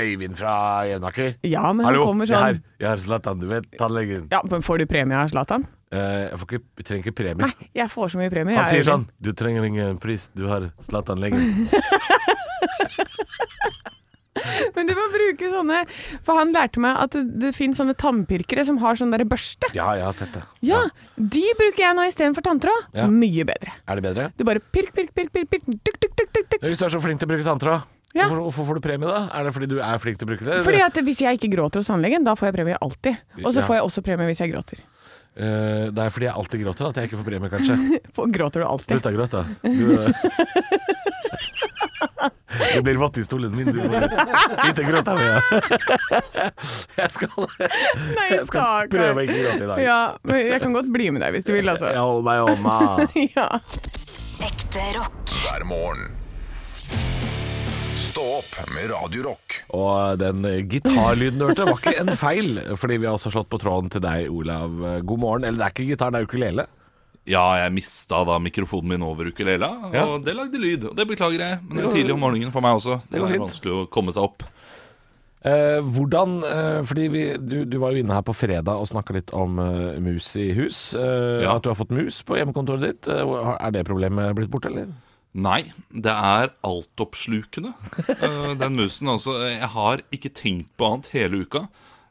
Øyvind 0.00 0.34
fra 0.40 0.56
Jevnaker. 0.90 1.36
Ja, 1.46 1.68
men 1.70 1.86
Hallo, 1.86 2.02
han 2.02 2.10
kommer 2.10 2.30
sånn. 2.32 2.42
Hallo, 2.42 2.66
jeg 2.82 2.90
har 2.90 3.04
Zlatan, 3.06 3.38
du 3.38 3.46
vet, 3.52 3.70
tannlegen. 3.78 4.26
Ja, 4.34 4.42
men 4.50 4.66
Får 4.66 4.82
du 4.82 4.86
premie 4.90 5.18
av 5.18 5.30
Zlatan? 5.30 5.68
Eh, 5.92 6.22
jeg, 6.30 6.38
får 6.40 6.48
ikke, 6.48 6.64
jeg 6.80 6.86
trenger 6.88 7.04
ikke 7.04 7.16
premie. 7.18 7.48
Nei, 7.48 7.70
jeg 7.76 7.92
får 7.92 8.14
så 8.14 8.20
mye 8.20 8.32
premie. 8.32 8.56
Han 8.56 8.68
sier 8.70 8.86
sånn 8.86 9.04
Du 9.20 9.34
trenger 9.36 9.66
ingen 9.68 9.98
pris, 10.00 10.30
du 10.32 10.46
har 10.48 10.70
Zlatan-legen. 10.86 11.68
Men 14.74 14.86
du 14.88 14.94
må 14.96 15.02
bruke 15.12 15.48
sånne 15.52 15.82
For 16.24 16.38
han 16.40 16.54
lærte 16.54 16.80
meg 16.80 16.96
at 17.04 17.12
det, 17.12 17.22
det 17.42 17.50
finnes 17.56 17.76
sånne 17.76 17.92
tannpirkere 18.00 18.64
som 18.64 18.78
har 18.80 18.96
sånn 18.96 19.12
derre 19.12 19.26
børste. 19.28 19.68
Ja, 19.76 19.90
jeg 19.98 20.06
har 20.06 20.14
sett 20.16 20.32
det. 20.32 20.40
Ja, 20.64 20.78
de 21.16 21.42
bruker 21.58 21.84
jeg 21.84 21.96
nå 21.98 22.06
istedenfor 22.08 22.44
tanntråd. 22.46 22.86
Ja. 22.96 23.04
Mye 23.12 23.44
bedre. 23.48 23.74
Er 23.86 24.00
det 24.00 24.04
bedre? 24.06 24.30
Du 24.40 24.44
bare 24.48 24.62
pirk, 24.72 24.94
pirk, 24.96 25.12
pirk, 25.14 25.28
pirk, 25.36 25.50
pirk, 25.52 25.66
tuk, 25.68 25.98
tuk, 26.00 26.14
tuk, 26.16 26.32
tuk, 26.32 26.48
tuk. 26.54 26.64
Hvis 26.64 26.80
du 26.80 26.86
er 26.88 26.94
så 26.96 27.02
flink 27.04 27.20
til 27.20 27.28
å 27.28 27.32
bruke 27.34 27.44
tanntråd, 27.50 27.84
Ja. 28.12 28.26
hvorfor, 28.28 28.42
hvorfor 28.48 28.66
får 28.70 28.80
du 28.80 28.86
premie 28.88 29.08
da? 29.08 29.20
Er 29.36 29.44
det 29.48 29.52
fordi 29.56 29.68
du 29.70 29.78
er 29.80 30.00
flink 30.00 30.18
til 30.20 30.26
å 30.28 30.32
bruke 30.32 30.44
det? 30.48 30.58
Fordi 30.64 30.80
at 30.84 30.96
hvis 31.04 31.20
jeg 31.24 31.38
ikke 31.38 31.52
gråter 31.54 31.80
hos 31.80 31.88
tannlegen, 31.92 32.24
da 32.24 32.34
får 32.36 32.48
jeg 32.50 32.56
premie 32.58 32.80
alltid. 32.84 33.20
Og 33.44 33.52
så 33.52 33.60
Ja. 33.60 33.66
får 33.68 33.76
jeg 33.78 33.84
også 33.86 34.02
premie 34.08 34.26
hvis 34.32 34.40
jeg 34.44 34.52
gråter. 34.52 34.80
Eh, 35.32 35.88
det 35.92 36.02
er 36.04 36.10
fordi 36.12 36.26
jeg 36.28 36.36
alltid 36.36 36.60
gråter 36.64 36.88
at 36.90 36.98
jeg 37.00 37.08
ikke 37.08 37.20
får 37.22 37.28
premie, 37.30 37.50
kanskje. 37.52 37.76
For 38.16 38.32
gråter 38.32 38.60
du 38.60 38.66
alltid? 38.68 38.98
Slutt 38.98 39.08
å 39.08 39.12
gråte. 39.16 39.40
Du, 39.64 39.86
det 42.74 42.82
blir 42.84 43.00
vått 43.00 43.16
i 43.18 43.24
stolen 43.24 43.54
min. 43.56 43.70
Du 43.72 43.80
Ikke 43.80 44.84
gråt 44.86 45.08
av 45.08 45.16
meg. 45.20 45.32
Jeg 47.00 47.10
skal, 47.14 47.48
Nei, 48.12 48.26
jeg 48.30 48.46
skal 48.48 48.88
prøve 48.92 49.22
å 49.22 49.24
ikke 49.24 49.38
gråte 49.40 49.64
i 49.64 49.68
dag. 49.72 49.80
Ja, 49.82 50.00
men 50.28 50.36
jeg 50.52 50.60
kan 50.62 50.74
godt 50.76 50.90
bli 50.92 51.08
med 51.14 51.24
deg 51.24 51.36
hvis 51.36 51.46
du 51.48 51.52
vil, 51.56 51.68
altså. 51.72 51.88
Jeg 51.92 52.02
holder 52.04 52.24
meg 52.28 52.36
i 52.36 52.44
hånda. 52.50 52.76
Ja. 53.38 53.48
Ekte 54.48 54.84
rock. 54.98 55.22
hver 55.42 55.64
morgen. 55.68 56.21
Stå 58.12 58.22
opp 58.38 58.56
med 58.74 58.90
Radio 58.90 59.22
Rock. 59.24 59.54
Og 59.72 60.18
den 60.20 60.42
gitarlyden 60.68 61.38
du 61.40 61.46
hørte, 61.48 61.64
var 61.64 61.78
ikke 61.80 61.94
en 62.02 62.10
feil, 62.18 62.58
fordi 62.76 62.98
vi 63.00 63.08
har 63.08 63.16
også 63.16 63.30
slått 63.32 63.48
på 63.52 63.60
tråden 63.62 63.88
til 63.92 64.02
deg, 64.04 64.26
Olav. 64.28 64.74
God 65.08 65.20
morgen. 65.22 65.46
Eller 65.48 65.62
det 65.62 65.66
er 65.68 65.72
ikke 65.74 65.86
gitar, 65.88 66.12
det 66.12 66.20
er 66.20 66.26
ukulele. 66.28 66.66
Ja, 67.30 67.44
jeg 67.62 67.72
mista 67.76 68.18
da 68.26 68.36
mikrofonen 68.42 68.90
min 68.96 69.04
over 69.06 69.30
ukulele, 69.30 69.68
og 69.88 69.94
Ja. 69.96 70.04
det 70.18 70.34
lagde 70.36 70.58
lyd. 70.60 70.84
Og 70.90 70.96
det 70.98 71.06
beklager 71.08 71.38
jeg, 71.40 71.58
men 71.68 71.76
det 71.78 71.84
var 71.86 71.92
tidlig 71.96 72.12
om 72.12 72.20
morgenen 72.20 72.52
for 72.52 72.60
meg 72.60 72.76
også. 72.80 72.98
Det 73.08 73.20
er 73.22 73.26
fint. 73.30 73.44
vanskelig 73.46 73.72
å 73.78 73.86
komme 73.88 74.12
seg 74.12 74.22
opp. 74.26 74.42
Eh, 75.44 75.80
hvordan 75.80 76.36
eh, 76.46 76.82
Fordi 76.86 77.08
vi, 77.10 77.22
du, 77.38 77.64
du 77.64 77.78
var 77.82 77.90
jo 77.92 77.98
inne 78.04 78.14
her 78.14 78.22
på 78.22 78.34
fredag 78.36 78.76
og 78.78 78.86
snakka 78.86 79.14
litt 79.16 79.32
om 79.34 79.56
eh, 79.58 79.96
mus 79.98 80.36
i 80.36 80.52
hus. 80.54 80.92
Eh, 80.94 81.42
Ja. 81.46 81.56
At 81.56 81.62
du 81.64 81.70
har 81.70 81.76
fått 81.80 81.90
mus 81.90 82.20
på 82.22 82.36
hjemmekontoret 82.36 82.82
ditt. 82.84 83.08
Eh, 83.08 83.56
er 83.58 83.70
det 83.72 83.86
problemet 83.88 84.34
blitt 84.36 84.50
borte, 84.52 84.68
eller? 84.70 84.92
Nei, 85.32 85.72
det 85.88 86.12
er 86.12 86.50
altoppslukende, 86.66 87.70
uh, 88.10 88.52
den 88.60 88.76
musen. 88.76 89.08
Altså, 89.08 89.38
jeg 89.48 89.68
har 89.74 90.02
ikke 90.12 90.28
tenkt 90.36 90.68
på 90.76 90.90
annet 90.90 91.08
hele 91.14 91.46
uka. 91.46 91.64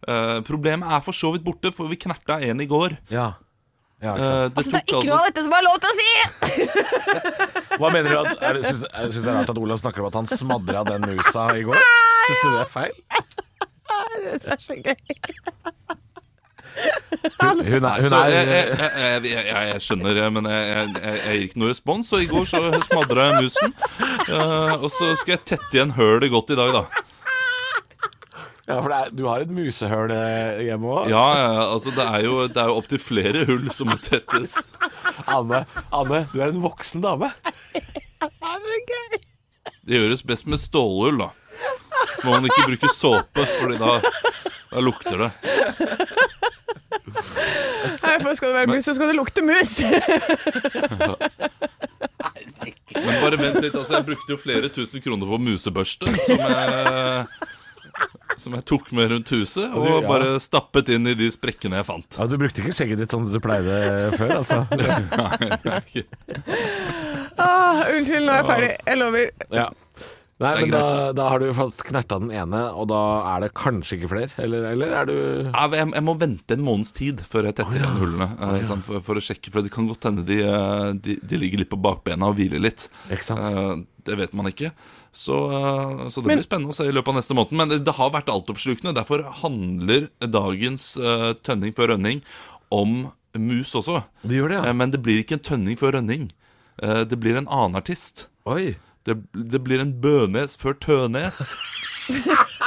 Uh, 0.08 0.40
problemet 0.48 0.90
er 0.90 1.04
for 1.06 1.14
så 1.14 1.30
vidt 1.36 1.46
borte, 1.46 1.70
for 1.76 1.92
vi 1.92 2.00
knerta 2.02 2.40
en 2.42 2.64
i 2.64 2.68
går. 2.70 2.96
Ja. 3.14 3.28
ja 4.02 4.16
uh, 4.18 4.24
det 4.50 4.58
Altså, 4.58 4.72
det 4.72 4.80
er 4.80 4.88
ikke 4.88 5.04
noe 5.06 5.20
av 5.20 5.28
dette 5.30 5.46
som 5.46 5.54
er 5.54 5.68
lov 5.68 5.78
til 5.84 5.92
å 5.92 5.96
si! 6.00 6.10
Hva 7.82 7.94
mener 7.94 8.10
du? 8.10 8.18
At, 8.24 8.42
er, 8.42 8.58
det- 8.58 8.72
syns, 8.72 8.88
er, 8.90 9.14
syns 9.14 9.22
det 9.22 9.30
er 9.30 9.38
rart 9.38 9.54
at 9.54 9.62
Olav 9.62 9.84
snakker 9.84 10.02
om 10.02 10.10
at 10.10 10.18
han 10.18 10.32
smadra 10.34 10.82
den 10.90 11.06
musa 11.14 11.46
i 11.54 11.68
går? 11.70 11.78
Syns 12.26 12.42
du 12.42 12.50
det 12.50 12.64
er 12.66 12.74
feil? 12.74 12.96
Det 14.22 14.56
er 14.56 14.66
så 14.66 14.82
gøy. 14.82 14.98
Hun, 17.42 17.60
hun 17.66 17.86
er, 17.86 18.02
hun 18.02 18.14
jeg, 18.14 18.18
er 18.22 18.30
jeg, 18.32 18.48
jeg, 18.48 18.90
jeg, 19.02 19.46
jeg, 19.46 19.70
jeg 19.72 19.82
skjønner 19.86 20.20
men 20.34 20.48
jeg, 20.50 20.68
jeg, 20.70 20.92
jeg, 20.96 21.16
jeg 21.22 21.38
gir 21.38 21.48
ikke 21.48 21.62
noe 21.62 21.72
respons. 21.72 22.12
Og 22.16 22.24
i 22.24 22.30
går 22.32 22.48
så 22.50 22.62
smadra 22.88 23.28
jeg 23.30 23.48
musen. 23.48 23.74
Eh, 24.32 24.76
og 24.78 24.90
så 24.94 25.12
skal 25.20 25.36
jeg 25.36 25.44
tette 25.54 25.76
igjen 25.76 25.96
hølet 25.98 26.32
godt 26.34 26.54
i 26.54 26.60
dag, 26.60 26.76
da. 26.76 26.84
Ja, 28.72 28.78
for 28.78 28.88
det 28.88 28.98
er, 28.98 29.10
du 29.18 29.26
har 29.28 29.44
et 29.44 29.52
musehøl 29.52 30.14
eh, 30.16 30.62
hjemme 30.70 30.94
òg? 30.94 31.10
Ja, 31.12 31.26
ja, 31.36 31.50
altså 31.66 31.92
det 31.96 32.06
er 32.06 32.24
jo, 32.24 32.38
det 32.48 32.62
er 32.62 32.70
jo 32.72 32.78
opptil 32.80 33.02
flere 33.04 33.44
hull 33.50 33.68
som 33.76 33.92
må 33.92 33.98
tettes. 34.00 34.56
Anne, 35.26 35.66
Anne, 35.90 36.24
du 36.32 36.40
er 36.40 36.54
en 36.54 36.62
voksen 36.64 37.04
dame. 37.04 37.34
Det 39.82 39.98
gjøres 39.98 40.24
best 40.24 40.48
med 40.48 40.62
stålhull, 40.62 41.20
da. 41.20 41.32
Så 42.16 42.28
må 42.28 42.38
man 42.38 42.48
ikke 42.48 42.70
bruke 42.70 42.94
såpe, 42.96 43.46
Fordi 43.60 43.82
da, 43.82 43.98
da 44.72 44.84
lukter 44.86 45.26
det. 45.26 45.32
Nei, 48.02 48.16
for 48.22 48.34
skal 48.38 48.52
det 48.52 48.58
være 48.60 48.72
mus, 48.72 48.86
så 48.88 48.94
skal 48.98 49.08
det 49.12 49.18
lukte 49.18 49.42
mus. 49.46 49.72
Men 52.92 53.18
bare 53.24 53.38
vent 53.40 53.62
litt, 53.64 53.76
altså 53.78 53.96
jeg 54.00 54.06
brukte 54.12 54.34
jo 54.36 54.38
flere 54.42 54.70
tusen 54.74 55.02
kroner 55.04 55.30
på 55.30 55.38
musebørste 55.42 56.12
som 56.26 56.42
jeg, 56.42 57.26
som 58.42 58.56
jeg 58.58 58.66
tok 58.70 58.92
med 58.98 59.12
rundt 59.14 59.30
huset, 59.34 59.68
Og 59.72 59.86
du- 59.86 59.92
ja. 59.94 60.02
bare 60.10 60.40
stappet 60.44 60.90
inn 60.94 61.08
i 61.08 61.14
de 61.18 61.30
sprekkene 61.34 61.80
jeg 61.80 61.86
fant. 61.88 62.18
Ja, 62.20 62.28
Du 62.28 62.38
brukte 62.42 62.62
ikke 62.64 62.76
skjegget 62.76 62.98
ditt 63.04 63.12
som 63.16 63.26
du 63.32 63.40
pleide 63.40 64.12
før, 64.18 64.36
altså? 64.42 64.66
Ah, 67.42 67.88
unnskyld, 67.96 68.26
nå 68.28 68.32
er 68.34 68.38
jeg 68.42 68.46
ferdig. 68.52 68.72
Jeg 68.86 68.98
lover. 69.00 69.30
Ja. 69.56 69.70
Nei, 70.42 70.52
men 70.64 70.72
da, 70.74 70.82
da 71.14 71.28
har 71.30 71.40
du 71.44 71.52
fått 71.54 71.84
knerta 71.86 72.18
den 72.22 72.32
ene, 72.34 72.62
og 72.74 72.88
da 72.90 73.00
er 73.36 73.44
det 73.46 73.52
kanskje 73.58 74.00
ikke 74.00 74.10
flere? 74.10 74.32
Eller, 74.42 74.64
eller 74.72 74.96
er 74.98 75.06
du 75.10 75.14
Ja, 75.52 75.68
Jeg, 75.70 75.92
jeg 75.94 76.06
må 76.08 76.16
vente 76.20 76.56
en 76.58 76.64
måneds 76.66 76.92
tid 76.98 77.22
før 77.30 77.46
jeg 77.50 77.60
tetter 77.60 77.78
igjen 77.78 78.00
hullene. 78.02 78.28
Oh, 78.42 78.56
ja. 78.58 78.78
for, 78.88 79.04
for 79.06 79.22
å 79.22 79.24
sjekke, 79.24 79.54
for 79.54 79.62
det 79.66 79.72
kan 79.76 79.86
godt 79.92 80.08
hende 80.10 80.26
de, 80.26 80.40
eh, 80.48 80.88
de, 80.98 81.20
de 81.22 81.40
ligger 81.44 81.62
litt 81.62 81.70
på 81.72 81.80
bakbena 81.82 82.32
og 82.32 82.40
hviler 82.42 82.64
litt. 82.66 82.88
Ikke 83.14 83.28
sant? 83.30 83.40
Eh, 83.46 83.86
Det 84.10 84.16
vet 84.18 84.32
man 84.34 84.50
ikke. 84.50 84.72
Så, 85.14 85.36
så 86.10 86.22
det 86.24 86.32
Men- 86.32 86.40
blir 86.40 86.48
spennende 86.48 86.74
å 86.74 86.76
se 86.80 86.88
i 86.90 86.94
løpet 86.96 87.14
av 87.14 87.20
neste 87.20 87.36
måned. 87.38 87.52
Men 87.60 87.70
det, 87.86 87.94
har 88.00 88.10
vært 88.16 88.32
altoppslukende. 88.34 88.96
Derfor 88.98 89.22
handler 89.44 90.08
dagens 90.26 90.96
uh, 90.98 91.34
tønning 91.46 91.76
før 91.78 91.94
rønning 91.94 92.24
om 92.74 93.12
mus 93.38 93.76
også. 93.78 94.00
Det 94.26 94.40
gjør 94.40 94.56
det, 94.56 94.62
ja? 94.66 94.74
Men 94.74 94.90
det 94.96 95.04
blir 95.06 95.22
ikke 95.22 95.38
en 95.38 95.46
tønning 95.52 95.78
før 95.78 96.00
rønning. 96.00 96.32
Uh, 96.82 97.04
Det 97.06 97.20
blir 97.22 97.38
en 97.38 97.46
annen 97.52 97.78
artist. 97.78 98.26
Oi. 98.50 98.74
Det, 99.08 99.18
det 99.34 99.62
blir 99.66 99.82
en 99.82 99.94
Bønes 100.02 100.58
før 100.60 100.78
Tønes. 100.82 101.42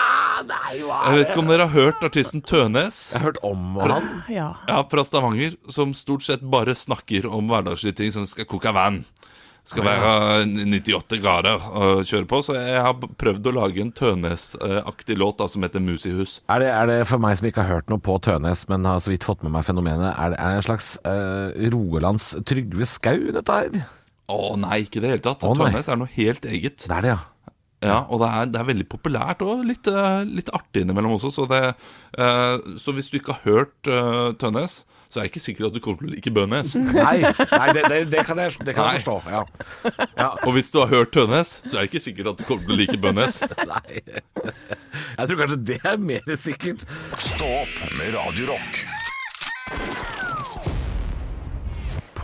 Jeg 0.44 1.14
vet 1.14 1.30
ikke 1.30 1.40
om 1.40 1.48
dere 1.48 1.66
har 1.68 1.72
hørt 1.72 2.02
artisten 2.04 2.42
Tønes? 2.44 3.12
Jeg 3.12 3.20
har 3.22 3.30
hørt 3.30 3.40
om 3.46 3.78
han. 3.80 4.08
Ja. 4.32 4.48
Ja, 4.68 4.82
fra 4.90 5.04
Stavanger, 5.06 5.54
som 5.72 5.94
stort 5.96 6.26
sett 6.26 6.42
bare 6.42 6.74
snakker 6.76 7.28
om 7.30 7.48
hverdagslige 7.52 8.00
ting 8.02 8.12
som 8.14 8.26
skal 8.28 8.48
koke 8.50 8.72
vann. 8.74 9.04
Skal 9.64 9.86
være 9.86 10.42
98 10.44 11.22
grader 11.24 11.62
å 11.72 11.86
kjøre 12.04 12.26
på, 12.28 12.42
så 12.44 12.58
jeg 12.58 12.82
har 12.84 12.98
prøvd 13.00 13.46
å 13.48 13.54
lage 13.56 13.80
en 13.80 13.94
Tønes-aktig 13.96 15.16
låt 15.16 15.38
da, 15.40 15.48
som 15.48 15.64
heter 15.64 15.80
Mus 15.80 16.04
i 16.04 16.12
hus. 16.12 16.36
Er 16.52 16.60
det, 16.60 16.68
er 16.68 16.90
det 16.90 16.98
for 17.08 17.22
meg 17.22 17.38
som 17.40 17.48
ikke 17.48 17.64
har 17.64 17.78
hørt 17.78 17.88
noe 17.88 18.02
på 18.04 18.18
Tønes, 18.26 18.66
men 18.68 18.84
har 18.84 19.00
så 19.00 19.14
vidt 19.14 19.24
fått 19.24 19.46
med 19.46 19.54
meg 19.54 19.64
fenomenet, 19.64 20.10
er 20.12 20.34
det, 20.34 20.40
er 20.42 20.52
det 20.52 20.60
en 20.60 20.68
slags 20.68 20.90
uh, 21.08 21.56
Rogalands 21.72 22.34
Trygve 22.44 22.90
Skau, 22.90 23.30
dette 23.38 23.56
her? 23.62 23.86
Å 24.32 24.56
nei, 24.56 24.84
ikke 24.86 25.00
i 25.00 25.04
det 25.04 25.14
hele 25.14 25.24
tatt. 25.24 25.44
Å, 25.44 25.52
nei. 25.58 25.70
Tønes 25.72 25.90
er 25.92 26.00
noe 26.00 26.12
helt 26.16 26.46
eget. 26.48 26.86
Det 26.88 26.96
er 26.96 27.04
det, 27.04 27.14
ja. 27.14 27.22
Ja, 27.84 27.98
Og 28.08 28.22
det 28.22 28.30
er, 28.32 28.48
det 28.48 28.60
er 28.60 28.66
veldig 28.70 28.86
populært 28.88 29.42
og 29.44 29.64
litt, 29.68 29.88
eh, 29.90 30.24
litt 30.24 30.50
artig 30.56 30.84
innimellom 30.84 31.18
også. 31.18 31.30
Så, 31.34 31.44
det, 31.50 31.74
eh, 32.16 32.54
så 32.80 32.94
hvis 32.96 33.10
du 33.12 33.18
ikke 33.18 33.36
har 33.36 33.44
hørt 33.44 33.90
eh, 33.90 34.30
Tønnes, 34.40 34.78
så 35.12 35.20
er 35.20 35.26
jeg 35.26 35.34
ikke 35.34 35.42
sikker 35.44 35.68
at 35.68 35.76
du 35.76 35.82
kommer 35.84 36.00
til 36.00 36.08
å 36.08 36.14
like 36.14 36.32
Bønes. 36.34 36.72
Nei, 36.96 37.20
nei 37.28 37.68
det, 37.76 37.84
det, 37.92 38.00
det 38.14 38.24
kan 38.26 38.40
jeg, 38.40 38.56
det 38.66 38.74
kan 38.74 38.88
jeg 38.90 39.04
forstå. 39.04 39.16
Ja. 39.30 39.44
Ja. 40.16 40.30
Og 40.42 40.56
hvis 40.56 40.72
du 40.74 40.80
har 40.80 40.90
hørt 40.90 41.12
Tønnes, 41.14 41.58
så 41.62 41.76
er 41.76 41.84
jeg 41.84 41.92
ikke 41.92 42.04
sikker 42.08 42.32
at 42.32 42.40
du 42.40 42.46
kommer 42.48 42.64
til 42.66 42.74
å 42.74 42.80
like 42.80 42.98
Bønes. 42.98 43.42
Nei. 43.74 44.00
Jeg 44.00 45.28
tror 45.28 45.44
kanskje 45.44 45.60
det 45.70 45.78
er 45.84 46.02
mer 46.02 46.36
sikkert. 46.40 46.88
Stå 47.20 47.52
opp 47.62 47.80
med 48.00 48.16
Radio 48.16 48.54
Rock. 48.54 48.84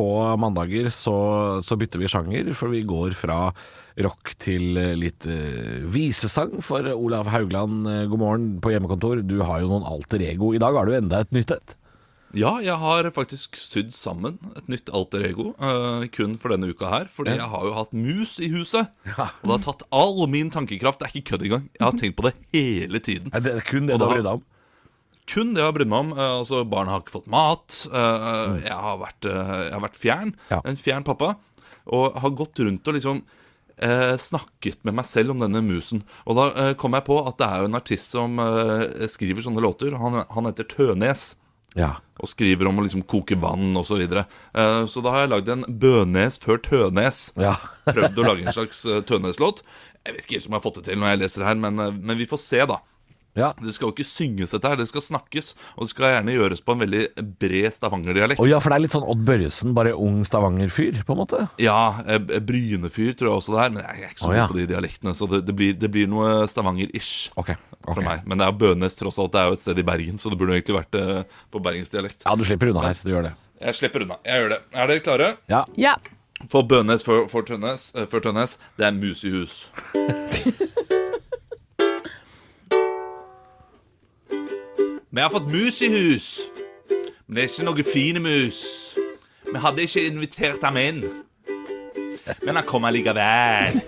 På 0.01 0.09
mandager 0.41 0.89
så, 0.95 1.17
så 1.61 1.77
bytter 1.77 2.01
vi 2.01 2.09
sjanger, 2.09 2.51
for 2.57 2.73
vi 2.73 2.81
går 2.89 3.13
fra 3.19 3.51
rock 4.01 4.33
til 4.41 4.79
eh, 4.81 4.95
litt 4.97 5.27
uh, 5.29 5.83
visesang. 5.93 6.55
For 6.65 6.87
Olav 6.95 7.29
Haugland, 7.29 7.85
eh, 7.91 8.07
god 8.09 8.23
morgen 8.23 8.47
på 8.65 8.73
hjemmekontor. 8.73 9.21
Du 9.29 9.43
har 9.45 9.61
jo 9.61 9.69
noen 9.75 9.85
alter 9.85 10.23
ego. 10.25 10.55
I 10.57 10.63
dag 10.63 10.79
har 10.79 10.89
du 10.89 10.97
enda 10.97 11.21
et 11.21 11.35
nytt 11.37 11.53
et. 11.53 11.75
Ja, 12.39 12.53
jeg 12.63 12.77
har 12.79 13.09
faktisk 13.11 13.59
sydd 13.59 13.91
sammen 13.91 14.37
et 14.55 14.69
nytt 14.71 14.89
alter 14.95 15.25
ego 15.27 15.49
uh, 15.59 16.05
kun 16.15 16.37
for 16.39 16.55
denne 16.55 16.71
uka 16.71 16.87
her. 16.93 17.09
Fordi 17.11 17.35
jeg 17.35 17.49
har 17.53 17.67
jo 17.67 17.75
hatt 17.75 17.93
mus 17.93 18.37
i 18.39 18.49
huset. 18.55 18.89
Og 19.19 19.51
det 19.51 19.57
har 19.57 19.65
tatt 19.67 19.85
all 19.91 20.23
min 20.31 20.53
tankekraft. 20.55 21.03
Det 21.03 21.11
er 21.11 21.19
ikke 21.19 21.35
kødd 21.35 21.49
engang. 21.49 21.67
Jeg 21.75 21.85
har 21.89 21.99
tenkt 21.99 22.17
på 22.21 22.29
det 22.29 22.37
hele 22.55 23.03
tiden. 23.03 23.35
Er 23.35 23.43
det 23.45 23.59
kun 23.69 23.91
det 23.91 23.99
du 23.99 24.07
har 24.07 24.07
da- 24.07 24.15
brydd 24.15 24.29
deg 24.31 24.39
om? 24.39 24.47
Kun 25.31 25.53
det 25.55 25.63
jeg 25.63 25.69
har 25.69 25.77
brydd 25.77 25.91
meg 25.91 26.07
om. 26.07 26.15
Eh, 26.17 26.37
altså, 26.41 26.63
Barna 26.69 26.97
har 26.97 27.05
ikke 27.05 27.19
fått 27.19 27.31
mat. 27.31 27.83
Eh, 27.87 28.47
jeg, 28.67 28.79
har 28.87 29.03
vært, 29.03 29.29
eh, 29.31 29.53
jeg 29.69 29.75
har 29.77 29.85
vært 29.85 30.01
fjern. 30.01 30.33
Ja. 30.51 30.63
En 30.67 30.81
fjern 30.81 31.07
pappa. 31.07 31.35
Og 31.91 32.19
har 32.23 32.35
gått 32.39 32.61
rundt 32.63 32.87
og 32.91 32.97
liksom 32.97 33.23
eh, 33.81 34.17
snakket 34.21 34.83
med 34.87 34.99
meg 35.01 35.09
selv 35.09 35.35
om 35.35 35.43
denne 35.43 35.63
musen. 35.65 36.03
Og 36.27 36.39
da 36.39 36.49
eh, 36.51 36.73
kom 36.81 36.97
jeg 36.97 37.07
på 37.09 37.21
at 37.25 37.39
det 37.41 37.49
er 37.49 37.63
jo 37.63 37.71
en 37.71 37.79
artist 37.81 38.17
som 38.17 38.43
eh, 38.43 39.07
skriver 39.11 39.47
sånne 39.47 39.65
låter. 39.65 39.97
Han, 39.99 40.23
han 40.29 40.51
heter 40.51 40.69
Tønes. 40.71 41.33
Ja. 41.79 41.95
Og 42.19 42.29
skriver 42.31 42.69
om 42.69 42.81
å 42.81 42.85
liksom 42.85 43.05
koke 43.09 43.39
vann 43.41 43.73
osv. 43.79 43.95
Så, 43.95 44.01
videre. 44.03 44.27
Eh, 44.55 44.85
så 44.91 45.03
da 45.05 45.15
har 45.15 45.25
jeg 45.25 45.33
lagd 45.35 45.53
en 45.55 45.67
Bønes 45.83 46.41
før 46.43 46.61
Tønes. 46.67 47.29
Ja. 47.41 47.57
Prøvd 47.89 48.21
å 48.21 48.27
lage 48.27 48.47
en 48.47 48.57
slags 48.57 48.85
eh, 48.87 49.03
Tønes-låt. 49.07 49.65
Jeg 50.07 50.17
vet 50.17 50.25
ikke 50.25 50.39
helt 50.39 50.49
om 50.49 50.55
jeg 50.55 50.59
har 50.59 50.67
fått 50.67 50.81
det 50.81 50.87
til 50.89 51.01
når 51.01 51.13
jeg 51.13 51.23
leser 51.23 51.43
det 51.43 51.51
her, 51.51 51.61
men, 51.67 51.85
eh, 51.85 52.01
men 52.01 52.21
vi 52.21 52.29
får 52.31 52.43
se, 52.43 52.65
da. 52.69 52.81
Ja. 53.39 53.53
Det 53.63 53.73
skal 53.75 53.89
jo 53.89 53.95
ikke 53.95 54.07
synges, 54.07 54.53
dette 54.55 54.71
her. 54.71 54.79
Det 54.81 54.89
skal 54.91 55.05
snakkes. 55.05 55.53
Og 55.77 55.87
det 55.87 55.93
skal 55.93 56.15
gjerne 56.15 56.35
gjøres 56.35 56.63
på 56.67 56.75
en 56.75 56.83
veldig 56.83 57.03
bred 57.41 57.69
stavangerdialekt. 57.75 58.43
Å 58.43 58.49
ja, 58.51 58.59
for 58.63 58.73
det 58.73 58.79
er 58.79 58.85
litt 58.87 58.97
sånn 58.97 59.07
Odd 59.13 59.23
Børresen, 59.29 59.75
bare 59.77 59.95
ung 59.95 60.21
Stavanger-fyr, 60.27 61.03
på 61.07 61.15
en 61.15 61.21
måte. 61.23 61.43
Ja, 61.63 61.79
eh, 62.07 62.19
Brynefyr 62.21 63.15
tror 63.19 63.31
jeg 63.31 63.43
også 63.43 63.57
det 63.57 63.63
er, 63.65 63.75
men 63.77 63.85
jeg 63.85 64.07
er 64.07 64.15
ikke 64.15 64.25
så 64.25 64.33
god 64.33 64.41
ja. 64.41 64.47
på 64.51 64.59
de 64.59 64.69
dialektene. 64.73 65.15
Så 65.17 65.31
det, 65.31 65.43
det, 65.47 65.57
blir, 65.57 65.77
det 65.79 65.93
blir 65.95 66.11
noe 66.11 66.45
Stavanger-ish 66.51 67.31
okay. 67.37 67.59
okay. 67.81 67.93
for 67.93 68.07
meg. 68.07 68.27
Men 68.27 68.43
det 68.43 68.49
er 68.49 68.57
Bønes 68.65 68.99
tross 68.99 69.21
alt. 69.23 69.35
Det 69.37 69.43
er 69.43 69.51
jo 69.53 69.61
et 69.61 69.67
sted 69.67 69.83
i 69.83 69.87
Bergen, 69.93 70.19
så 70.21 70.33
det 70.33 70.41
burde 70.41 70.57
jo 70.57 70.61
egentlig 70.61 70.81
vært 70.81 71.01
eh, 71.01 71.43
på 71.55 71.63
bergensdialekt. 71.63 72.25
Ja, 72.27 72.35
du 72.35 72.47
slipper 72.49 72.75
unna 72.75 72.89
her. 72.91 73.05
Du 73.05 73.13
gjør 73.15 73.31
det. 73.31 73.37
Jeg 73.61 73.77
slipper 73.77 74.07
unna. 74.07 74.19
Jeg 74.27 74.43
gjør 74.43 74.57
det. 74.57 74.65
Er 74.75 74.91
dere 74.91 75.05
klare? 75.07 75.35
Ja. 75.53 75.65
Ja. 75.79 75.99
For 76.49 76.65
Bønes 76.65 77.05
for, 77.05 77.27
for, 77.29 77.45
Tønnes, 77.47 77.91
eh, 77.95 78.09
for 78.11 78.25
Tønnes, 78.25 78.57
det 78.81 78.89
er 78.89 78.97
mus 78.97 79.23
i 79.29 79.35
hus. 79.35 79.67
Vi 85.13 85.21
har 85.21 85.31
fått 85.31 85.49
mus 85.53 85.83
i 85.83 85.89
hus, 85.89 86.41
men 87.27 87.37
det 87.37 87.43
er 87.43 87.49
ikke 87.49 87.65
noen 87.67 87.87
fine 87.93 88.21
mus. 88.23 88.61
Vi 89.43 89.59
hadde 89.59 89.83
ikke 89.83 90.05
invitert 90.07 90.63
ham 90.63 90.77
inn, 90.79 91.01
men 92.45 92.55
han 92.55 92.67
kom 92.69 92.87
allikevel. 92.87 93.81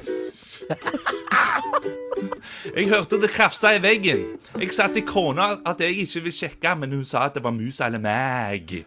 Jeg 2.77 2.89
hørte 2.91 3.21
det 3.23 3.31
krafsa 3.31 3.71
i 3.77 3.83
veggen. 3.83 4.25
Jeg 4.59 4.75
sa 4.75 4.89
til 4.91 5.07
kona 5.07 5.47
at 5.67 5.81
jeg 5.81 6.03
ikke 6.03 6.25
vil 6.27 6.35
sjekke, 6.35 6.75
men 6.79 6.93
hun 6.97 7.05
sa 7.07 7.29
at 7.29 7.39
det 7.39 7.45
var 7.45 7.55
mus 7.55 7.79
eller 7.81 8.03
meg. 8.03 8.83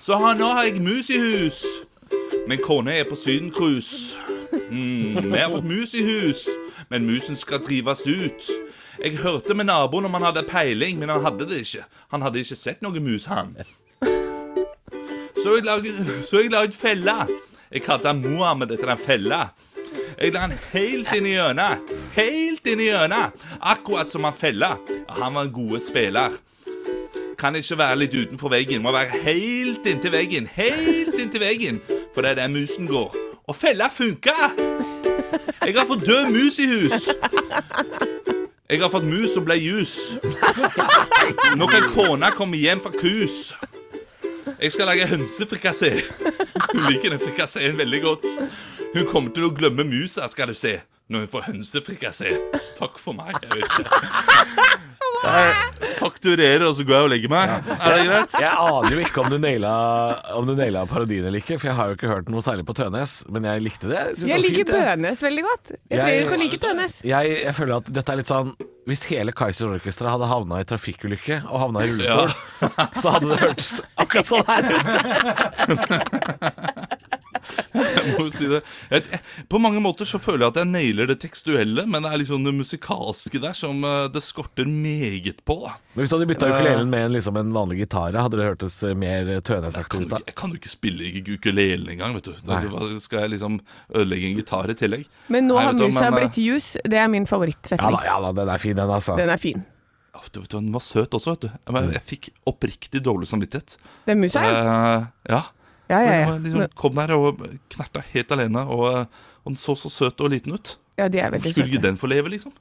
Så 0.00 0.18
nå 0.18 0.52
har 0.52 0.68
jeg 0.68 0.82
mus 0.82 1.10
i 1.10 1.18
hus. 1.18 1.64
Men 2.46 2.62
kona 2.62 2.94
er 2.94 3.10
på 3.10 3.18
sydencruise. 3.18 4.14
Mm, 4.70 5.32
vi 5.32 5.38
har 5.38 5.50
fått 5.50 5.66
mus 5.66 5.94
i 5.94 6.02
hus, 6.06 6.46
men 6.90 7.06
musen 7.06 7.36
skal 7.36 7.58
drives 7.58 8.06
ut. 8.06 8.50
Jeg 9.02 9.18
hørte 9.20 9.54
med 9.54 9.68
naboen 9.68 10.08
om 10.08 10.14
han 10.16 10.24
hadde 10.28 10.46
peiling, 10.48 10.98
men 10.98 11.12
han 11.12 11.24
hadde 11.24 11.48
det 11.48 11.60
ikke. 11.64 11.84
Han 12.14 12.22
hadde 12.24 12.40
ikke 12.40 12.56
sett 12.58 12.82
noe 12.84 13.02
mus, 13.02 13.26
han. 13.28 13.52
Så 15.42 15.56
jeg 15.56 16.50
la 16.50 16.64
ut 16.64 16.74
fella. 16.74 17.26
Jeg 17.70 17.82
kalte 17.84 18.08
han 18.08 18.22
Mohammed 18.24 18.72
etter 18.72 18.90
den 18.90 19.02
fella. 19.02 19.40
Jeg 20.16 20.32
la 20.32 20.46
han 20.46 20.56
helt 20.72 21.12
inn 21.14 21.28
i 21.28 21.34
hjørnet. 21.36 21.92
Helt 22.16 22.66
inn 22.66 22.82
i 22.82 22.88
hjørnet. 22.88 23.46
Akkurat 23.60 24.10
som 24.10 24.24
han 24.24 24.34
fella. 24.34 24.76
Han 25.20 25.36
var 25.36 25.46
en 25.46 25.52
god 25.54 25.80
spiller. 25.84 26.38
Kan 27.38 27.58
ikke 27.58 27.78
være 27.78 28.00
litt 28.00 28.16
utenfor 28.16 28.54
veggen. 28.54 28.82
Må 28.82 28.94
være 28.96 29.20
helt 29.26 29.86
inntil 29.86 30.14
veggen. 30.14 30.48
Helt 30.56 31.20
inntil 31.20 31.44
veggen. 31.44 31.82
For 32.14 32.24
det 32.24 32.32
er 32.32 32.42
der 32.42 32.54
musen 32.54 32.88
går. 32.88 33.14
Og 33.46 33.54
fella 33.54 33.90
funka! 33.92 34.50
Jeg 35.66 35.74
har 35.76 35.86
fått 35.86 36.06
død 36.06 36.30
mus 36.32 36.58
i 36.58 36.66
hus. 36.70 37.10
Jeg 38.66 38.82
har 38.82 38.90
fått 38.90 39.04
mus 39.06 39.30
som 39.34 39.44
ble 39.46 39.54
jus. 39.62 40.16
Nå 41.58 41.68
kan 41.70 41.86
kona 41.94 42.32
komme 42.34 42.58
hjem 42.58 42.80
fra 42.82 42.90
kus. 42.90 43.52
Jeg 44.58 44.72
skal 44.74 44.90
lage 44.90 45.06
hønsefrikassé. 45.06 45.92
Hun 46.72 46.82
liker 46.88 47.14
den 47.14 47.22
frikasseen 47.22 47.78
veldig 47.78 48.00
godt. 48.02 48.26
Hun 48.96 49.06
kommer 49.12 49.30
til 49.36 49.46
å 49.46 49.52
glemme 49.54 49.86
musa, 49.86 50.26
skal 50.32 50.50
du 50.50 50.58
se, 50.58 50.80
når 51.06 51.26
hun 51.26 51.32
får 51.36 51.46
hønsefrikassé. 51.52 52.34
Takk 52.78 52.98
for 52.98 53.14
meg. 53.14 53.38
Jeg 53.44 53.60
vet 53.60 53.78
ikke. 53.78 54.82
Jeg 55.24 55.94
fakturerer, 56.00 56.62
og 56.68 56.74
så 56.78 56.84
går 56.86 56.94
jeg 56.96 57.04
og 57.06 57.10
legger 57.12 57.30
meg. 57.32 57.50
Er 57.76 57.96
det 57.96 58.04
greit? 58.08 58.36
Jeg 58.42 58.52
aner 58.52 58.90
jo 58.92 58.98
ikke 59.02 59.20
om 59.24 59.28
du 59.32 59.38
naila, 59.42 59.72
om 60.36 60.46
du 60.48 60.54
naila 60.58 60.84
parodien 60.90 61.24
eller 61.26 61.40
ikke, 61.42 61.56
for 61.60 61.70
jeg 61.70 61.76
har 61.78 61.86
jo 61.90 61.96
ikke 61.98 62.10
hørt 62.12 62.28
noe 62.32 62.42
særlig 62.44 62.64
på 62.68 62.76
Tønes, 62.78 63.16
men 63.32 63.44
jeg 63.48 63.64
likte 63.64 63.88
det. 63.90 64.02
Jeg, 64.20 64.28
Jeg 64.30 64.40
liker 64.44 64.62
fint. 64.64 64.72
Bønes 64.76 65.22
veldig 65.24 65.44
godt. 65.48 65.66
Jeg 65.90 66.00
tror 66.00 66.08
Jeg- 66.12 66.22
du 66.22 66.28
kan 66.34 66.40
like 66.44 66.58
Tønes. 66.62 66.94
Jeg, 67.04 67.24
jeg 67.44 67.54
føler 67.54 67.74
at 67.80 67.92
dette 67.92 68.12
er 68.12 68.16
litt 68.22 68.30
sånn 68.30 68.52
Hvis 68.86 69.02
hele 69.10 69.32
Kaizers 69.34 69.66
Orkestra 69.80 70.10
hadde 70.14 70.26
havna 70.30 70.60
i 70.62 70.64
trafikkulykke 70.70 71.40
og 71.50 71.58
havna 71.58 71.80
i 71.82 71.88
rullestol, 71.90 72.30
så 73.02 73.10
hadde 73.16 73.28
det 73.32 73.38
hørtes 73.42 73.80
akkurat 73.98 74.26
sånn 74.30 74.46
her 74.46 74.62
ut. 74.70 74.86
Jeg 77.76 78.12
må 78.16 78.26
jo 78.26 78.32
si 78.34 78.48
det. 78.50 78.60
Jeg, 78.90 79.20
på 79.50 79.60
mange 79.62 79.80
måter 79.84 80.08
så 80.08 80.18
føler 80.22 80.46
jeg 80.46 80.54
at 80.54 80.60
jeg 80.62 80.70
nailer 80.70 81.10
det 81.10 81.18
tekstuelle, 81.22 81.84
men 81.88 82.04
det 82.06 82.12
er 82.12 82.20
liksom 82.22 82.46
det 82.46 82.54
musikalske 82.56 83.40
der 83.42 83.56
som 83.56 83.84
eh, 83.86 84.06
det 84.14 84.22
skorter 84.24 84.68
meget 84.68 85.42
på. 85.46 85.58
da. 85.64 85.74
Men 85.94 86.02
Hvis 86.04 86.12
du 86.12 86.16
hadde 86.18 86.28
bytta 86.32 86.50
ukulelen 86.52 86.90
med 86.92 87.06
en, 87.08 87.14
liksom, 87.16 87.38
en 87.40 87.52
vanlig 87.56 87.78
gitar, 87.84 88.16
hadde 88.16 88.40
det 88.40 88.48
hørtes 88.48 88.78
eh, 88.86 88.96
mer 88.98 89.30
Tønes-aktig 89.46 90.02
ut 90.06 90.10
da? 90.12 90.20
jeg 90.26 90.36
kan 90.38 90.52
jo 90.52 90.60
ikke 90.60 90.72
spille 90.72 91.12
ukulelen 91.36 91.88
engang, 91.96 92.16
vet 92.18 92.28
du. 92.30 92.34
Da, 92.46 92.60
skal 93.02 93.24
jeg 93.26 93.36
liksom 93.36 93.60
ødelegge 93.94 94.32
en 94.32 94.36
gitar 94.40 94.72
i 94.72 94.76
tillegg? 94.78 95.06
Men 95.32 95.48
nå 95.50 95.56
Nei, 95.60 95.64
har 95.68 95.78
musa 95.78 96.08
eh, 96.10 96.16
blitt 96.18 96.40
jus. 96.42 96.72
Det 96.84 97.00
er 97.00 97.08
min 97.12 97.26
Ja 97.26 97.30
favorittsetning. 97.30 97.96
da, 97.96 98.04
ja 98.08 98.18
da, 98.26 98.34
den 98.42 98.52
er 98.52 98.62
fin, 98.62 98.76
den, 98.78 98.92
altså. 98.98 99.16
Den 99.18 99.32
er 99.32 99.40
fin. 99.40 99.64
Du 100.16 100.40
vet, 100.40 100.50
du, 100.50 100.56
Den 100.56 100.72
var 100.72 100.80
søt 100.80 101.12
også, 101.14 101.34
vet 101.36 101.46
du. 101.46 101.48
Jeg, 101.52 101.90
jeg 101.96 102.04
fikk 102.08 102.30
oppriktig 102.48 103.02
dårlig 103.04 103.28
samvittighet. 103.28 103.76
Den 104.08 104.20
musa, 104.22 104.42
ja. 104.46 104.62
Eh, 104.62 105.06
ja. 105.34 105.42
Ja, 105.88 106.00
ja, 106.02 106.14
ja. 106.20 106.30
Men, 106.32 106.42
liksom, 106.42 106.68
kom 106.74 106.94
der 106.98 107.12
og 107.16 107.42
knerta 107.70 108.02
helt 108.12 108.32
alene, 108.34 108.64
og, 108.66 109.06
og 109.44 109.50
den 109.52 109.56
så 109.60 109.76
så 109.78 109.90
søt 109.92 110.20
og 110.20 110.30
liten 110.32 110.52
ut. 110.56 110.76
ja 110.98 111.06
de 111.08 111.20
er 111.20 111.30
veldig 111.30 111.52
skulle 111.52 111.68
ikke 111.70 111.82
den 111.84 111.96
få 112.00 112.08
leve, 112.10 112.28
liksom? 112.32 112.52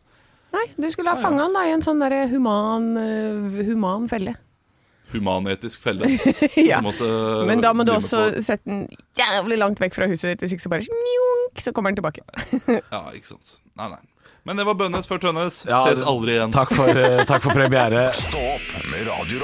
Nei, 0.56 0.66
du 0.80 0.86
skulle 0.92 1.10
ha 1.12 1.20
fanga 1.20 1.44
den 1.48 1.54
da 1.58 1.64
i 1.68 1.72
en 1.76 1.82
sånn 1.84 2.00
derre 2.00 2.28
human, 2.32 2.92
øh, 2.98 3.64
human 3.72 4.06
felle. 4.12 4.36
Humanetisk 5.14 5.82
felle. 5.84 6.08
Ja. 6.72 6.80
Måtte 6.82 7.06
Men 7.48 7.62
da 7.62 7.74
må 7.74 7.84
du 7.86 7.92
også 7.94 8.22
på- 8.36 8.42
sette 8.46 8.66
den 8.70 8.86
jævlig 9.20 9.58
langt 9.62 9.80
vekk 9.84 9.94
fra 9.98 10.08
huset 10.10 10.32
ditt, 10.36 10.42
hvis 10.46 10.56
ikke 10.56 10.66
så 10.66 10.72
bare 10.74 10.88
njunk, 10.88 11.62
så 11.62 11.74
kommer 11.76 11.92
den 11.94 12.02
tilbake. 12.02 12.24
Ja, 12.94 13.04
ikke 13.14 13.34
sant. 13.36 13.58
Nei, 13.78 13.90
nei. 13.94 14.02
Men 14.46 14.58
det 14.62 14.66
var 14.68 14.78
Bønnes 14.78 15.08
før 15.10 15.18
Tønnes. 15.24 15.64
Ja, 15.66 15.82
Ses 15.90 16.04
aldri 16.06 16.36
igjen. 16.38 16.54
Takk 16.54 16.72
for, 16.78 16.88
eh, 16.94 17.24
takk 17.26 17.42
for 17.42 17.58
premiere. 17.58 18.08
Stå 18.14 18.44
opp 18.56 18.78
med 18.92 19.08
Radio 19.10 19.42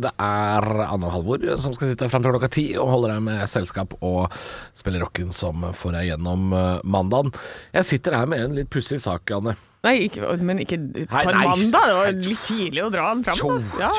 Det 0.00 0.12
er 0.16 0.68
Anne 0.86 1.08
og 1.08 1.14
Halvor 1.14 1.46
som 1.60 1.74
skal 1.76 1.92
sitte 1.92 2.08
fram 2.12 2.24
til 2.24 2.34
klokka 2.34 2.50
ti 2.52 2.66
og 2.80 2.92
holde 2.94 3.10
deg 3.12 3.24
med 3.26 3.42
selskap 3.50 3.96
og 4.00 4.30
spille 4.78 5.00
rocken 5.02 5.34
som 5.34 5.66
får 5.76 5.96
deg 5.98 6.12
gjennom 6.12 6.54
eh, 6.56 6.84
mandagen. 6.84 7.34
Jeg 7.76 7.88
sitter 7.90 8.16
her 8.20 8.30
med 8.30 8.44
en 8.44 8.56
litt 8.60 8.70
pussig 8.72 9.00
sak, 9.02 9.30
Anne. 9.36 9.56
Nei, 9.80 9.94
ikke, 10.10 10.34
men 10.44 10.60
ikke 10.60 10.76
på 11.08 11.20
en 11.24 11.38
mandag. 11.40 11.86
Det 11.88 11.96
var 11.96 12.16
litt 12.26 12.42
tidlig 12.44 12.82
å 12.84 12.90
dra 12.92 13.10
den 13.14 13.22
fram. 13.24 13.38
Tjo. 13.38 13.54
Ja. 13.80 13.92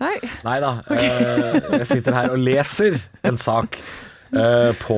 Nei. 0.00 0.14
Nei 0.46 0.58
da. 0.64 0.70
Okay. 0.88 1.64
jeg 1.82 1.88
sitter 1.90 2.16
her 2.16 2.32
og 2.32 2.44
leser 2.44 3.00
en 3.28 3.40
sak 3.40 3.80
Uh, 4.28 4.74
på 4.76 4.96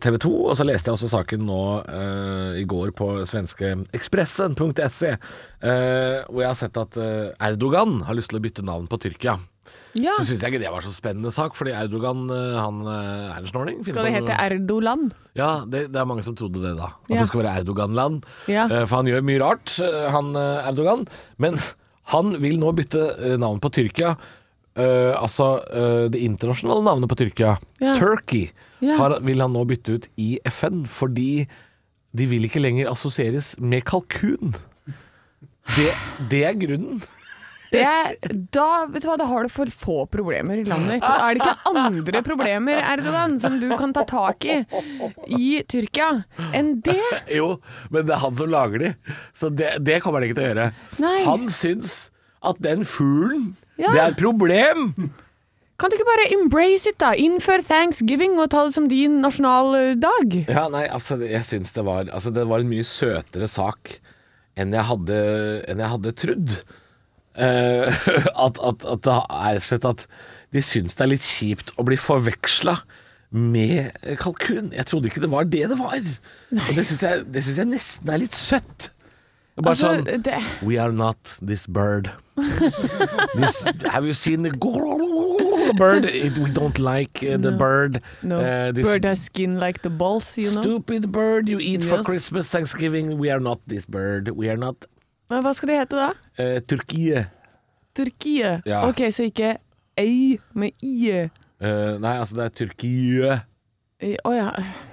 TV 0.00 0.14
2, 0.24 0.30
og 0.48 0.54
så 0.56 0.64
leste 0.64 0.88
jeg 0.88 0.96
også 0.96 1.10
saken 1.12 1.42
nå 1.44 1.58
uh, 1.84 2.56
i 2.56 2.64
går 2.64 2.94
på 2.96 3.10
svenske 3.28 3.74
Expressen.se, 3.96 5.10
eh, 5.12 6.16
hvor 6.24 6.40
jeg 6.40 6.48
har 6.48 6.58
sett 6.58 6.80
at 6.80 6.96
eh, 7.00 7.50
Erdogan 7.50 8.00
har 8.08 8.16
lyst 8.16 8.32
til 8.32 8.40
å 8.40 8.44
bytte 8.44 8.64
navn 8.66 8.88
på 8.90 8.98
Tyrkia. 9.02 9.36
Ja. 9.98 10.12
Så 10.18 10.26
syns 10.28 10.42
jeg 10.44 10.52
ikke 10.52 10.62
det 10.62 10.70
var 10.70 10.84
så 10.86 10.92
spennende 10.94 11.32
sak, 11.34 11.56
fordi 11.58 11.72
Erdogan 11.74 12.28
eh, 12.30 12.58
han 12.60 12.80
eh, 12.86 13.30
er 13.34 13.38
en 13.40 13.48
snorning. 13.50 13.80
Skal 13.86 14.06
det 14.06 14.12
hete 14.14 14.36
Erdoland? 14.38 15.10
Ja, 15.34 15.64
det, 15.66 15.88
det 15.90 15.98
er 15.98 16.06
mange 16.06 16.22
som 16.22 16.36
trodde 16.38 16.62
det, 16.62 16.76
da. 16.78 16.92
At 17.08 17.10
Ja. 17.10 17.20
det 17.22 17.28
skal 17.30 17.42
være 17.42 17.54
Erdogan-land. 17.64 18.20
Ja. 18.46 18.68
Eh, 18.70 18.84
For 18.86 19.00
han 19.00 19.10
gjør 19.10 19.24
mye 19.26 19.40
rart, 19.42 19.72
han 20.14 20.30
Erdogan. 20.38 21.06
Men 21.42 21.58
han 22.14 22.36
vil 22.42 22.58
nå 22.62 22.70
bytte 22.78 23.08
navn 23.38 23.58
på 23.62 23.72
Tyrkia. 23.74 24.14
Uh, 24.78 25.12
altså 25.18 25.58
uh, 25.74 26.06
det 26.08 26.20
internasjonale 26.22 26.84
navnet 26.86 27.10
på 27.10 27.16
Tyrkia, 27.18 27.56
Ja. 27.82 27.96
Turkey, 27.98 28.52
har, 28.80 29.16
vil 29.26 29.42
han 29.42 29.52
nå 29.52 29.64
bytte 29.68 29.96
ut 29.98 30.06
i 30.16 30.38
FN. 30.46 30.84
Fordi 30.86 31.48
de 32.16 32.26
vil 32.30 32.46
ikke 32.46 32.62
lenger 32.62 32.88
assosieres 32.92 33.56
med 33.58 33.82
kalkun. 33.90 34.54
Det, 35.74 35.90
det 36.30 36.44
er 36.46 36.54
grunnen. 36.58 37.02
Det 37.70 37.84
da, 38.54 38.66
vet 38.90 39.04
du 39.04 39.08
hva, 39.08 39.16
da 39.20 39.26
har 39.30 39.46
du 39.46 39.52
for 39.54 39.70
få 39.70 39.96
problemer 40.10 40.58
i 40.58 40.64
landet 40.66 40.96
ditt. 40.98 41.06
Er 41.06 41.38
det 41.38 41.44
ikke 41.44 41.74
andre 41.84 42.22
problemer, 42.26 42.80
Erdogan, 42.82 43.36
som 43.42 43.60
du 43.62 43.68
kan 43.78 43.92
ta 43.94 44.02
tak 44.10 44.44
i 44.50 44.56
i 45.38 45.62
Tyrkia 45.70 46.10
enn 46.56 46.76
det? 46.86 46.98
Jo, 47.40 47.60
men 47.94 48.06
det 48.08 48.16
er 48.16 48.22
han 48.24 48.34
som 48.40 48.50
lager 48.50 48.82
de, 48.82 48.92
så 49.36 49.52
det, 49.54 49.76
det 49.86 50.00
kommer 50.02 50.18
han 50.22 50.28
ikke 50.30 50.38
til 50.40 50.48
å 50.48 50.52
gjøre. 50.52 50.68
Nei. 51.02 51.16
Han 51.28 51.46
syns 51.54 51.96
at 52.42 52.58
den 52.64 52.82
fuglen, 52.88 53.52
Ja. 53.78 53.92
det 53.94 54.00
er 54.02 54.08
et 54.14 54.18
problem. 54.20 55.12
Kan 55.80 55.88
du 55.88 55.96
ikke 55.96 56.08
bare 56.10 56.26
embrace 56.34 56.90
it, 56.90 56.98
da? 57.00 57.14
Innfør 57.16 57.62
thanksgiving 57.64 58.34
og 58.42 58.50
ta 58.52 58.66
det 58.66 58.74
som 58.76 58.88
din 58.90 59.20
nasjonaldag? 59.22 60.34
Ja, 60.50 60.66
nei, 60.72 60.82
altså, 60.92 61.16
jeg 61.24 61.40
syns 61.48 61.72
det 61.72 61.86
var 61.86 62.10
Altså, 62.12 62.32
det 62.36 62.44
var 62.50 62.60
en 62.60 62.68
mye 62.68 62.84
søtere 62.84 63.48
sak 63.48 63.94
enn 64.60 64.74
jeg 64.76 64.84
hadde, 64.90 65.16
enn 65.70 65.80
jeg 65.80 65.92
hadde 65.94 66.12
trodd. 66.20 66.52
Eh, 67.34 68.08
at, 68.46 68.58
at, 68.58 68.84
at 68.84 69.04
det 69.06 69.18
er 69.30 69.60
slett 69.64 69.86
at 69.88 70.06
de 70.50 70.62
syns 70.66 70.96
det 70.98 71.04
er 71.06 71.12
litt 71.12 71.26
kjipt 71.26 71.70
å 71.78 71.84
bli 71.86 71.98
forveksla 72.00 72.80
med 73.30 73.92
eh, 74.02 74.16
kalkun. 74.18 74.72
Jeg 74.74 74.88
trodde 74.90 75.10
ikke 75.10 75.22
det 75.22 75.30
var 75.30 75.46
det 75.46 75.68
det 75.70 75.78
var. 75.78 76.00
Og 76.00 76.72
det 76.74 76.86
syns 76.88 77.04
jeg, 77.06 77.26
jeg 77.34 77.68
nesten 77.70 78.10
er 78.10 78.24
litt 78.24 78.34
søtt. 78.38 78.90
Bare 79.60 79.74
Altså, 79.74 79.90
sånn 79.98 80.22
det, 80.24 80.38
We 80.64 80.78
are 80.80 80.92
not 80.94 81.36
this 81.44 81.66
bird. 81.66 82.10
this, 83.36 83.62
have 83.92 84.06
you 84.06 84.14
seen 84.14 84.42
the 84.42 84.50
bird? 85.76 86.06
It, 86.06 86.38
we 86.38 86.50
don't 86.50 86.78
like 86.78 87.22
uh, 87.22 87.36
the 87.36 87.50
No. 87.50 87.58
bird. 87.58 88.02
no. 88.22 88.40
Uh, 88.40 88.72
Bird 88.72 89.04
has 89.04 89.20
skin 89.20 89.58
like 89.60 89.82
the 89.82 89.90
balls, 89.90 90.38
you 90.38 90.50
know. 90.50 90.62
stupid 90.62 91.12
bird 91.12 91.48
you 91.48 91.60
eat 91.60 91.84
for 91.84 92.02
Christmas, 92.02 92.48
Thanksgiving. 92.48 93.18
We 93.18 93.28
are 93.30 93.40
not 93.40 93.60
this 93.66 93.84
bird. 93.84 94.30
We 94.30 94.48
are 94.48 94.56
not 94.56 94.86
Men 95.30 95.44
hva 95.44 95.52
skal 95.54 95.70
det 95.70 95.78
hete 95.84 95.98
da? 95.98 96.08
Eh, 96.42 96.58
Turkie. 96.66 97.24
Turkie? 97.96 98.56
Ja. 98.66 98.82
Ok, 98.88 99.04
så 99.14 99.28
ikke 99.28 99.54
ei 100.00 100.38
med 100.58 100.74
i. 100.82 101.12
Eh, 101.60 101.94
nei, 102.02 102.16
altså 102.18 102.38
det 102.40 102.48
er 102.48 102.56
Turkie. 102.62 103.38
Å 104.00 104.30
oh, 104.30 104.34
ja. 104.34 104.48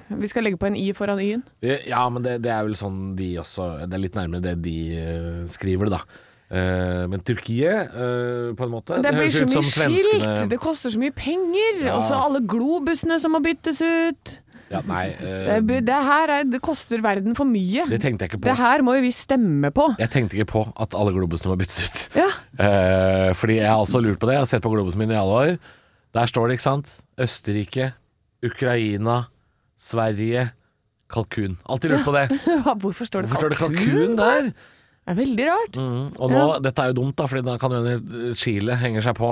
Vi 0.08 0.28
skal 0.28 0.44
legge 0.44 0.60
på 0.60 0.68
en 0.68 0.76
i 0.76 0.90
foran 0.96 1.20
y-en. 1.24 1.44
Eh, 1.64 1.88
Ja, 1.88 2.04
men 2.12 2.24
det, 2.26 2.38
det 2.44 2.52
er 2.52 2.66
vel 2.68 2.76
sånn 2.80 3.16
de 3.16 3.34
også 3.40 3.88
Det 3.88 3.96
er 3.96 4.02
litt 4.04 4.18
nærmere 4.20 4.44
det 4.44 4.56
de 4.66 4.78
uh, 5.00 5.44
skriver 5.52 5.88
det, 5.88 5.98
da. 5.98 6.24
Uh, 6.48 7.04
men 7.12 7.24
Turkiet, 7.28 7.92
uh, 7.92 8.54
på 8.56 8.68
en 8.68 8.72
måte 8.72 9.00
Det, 9.04 9.12
blir 9.16 9.28
høres 9.28 9.40
så 9.40 9.48
mye 9.50 9.64
skilt, 9.68 10.44
det 10.52 10.60
koster 10.64 10.94
så 10.94 11.00
mye 11.02 11.16
penger, 11.16 11.82
Ja. 11.88 11.98
og 11.98 12.06
så 12.08 12.20
alle 12.24 12.40
globusene 12.48 13.18
som 13.20 13.36
må 13.36 13.42
byttes 13.44 13.82
ut. 13.84 14.38
Ja, 14.68 14.82
nei, 14.84 15.06
eh, 15.16 15.62
det 15.64 16.00
her 16.08 16.32
er, 16.34 16.48
det 16.48 16.60
koster 16.64 17.00
verden 17.04 17.38
for 17.38 17.48
mye. 17.48 17.86
det 17.88 18.02
tenkte 18.04 18.26
jeg 18.26 18.34
ikke 18.34 18.42
på. 18.42 18.48
Det 18.50 18.58
her 18.60 18.84
må 18.84 18.98
jo 18.98 19.06
vi 19.06 19.14
stemme 19.16 19.72
på. 19.76 19.88
Jeg 20.02 20.12
tenkte 20.12 20.36
ikke 20.36 20.50
på 20.52 20.64
at 20.76 20.96
alle 20.98 21.14
globusene 21.16 21.54
må 21.54 21.58
byttes 21.62 21.80
ut. 21.86 22.04
Ja. 22.20 22.28
Uh, 22.58 23.32
fordi 23.38 23.60
jeg 23.62 23.70
har 23.70 23.80
også 23.80 24.02
lurt 24.04 24.20
på 24.20 24.28
det. 24.28 24.36
Jeg 24.36 24.44
har 24.44 24.52
sett 24.52 24.66
på 24.66 24.74
globusen 24.74 25.00
min 25.00 25.14
i 25.14 25.20
alle 25.20 25.40
år. 25.40 25.58
Der 26.18 26.30
står 26.30 26.48
det, 26.48 26.58
ikke 26.58 26.68
sant 26.68 26.94
Østerrike, 27.22 27.92
Ukraina, 28.46 29.18
Sverige, 29.80 30.50
kalkun. 31.14 31.60
Alltid 31.70 31.94
lurt 31.94 32.08
på 32.08 32.16
det. 32.18 32.26
Hvorfor 32.84 33.08
står 33.08 33.24
det 33.24 33.32
Hvorfor 33.32 33.56
kalkun? 33.56 33.78
kalkun 33.78 34.18
der? 34.20 34.50
Det 35.08 35.14
er 35.14 35.20
veldig 35.22 35.46
rart. 35.48 35.78
Mm. 35.80 36.08
Og 36.20 36.32
nå, 36.34 36.48
dette 36.66 36.84
er 36.84 36.92
jo 36.92 36.98
dumt, 36.98 37.16
da, 37.16 37.28
Fordi 37.32 37.46
da 37.48 37.56
kan 37.62 37.72
jo 37.72 38.34
Chile 38.36 38.76
henger 38.76 39.06
seg 39.06 39.16
på. 39.16 39.32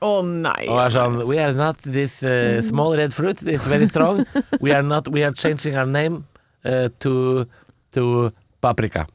Nei. 0.00 0.64
Og 0.68 0.78
er 0.80 0.90
sånn 0.94 1.18
We 1.28 1.38
are 1.44 1.52
not 1.52 1.76
this 1.84 2.22
uh, 2.24 2.62
small 2.64 2.96
red 2.96 3.12
fruit. 3.12 3.42
It's 3.44 3.66
very 3.68 3.88
strong. 3.88 4.24
We 4.60 4.72
are 4.72 4.82
not 4.82 5.08
We 5.12 5.24
are 5.24 5.32
changing 5.32 5.76
our 5.76 5.86
name 5.86 6.24
uh, 6.64 6.88
to 7.04 7.46
to 7.92 8.32
paprika. 8.60 9.06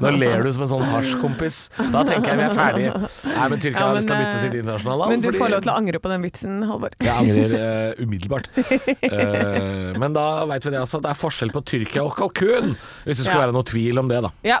Nå 0.00 0.10
ler 0.16 0.42
du 0.44 0.50
som 0.54 0.64
en 0.64 0.70
sånn 0.70 0.84
hasjkompis. 0.92 1.58
Da 1.92 2.02
tenker 2.08 2.32
jeg 2.32 2.38
vi 2.40 2.44
er 2.46 2.54
ferdige. 2.56 2.92
Nei, 3.28 3.46
men 3.52 3.62
Tyrkia 3.62 3.80
Ja, 3.80 3.86
har 3.88 3.96
lyst 3.98 4.08
til 4.10 4.16
å 4.16 4.20
bytte 4.22 4.36
eh, 4.36 4.42
sitt 4.44 4.56
internasjonale. 4.60 5.08
Men 5.12 5.22
du 5.22 5.28
fordi- 5.30 5.40
får 5.42 5.52
lov 5.54 5.62
til 5.66 5.72
å 5.72 5.76
angre 5.82 5.98
på 6.02 6.12
den 6.12 6.26
vitsen, 6.26 6.58
Halvor. 6.68 6.96
Jeg 7.00 7.14
angrer 7.14 7.50
uh, 7.56 8.02
umiddelbart. 8.02 8.50
Uh, 8.56 9.92
men 10.02 10.16
da 10.16 10.26
veit 10.50 10.64
vi 10.66 10.74
det, 10.74 10.80
altså. 10.82 11.00
Det 11.04 11.10
er 11.12 11.20
forskjell 11.22 11.52
på 11.54 11.64
Tyrkia 11.72 12.04
og 12.06 12.16
kalkun. 12.18 12.76
Hvis 13.06 13.16
det 13.22 13.24
skulle 13.26 13.38
Ja. 13.40 13.46
være 13.46 13.56
noe 13.56 13.66
tvil 13.68 13.98
om 14.02 14.08
det, 14.12 14.20
da. 14.28 14.30
Ja. 14.46 14.60